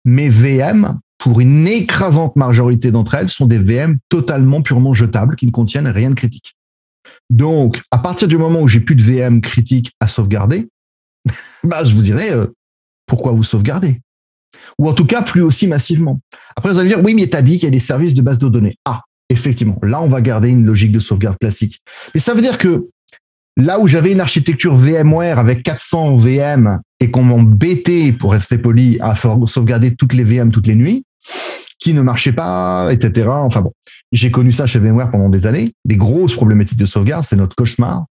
[0.05, 5.47] mes VM, pour une écrasante majorité d'entre elles, sont des VM totalement purement jetables qui
[5.47, 6.57] ne contiennent rien de critique.
[7.29, 10.69] Donc, à partir du moment où j'ai plus de VM critiques à sauvegarder,
[11.65, 12.47] bah, je vous dirais, euh,
[13.07, 14.01] pourquoi vous sauvegarder
[14.79, 16.21] Ou en tout cas, plus aussi massivement.
[16.57, 18.23] Après, vous allez me dire, oui, mais t'as dit qu'il y a des services de
[18.23, 18.77] base de données.
[18.87, 21.81] Ah, effectivement, là, on va garder une logique de sauvegarde classique.
[22.15, 22.89] Et ça veut dire que
[23.57, 28.99] là où j'avais une architecture VMware avec 400 VM et qu'on m'embêtait, pour rester poli,
[29.01, 31.05] à sauvegarder toutes les VM toutes les nuits,
[31.79, 33.29] qui ne marchaient pas, etc.
[33.31, 33.73] Enfin bon,
[34.13, 37.57] j'ai connu ça chez VMware pendant des années, des grosses problématiques de sauvegarde, c'est notre
[37.57, 38.05] cauchemar.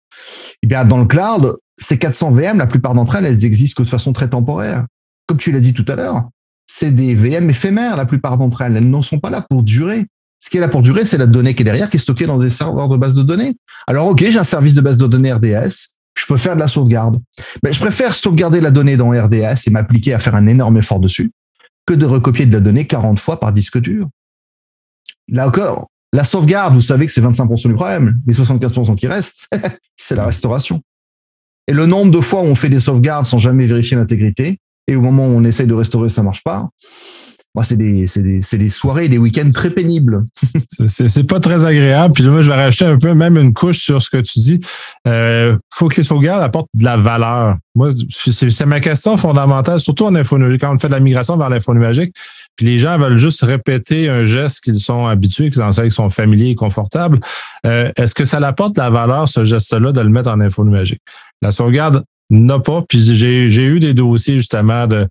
[0.63, 3.85] Eh bien, dans le cloud, ces 400 VM, la plupart d'entre elles, elles existent que
[3.85, 4.87] de façon très temporaire.
[5.27, 6.29] Comme tu l'as dit tout à l'heure,
[6.67, 8.77] c'est des VM éphémères, la plupart d'entre elles.
[8.77, 10.07] Elles n'en sont pas là pour durer.
[10.39, 12.27] Ce qui est là pour durer, c'est la donnée qui est derrière, qui est stockée
[12.27, 13.57] dans des serveurs de base de données.
[13.87, 15.97] Alors, OK, j'ai un service de base de données RDS.
[16.15, 17.19] Je peux faire de la sauvegarde.
[17.63, 21.01] Mais je préfère sauvegarder la donnée dans RDS et m'appliquer à faire un énorme effort
[21.01, 21.31] dessus
[21.87, 24.09] que de recopier de la donnée 40 fois par disque dur.
[25.29, 28.19] Là encore, la sauvegarde, vous savez que c'est 25% du problème.
[28.27, 29.49] Les 75% qui restent,
[29.97, 30.81] c'est la restauration.
[31.67, 34.97] Et le nombre de fois où on fait des sauvegardes sans jamais vérifier l'intégrité, et
[34.97, 36.69] au moment où on essaye de restaurer, ça marche pas,
[37.65, 40.27] c'est des, des, des, soirées, des week-ends très pénibles.
[40.87, 42.15] c'est pas très agréable.
[42.15, 44.61] Puis moi, je vais rajouter un peu même une couche sur ce que tu dis.
[45.07, 47.57] Euh, faut que les sauvegardes apportent de la valeur.
[47.75, 51.49] Moi, c'est ma question fondamentale, surtout en infonuagique, quand on fait de la migration vers
[51.51, 52.15] l'infonuagique.
[52.57, 56.51] Puis les gens veulent juste répéter un geste qu'ils sont habitués, qu'ils qu'ils sont familiers
[56.51, 57.21] et confortables.
[57.65, 61.01] Euh, est-ce que ça apporte de la valeur, ce geste-là, de le mettre en infonuagique?
[61.41, 62.83] La sauvegarde n'a pas.
[62.89, 65.07] Puis j'ai eu des dossiers justement de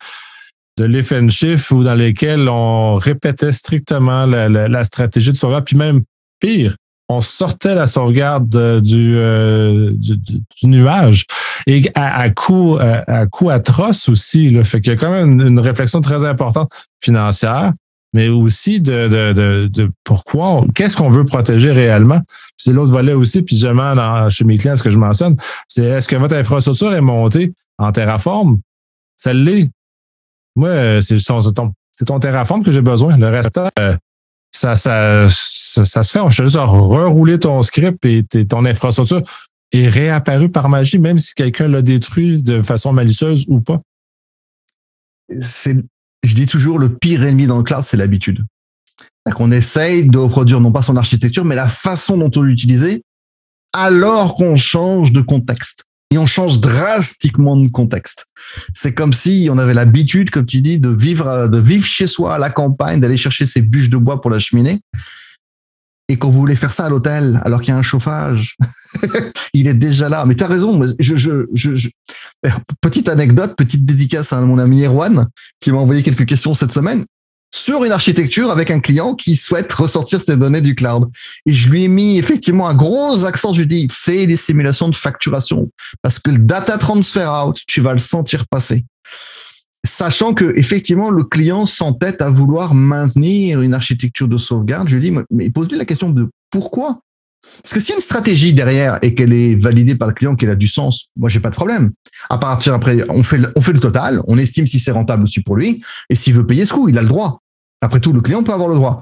[0.77, 6.03] de and shift ou dans lesquels on répétait strictement la, stratégie de sauvegarde, puis même
[6.39, 6.75] pire,
[7.09, 11.25] on sortait la sauvegarde euh, du, du, nuage
[11.65, 14.49] et à, à coût à, coût atroce aussi.
[14.49, 14.63] Là.
[14.63, 16.69] Fait qu'il y a quand même une, réflexion très importante
[17.01, 17.73] financière,
[18.13, 22.21] mais aussi de, de, de, pourquoi, qu'est-ce qu'on veut protéger réellement.
[22.57, 25.37] C'est l'autre volet aussi, puis jamais dans, chez mes clients, ce que je mentionne,
[25.67, 28.59] c'est est-ce que votre infrastructure est montée en Terraform?
[29.15, 29.69] Ça l'est.
[30.57, 31.17] Moi, euh, c'est
[31.53, 31.71] ton,
[32.05, 33.15] ton Terraform que j'ai besoin.
[33.15, 33.95] Le reste, euh,
[34.51, 36.19] ça, ça, ça, se fait.
[36.19, 39.21] On juste à rerouler ton script et ton infrastructure
[39.71, 43.81] est réapparue par magie, même si quelqu'un l'a détruit de façon malicieuse ou pas.
[45.29, 48.43] Je dis toujours, le pire ennemi dans le cloud, c'est l'habitude.
[49.35, 53.03] qu'on essaye de reproduire non pas son architecture, mais la façon dont on l'utilisait,
[53.73, 58.27] alors qu'on change de contexte et on change drastiquement de contexte.
[58.73, 62.35] C'est comme si on avait l'habitude, comme tu dis, de vivre, de vivre chez soi
[62.35, 64.79] à la campagne, d'aller chercher ses bûches de bois pour la cheminée.
[66.09, 68.55] Et qu'on voulait faire ça à l'hôtel, alors qu'il y a un chauffage,
[69.53, 70.25] il est déjà là.
[70.25, 70.81] Mais tu as raison.
[70.99, 71.89] Je, je, je,
[72.79, 75.27] Petite anecdote, petite dédicace à mon ami Erwan,
[75.59, 77.05] qui m'a envoyé quelques questions cette semaine
[77.51, 81.09] sur une architecture avec un client qui souhaite ressortir ses données du cloud.
[81.45, 84.89] Et je lui ai mis effectivement un gros accent, je lui dit, fais des simulations
[84.89, 85.69] de facturation
[86.01, 88.85] parce que le data transfer out, tu vas le sentir passer.
[89.85, 95.07] Sachant que effectivement le client s'entête à vouloir maintenir une architecture de sauvegarde, je lui
[95.07, 96.99] ai dit, mais pose-lui la question de pourquoi
[97.63, 100.35] parce que s'il y a une stratégie derrière et qu'elle est validée par le client,
[100.35, 101.91] qu'elle a du sens, moi j'ai pas de problème.
[102.29, 105.41] À partir après, on fait on fait le total, on estime si c'est rentable aussi
[105.41, 107.41] pour lui, et s'il veut payer ce coup, il a le droit.
[107.81, 109.01] Après tout, le client peut avoir le droit.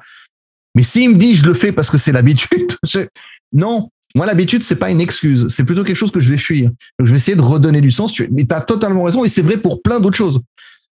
[0.75, 2.67] Mais s'il me dit je le fais parce que c'est l'habitude,
[3.53, 3.89] non.
[4.15, 5.47] Moi, l'habitude, c'est pas une excuse.
[5.49, 6.69] C'est plutôt quelque chose que je vais fuir.
[6.97, 8.17] Donc, je vais essayer de redonner du sens.
[8.31, 9.25] Mais tu as totalement raison.
[9.25, 10.39] Et c'est vrai pour plein d'autres choses.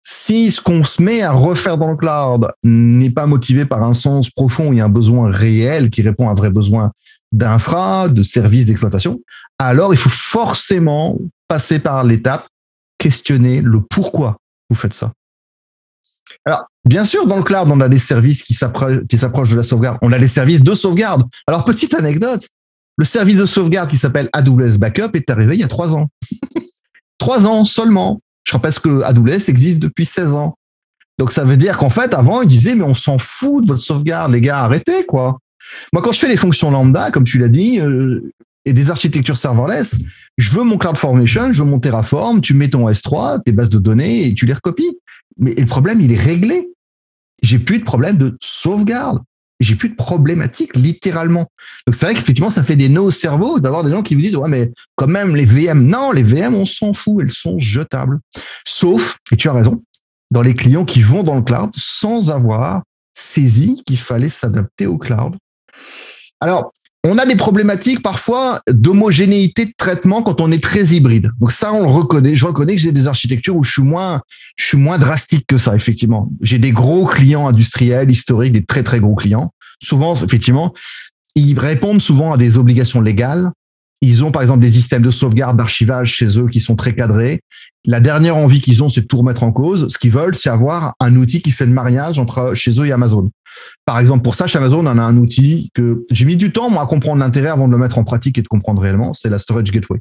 [0.04, 3.92] Si ce qu'on se met à refaire dans le cloud n'est pas motivé par un
[3.92, 6.92] sens profond et un besoin réel qui répond à un vrai besoin
[7.32, 9.20] d'infra, de services d'exploitation,
[9.58, 11.18] alors il faut forcément
[11.48, 12.46] passer par l'étape,
[12.98, 14.38] questionner le pourquoi
[14.70, 15.12] vous faites ça.
[16.44, 19.98] Alors, bien sûr, dans le cloud, on a des services qui s'approchent de la sauvegarde.
[20.02, 21.24] On a des services de sauvegarde.
[21.46, 22.48] Alors, petite anecdote,
[22.96, 26.08] le service de sauvegarde qui s'appelle AWS Backup est arrivé il y a trois ans.
[27.18, 28.20] trois ans seulement.
[28.44, 30.54] Je rappelle que AWS existe depuis 16 ans.
[31.18, 33.82] Donc, ça veut dire qu'en fait, avant, ils disaient, mais on s'en fout de votre
[33.82, 35.38] sauvegarde, les gars, arrêtez, quoi.
[35.92, 38.32] Moi, quand je fais les fonctions lambda, comme tu l'as dit, euh,
[38.64, 39.98] et des architectures serverless,
[40.36, 43.78] je veux mon CloudFormation, je veux mon Terraform, tu mets ton S3, tes bases de
[43.78, 44.98] données et tu les recopies.
[45.38, 46.68] Mais le problème, il est réglé.
[47.42, 49.20] J'ai plus de problème de sauvegarde.
[49.60, 51.46] J'ai plus de problématique, littéralement.
[51.86, 54.20] Donc c'est vrai qu'effectivement, ça fait des nœuds au cerveau d'avoir des gens qui vous
[54.20, 55.84] disent, ouais, mais quand même, les VM.
[55.86, 58.20] Non, les VM, on s'en fout, elles sont jetables.
[58.64, 59.82] Sauf, et tu as raison,
[60.30, 62.82] dans les clients qui vont dans le cloud sans avoir
[63.14, 65.36] saisi qu'il fallait s'adapter au cloud.
[66.40, 66.72] Alors,
[67.04, 71.30] on a des problématiques parfois d'homogénéité de traitement quand on est très hybride.
[71.40, 72.34] Donc ça, on le reconnaît.
[72.34, 74.20] Je reconnais que j'ai des architectures où je suis moins,
[74.56, 76.30] je suis moins drastique que ça, effectivement.
[76.40, 79.52] J'ai des gros clients industriels, historiques, des très, très gros clients.
[79.82, 80.74] Souvent, effectivement,
[81.36, 83.50] ils répondent souvent à des obligations légales
[84.00, 87.40] ils ont par exemple des systèmes de sauvegarde, d'archivage chez eux qui sont très cadrés.
[87.84, 89.88] La dernière envie qu'ils ont, c'est de tout remettre en cause.
[89.88, 92.92] Ce qu'ils veulent, c'est avoir un outil qui fait le mariage entre chez eux et
[92.92, 93.30] Amazon.
[93.84, 96.70] Par exemple, pour ça, chez Amazon, on a un outil que j'ai mis du temps,
[96.70, 99.12] moi, à comprendre l'intérêt avant de le mettre en pratique et de comprendre réellement.
[99.14, 99.98] C'est la Storage Gateway.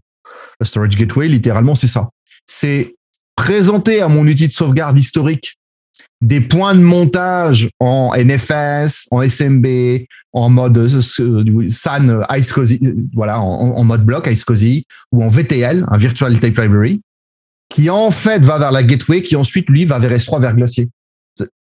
[0.60, 2.10] La Storage Gateway, littéralement, c'est ça.
[2.46, 2.96] C'est
[3.36, 5.57] présenter à mon outil de sauvegarde historique
[6.22, 9.68] des points de montage en NFS, en SMB,
[10.34, 12.80] en mode euh, SAN iSCSI,
[13.14, 17.02] voilà, en, mode bloc iSCSI ou en VTL, un Virtual Tape Library,
[17.70, 20.90] qui en fait va vers la gateway, qui ensuite lui va vers S3 vers Glacier.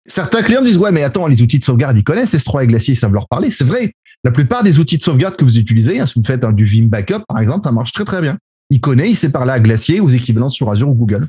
[0.08, 2.94] Certains clients disent ouais mais attends les outils de sauvegarde ils connaissent S3 et Glacier
[2.94, 3.50] ils savent leur parler.
[3.50, 3.92] C'est vrai.
[4.22, 6.86] La plupart des outils de sauvegarde que vous utilisez, hein, si vous faites du Vim
[6.86, 8.38] Backup par exemple, ça marche très très bien.
[8.70, 11.26] Il connaît, il sait parler à Glacier aux équivalents sur Azure ou Google.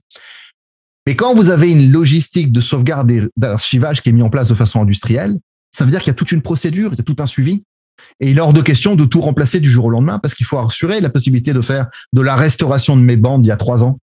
[1.07, 4.49] Mais quand vous avez une logistique de sauvegarde et d'archivage qui est mise en place
[4.49, 5.37] de façon industrielle,
[5.71, 7.63] ça veut dire qu'il y a toute une procédure, il y a tout un suivi.
[8.19, 10.45] Et il est hors de question de tout remplacer du jour au lendemain parce qu'il
[10.45, 13.55] faut assurer la possibilité de faire de la restauration de mes bandes il y a
[13.55, 13.99] trois ans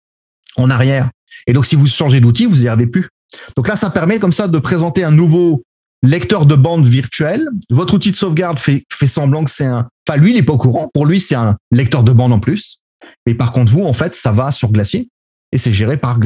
[0.56, 1.08] en arrière.
[1.46, 3.08] Et donc, si vous changez d'outil, vous n'y arrivez plus.
[3.56, 5.62] Donc là, ça permet comme ça de présenter un nouveau
[6.02, 7.46] lecteur de bande virtuel.
[7.70, 10.54] Votre outil de sauvegarde fait, fait semblant que c'est un, enfin, lui, il n'est pas
[10.54, 10.90] au courant.
[10.92, 12.80] Pour lui, c'est un lecteur de bande en plus.
[13.24, 15.08] Mais par contre, vous, en fait, ça va sur Glacier
[15.52, 16.18] et c'est géré par,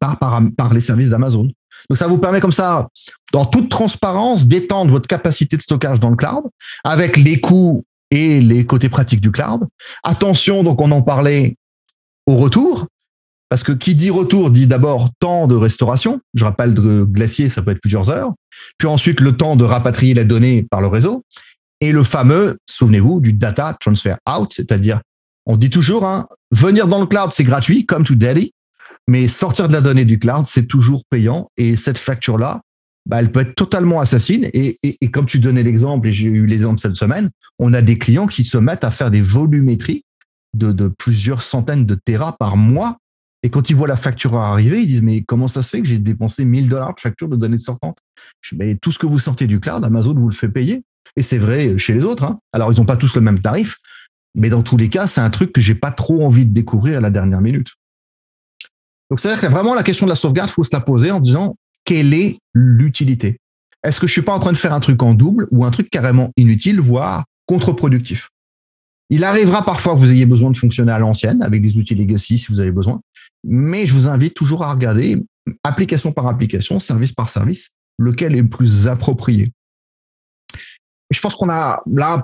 [0.00, 1.50] par, par, par les services d'Amazon.
[1.88, 2.88] Donc ça vous permet comme ça,
[3.32, 6.44] dans toute transparence, d'étendre votre capacité de stockage dans le cloud
[6.84, 9.66] avec les coûts et les côtés pratiques du cloud.
[10.02, 11.56] Attention, donc on en parlait
[12.26, 12.86] au retour,
[13.48, 16.20] parce que qui dit retour dit d'abord temps de restauration.
[16.34, 18.32] Je rappelle de glacier, ça peut être plusieurs heures.
[18.76, 21.24] Puis ensuite le temps de rapatrier la donnée par le réseau.
[21.80, 25.00] Et le fameux, souvenez-vous, du data transfer out, c'est-à-dire,
[25.46, 28.52] on dit toujours, hein, venir dans le cloud, c'est gratuit, comme to Daddy.
[29.08, 31.50] Mais sortir de la donnée du cloud, c'est toujours payant.
[31.56, 32.60] Et cette facture-là,
[33.08, 34.48] bah, elle peut être totalement assassine.
[34.52, 38.26] Et, comme tu donnais l'exemple, et j'ai eu l'exemple cette semaine, on a des clients
[38.26, 40.04] qui se mettent à faire des volumétries
[40.54, 42.98] de, plusieurs centaines de terras par mois.
[43.42, 45.88] Et quand ils voient la facture arriver, ils disent, mais comment ça se fait que
[45.88, 47.98] j'ai dépensé 1000 dollars de facture de données sortantes?
[48.42, 50.82] Je mais Tout ce que vous sortez du cloud, Amazon vous le fait payer.
[51.16, 52.24] Et c'est vrai chez les autres.
[52.24, 52.40] Hein.
[52.52, 53.78] Alors, ils n'ont pas tous le même tarif,
[54.34, 56.98] mais dans tous les cas, c'est un truc que j'ai pas trop envie de découvrir
[56.98, 57.70] à la dernière minute.
[59.10, 61.56] Donc, c'est-à-dire que vraiment, la question de la sauvegarde, faut se la poser en disant
[61.84, 63.38] quelle est l'utilité?
[63.82, 65.70] Est-ce que je suis pas en train de faire un truc en double ou un
[65.70, 68.30] truc carrément inutile, voire contre-productif?
[69.10, 72.38] Il arrivera parfois que vous ayez besoin de fonctionner à l'ancienne avec des outils legacy
[72.38, 73.00] si vous avez besoin,
[73.42, 75.24] mais je vous invite toujours à regarder
[75.64, 79.50] application par application, service par service, lequel est le plus approprié.
[81.10, 82.22] Je pense qu'on a là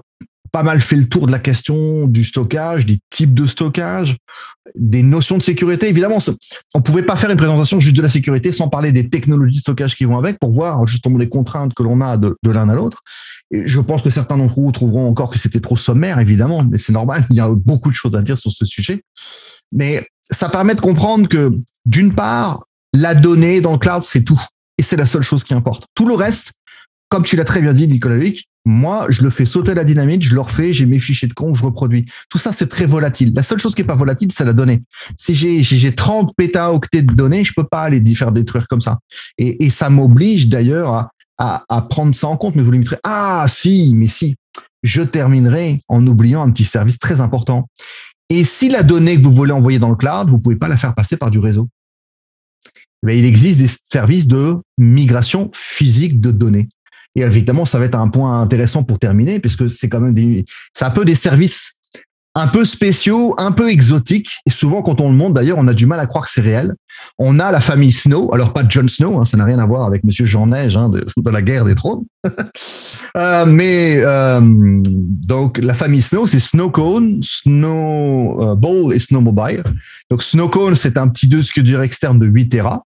[0.55, 4.17] pas mal fait le tour de la question du stockage, des types de stockage,
[4.77, 5.89] des notions de sécurité.
[5.89, 6.19] Évidemment,
[6.75, 9.59] on pouvait pas faire une présentation juste de la sécurité sans parler des technologies de
[9.59, 12.75] stockage qui vont avec pour voir justement les contraintes que l'on a de, l'un à
[12.77, 13.03] l'autre.
[13.51, 16.79] Et je pense que certains d'entre vous trouveront encore que c'était trop sommaire, évidemment, mais
[16.79, 17.27] c'est normal.
[17.31, 19.03] Il y a beaucoup de choses à dire sur ce sujet.
[19.73, 21.53] Mais ça permet de comprendre que,
[21.85, 24.41] d'une part, la donnée dans le cloud, c'est tout.
[24.79, 25.87] Et c'est la seule chose qui importe.
[25.97, 26.53] Tout le reste,
[27.09, 30.23] comme tu l'as très bien dit, Nicolas Luc, moi, je le fais sauter la dynamite,
[30.23, 32.07] je le refais, j'ai mes fichiers de compte, je reproduis.
[32.31, 33.33] Tout ça, c'est très volatile.
[33.35, 34.83] La seule chose qui est pas volatile, c'est la donnée.
[35.19, 38.99] Si j'ai, j'ai 30 pétaoctets de données, je peux pas les faire détruire comme ça.
[39.37, 42.57] Et, ça m'oblige d'ailleurs à, prendre ça en compte.
[42.57, 44.35] Mais vous limiterez, ah, si, mais si.
[44.83, 47.69] Je terminerai en oubliant un petit service très important.
[48.31, 50.77] Et si la donnée que vous voulez envoyer dans le cloud, vous pouvez pas la
[50.77, 51.69] faire passer par du réseau.
[53.03, 56.69] Mais il existe des services de migration physique de données.
[57.17, 60.45] Et évidemment, ça va être un point intéressant pour terminer, puisque c'est quand même des,
[60.73, 61.75] c'est un peu des services
[62.35, 64.41] un peu spéciaux, un peu exotiques.
[64.47, 66.41] Et souvent, quand on le montre, d'ailleurs, on a du mal à croire que c'est
[66.41, 66.75] réel.
[67.19, 69.87] On a la famille Snow, alors pas Jon Snow, hein, ça n'a rien à voir
[69.87, 72.05] avec Monsieur Jean Neige hein, de, la guerre des trônes.
[73.17, 79.63] euh, mais euh, donc la famille Snow, c'est Snowcone, Snowball et Snowmobile.
[80.11, 82.83] Donc Snowcone, c'est un petit disque dur externe de 8 Tera.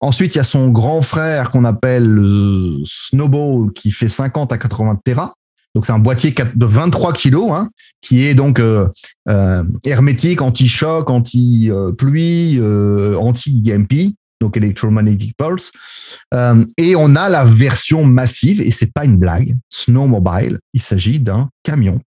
[0.00, 2.20] Ensuite, il y a son grand frère qu'on appelle
[2.84, 5.34] Snowball qui fait 50 à 80 Tera.
[5.76, 7.68] Donc c'est un boîtier de 23 kilos hein,
[8.00, 8.88] qui est donc euh,
[9.28, 15.72] euh, hermétique, anti-choc, anti-pluie, euh, anti-EMP, donc electromagnetic pulse.
[16.78, 19.54] et on a la version massive et c'est pas une blague.
[19.68, 22.00] Snowmobile, il s'agit d'un camion.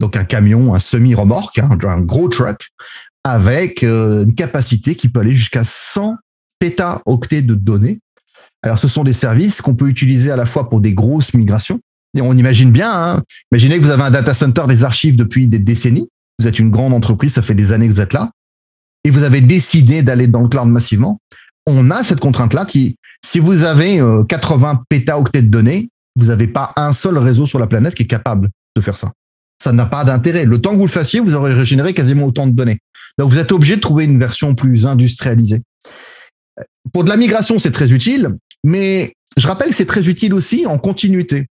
[0.00, 2.66] Donc un camion, un semi-remorque, hein, un gros truck
[3.24, 6.16] avec une capacité qui peut aller jusqu'à 100
[6.60, 7.98] pétaoctets de données.
[8.62, 11.80] Alors, ce sont des services qu'on peut utiliser à la fois pour des grosses migrations.
[12.20, 15.58] On imagine bien, hein, imaginez que vous avez un data center des archives depuis des
[15.58, 16.08] décennies.
[16.38, 18.30] Vous êtes une grande entreprise, ça fait des années que vous êtes là.
[19.04, 21.18] Et vous avez décidé d'aller dans le cloud massivement.
[21.66, 26.48] On a cette contrainte-là qui, si vous avez 80 euh, pétaoctets de données, vous n'avez
[26.48, 29.12] pas un seul réseau sur la planète qui est capable de faire ça.
[29.62, 30.44] Ça n'a pas d'intérêt.
[30.44, 32.78] Le temps que vous le fassiez, vous aurez régénéré quasiment autant de données.
[33.18, 35.60] Donc, vous êtes obligé de trouver une version plus industrialisée.
[36.92, 40.66] Pour de la migration, c'est très utile, mais je rappelle que c'est très utile aussi
[40.66, 41.46] en continuité.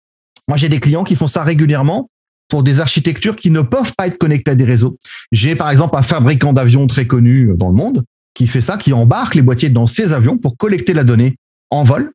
[0.47, 2.09] Moi, j'ai des clients qui font ça régulièrement
[2.47, 4.97] pour des architectures qui ne peuvent pas être connectées à des réseaux.
[5.31, 8.03] J'ai par exemple un fabricant d'avions très connu dans le monde
[8.33, 11.35] qui fait ça, qui embarque les boîtiers dans ses avions pour collecter la donnée
[11.71, 12.11] en vol.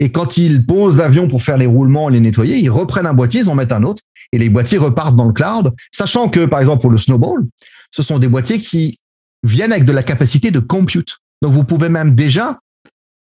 [0.00, 3.40] Et quand ils posent l'avion pour faire les roulements, les nettoyer, ils reprennent un boîtier,
[3.40, 4.02] ils en mettent un autre,
[4.32, 7.44] et les boîtiers repartent dans le cloud, sachant que, par exemple, pour le Snowball,
[7.90, 8.98] ce sont des boîtiers qui
[9.42, 11.18] viennent avec de la capacité de compute.
[11.44, 12.58] Donc, vous pouvez même déjà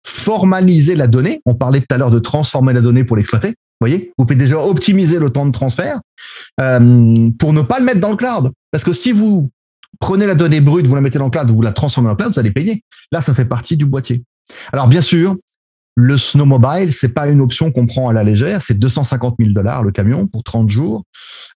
[0.08, 1.42] formaliser la donnée.
[1.46, 3.50] On parlait tout à l'heure de transformer la donnée pour l'exploiter.
[3.50, 6.00] Vous voyez, vous pouvez déjà optimiser le temps de transfert
[6.62, 8.54] euh, pour ne pas le mettre dans le cloud.
[8.72, 9.52] Parce que si vous
[10.00, 12.32] prenez la donnée brute, vous la mettez dans le cloud, vous la transformez le cloud,
[12.32, 12.82] vous allez payer.
[13.12, 14.24] Là, ça fait partie du boîtier.
[14.72, 15.36] Alors, bien sûr,
[15.98, 18.62] le snowmobile, c'est pas une option qu'on prend à la légère.
[18.62, 21.04] C'est 250 000 dollars le camion pour 30 jours.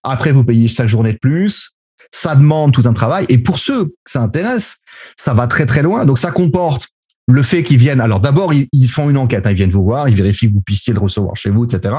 [0.02, 1.70] Après, vous payez chaque journée de plus.
[2.10, 3.26] Ça demande tout un travail.
[3.28, 4.78] Et pour ceux que ça intéresse,
[5.16, 6.04] ça va très très loin.
[6.04, 6.88] Donc, ça comporte
[7.28, 10.08] le fait qu'ils viennent, alors d'abord ils, font une enquête, hein, ils viennent vous voir,
[10.08, 11.94] ils vérifient que vous puissiez le recevoir chez vous, etc.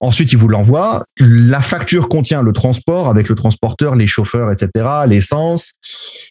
[0.00, 1.04] Ensuite ils vous l'envoient.
[1.18, 4.86] La facture contient le transport avec le transporteur, les chauffeurs, etc.
[5.08, 5.72] L'essence.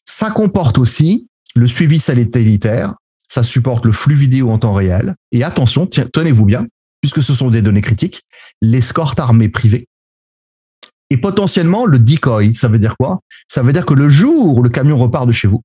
[0.06, 2.94] Ça comporte aussi le suivi satellitaire.
[3.28, 5.16] Ça supporte le flux vidéo en temps réel.
[5.34, 6.66] Et attention, tenez-vous bien,
[7.02, 8.22] puisque ce sont des données critiques,
[8.62, 9.88] l'escorte armée privée.
[11.14, 13.20] Et potentiellement le decoy, ça veut dire quoi?
[13.48, 15.62] Ça veut dire que le jour où le camion repart de chez vous,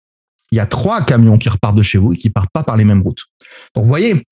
[0.52, 2.76] il y a trois camions qui repartent de chez vous et qui partent pas par
[2.76, 3.22] les mêmes routes.
[3.74, 4.22] Donc, vous voyez,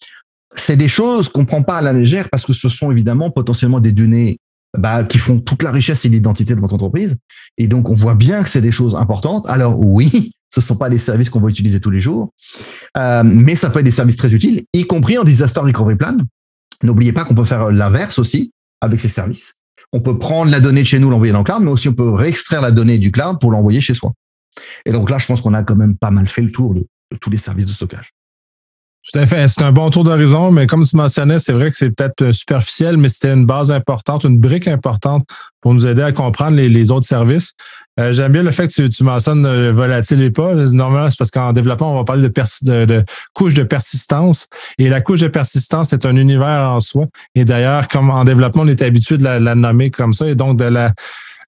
[0.55, 3.81] c'est des choses qu'on prend pas à la légère parce que ce sont évidemment potentiellement
[3.81, 4.41] des données
[4.77, 7.17] bah, qui font toute la richesse et l'identité de votre entreprise.
[7.57, 9.49] Et donc, on voit bien que c'est des choses importantes.
[9.49, 12.29] Alors, oui, ce sont pas des services qu'on va utiliser tous les jours,
[12.99, 16.19] euh, mais ça peut être des services très utiles, y compris en disaster recovery plan.
[16.83, 18.53] N'oubliez pas qu'on peut faire l'inverse aussi
[18.83, 19.55] avec ces services.
[19.93, 21.95] On peut prendre la donnée de chez nous, l'envoyer dans le cloud, mais aussi on
[21.95, 24.13] peut réextraire la donnée du cloud pour l'envoyer chez soi.
[24.85, 26.87] Et donc là, je pense qu'on a quand même pas mal fait le tour de,
[27.21, 28.13] tous les services de stockage.
[29.13, 29.47] Tout à fait.
[29.47, 32.33] C'est un bon tour d'horizon, mais comme tu mentionnais, c'est vrai que c'est peut-être euh,
[32.33, 35.25] superficiel, mais c'était une base importante, une brique importante
[35.61, 37.53] pour nous aider à comprendre les, autres services.
[38.01, 40.55] Euh, j'aime bien le fait que tu, mentionnes euh, volatile et pas.
[40.55, 44.49] Normalement, c'est parce qu'en développement, on va parler de, de, couche de persistance.
[44.79, 47.07] Et la couche de persistance, c'est un univers en soi.
[47.37, 50.59] Et d'ailleurs, comme en développement, on est habitué de la nommer comme ça et donc
[50.59, 50.93] de la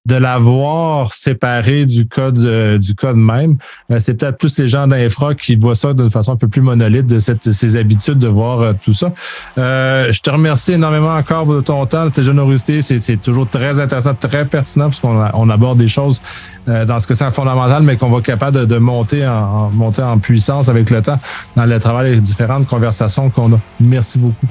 [0.09, 3.59] de l'avoir séparé du code euh, du code même.
[3.93, 6.63] Euh, c'est peut-être plus les gens d'infra qui voient ça d'une façon un peu plus
[6.63, 9.13] monolithe de ces habitudes de voir euh, tout ça.
[9.57, 12.81] je te remercie énormément encore de ton temps, de ta générosité.
[12.81, 16.23] C'est toujours très intéressant, très pertinent parce qu'on on aborde des choses
[16.67, 20.71] dans ce que c'est fondamental, mais qu'on va capable de, monter en, monter en puissance
[20.71, 21.19] avec le temps
[21.55, 23.61] dans le travail et différentes conversations qu'on a.
[23.81, 24.47] Merci beaucoup.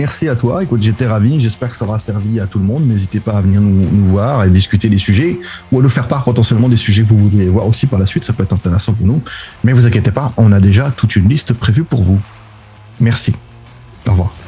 [0.00, 0.62] Merci à toi.
[0.62, 1.42] Écoute, j'étais ravi.
[1.42, 2.86] J'espère que ça aura servi à tout le monde.
[2.86, 5.38] N'hésitez pas à venir nous, voir et discuter des sujets
[5.70, 8.06] ou à nous faire part potentiellement des sujets que vous voudriez voir aussi par la
[8.06, 8.24] suite.
[8.24, 9.22] Ça peut être intéressant pour nous.
[9.62, 12.18] Mais vous inquiétez pas, on a déjà toute une liste prévue pour vous.
[12.98, 13.34] Merci.
[14.08, 14.39] Au revoir.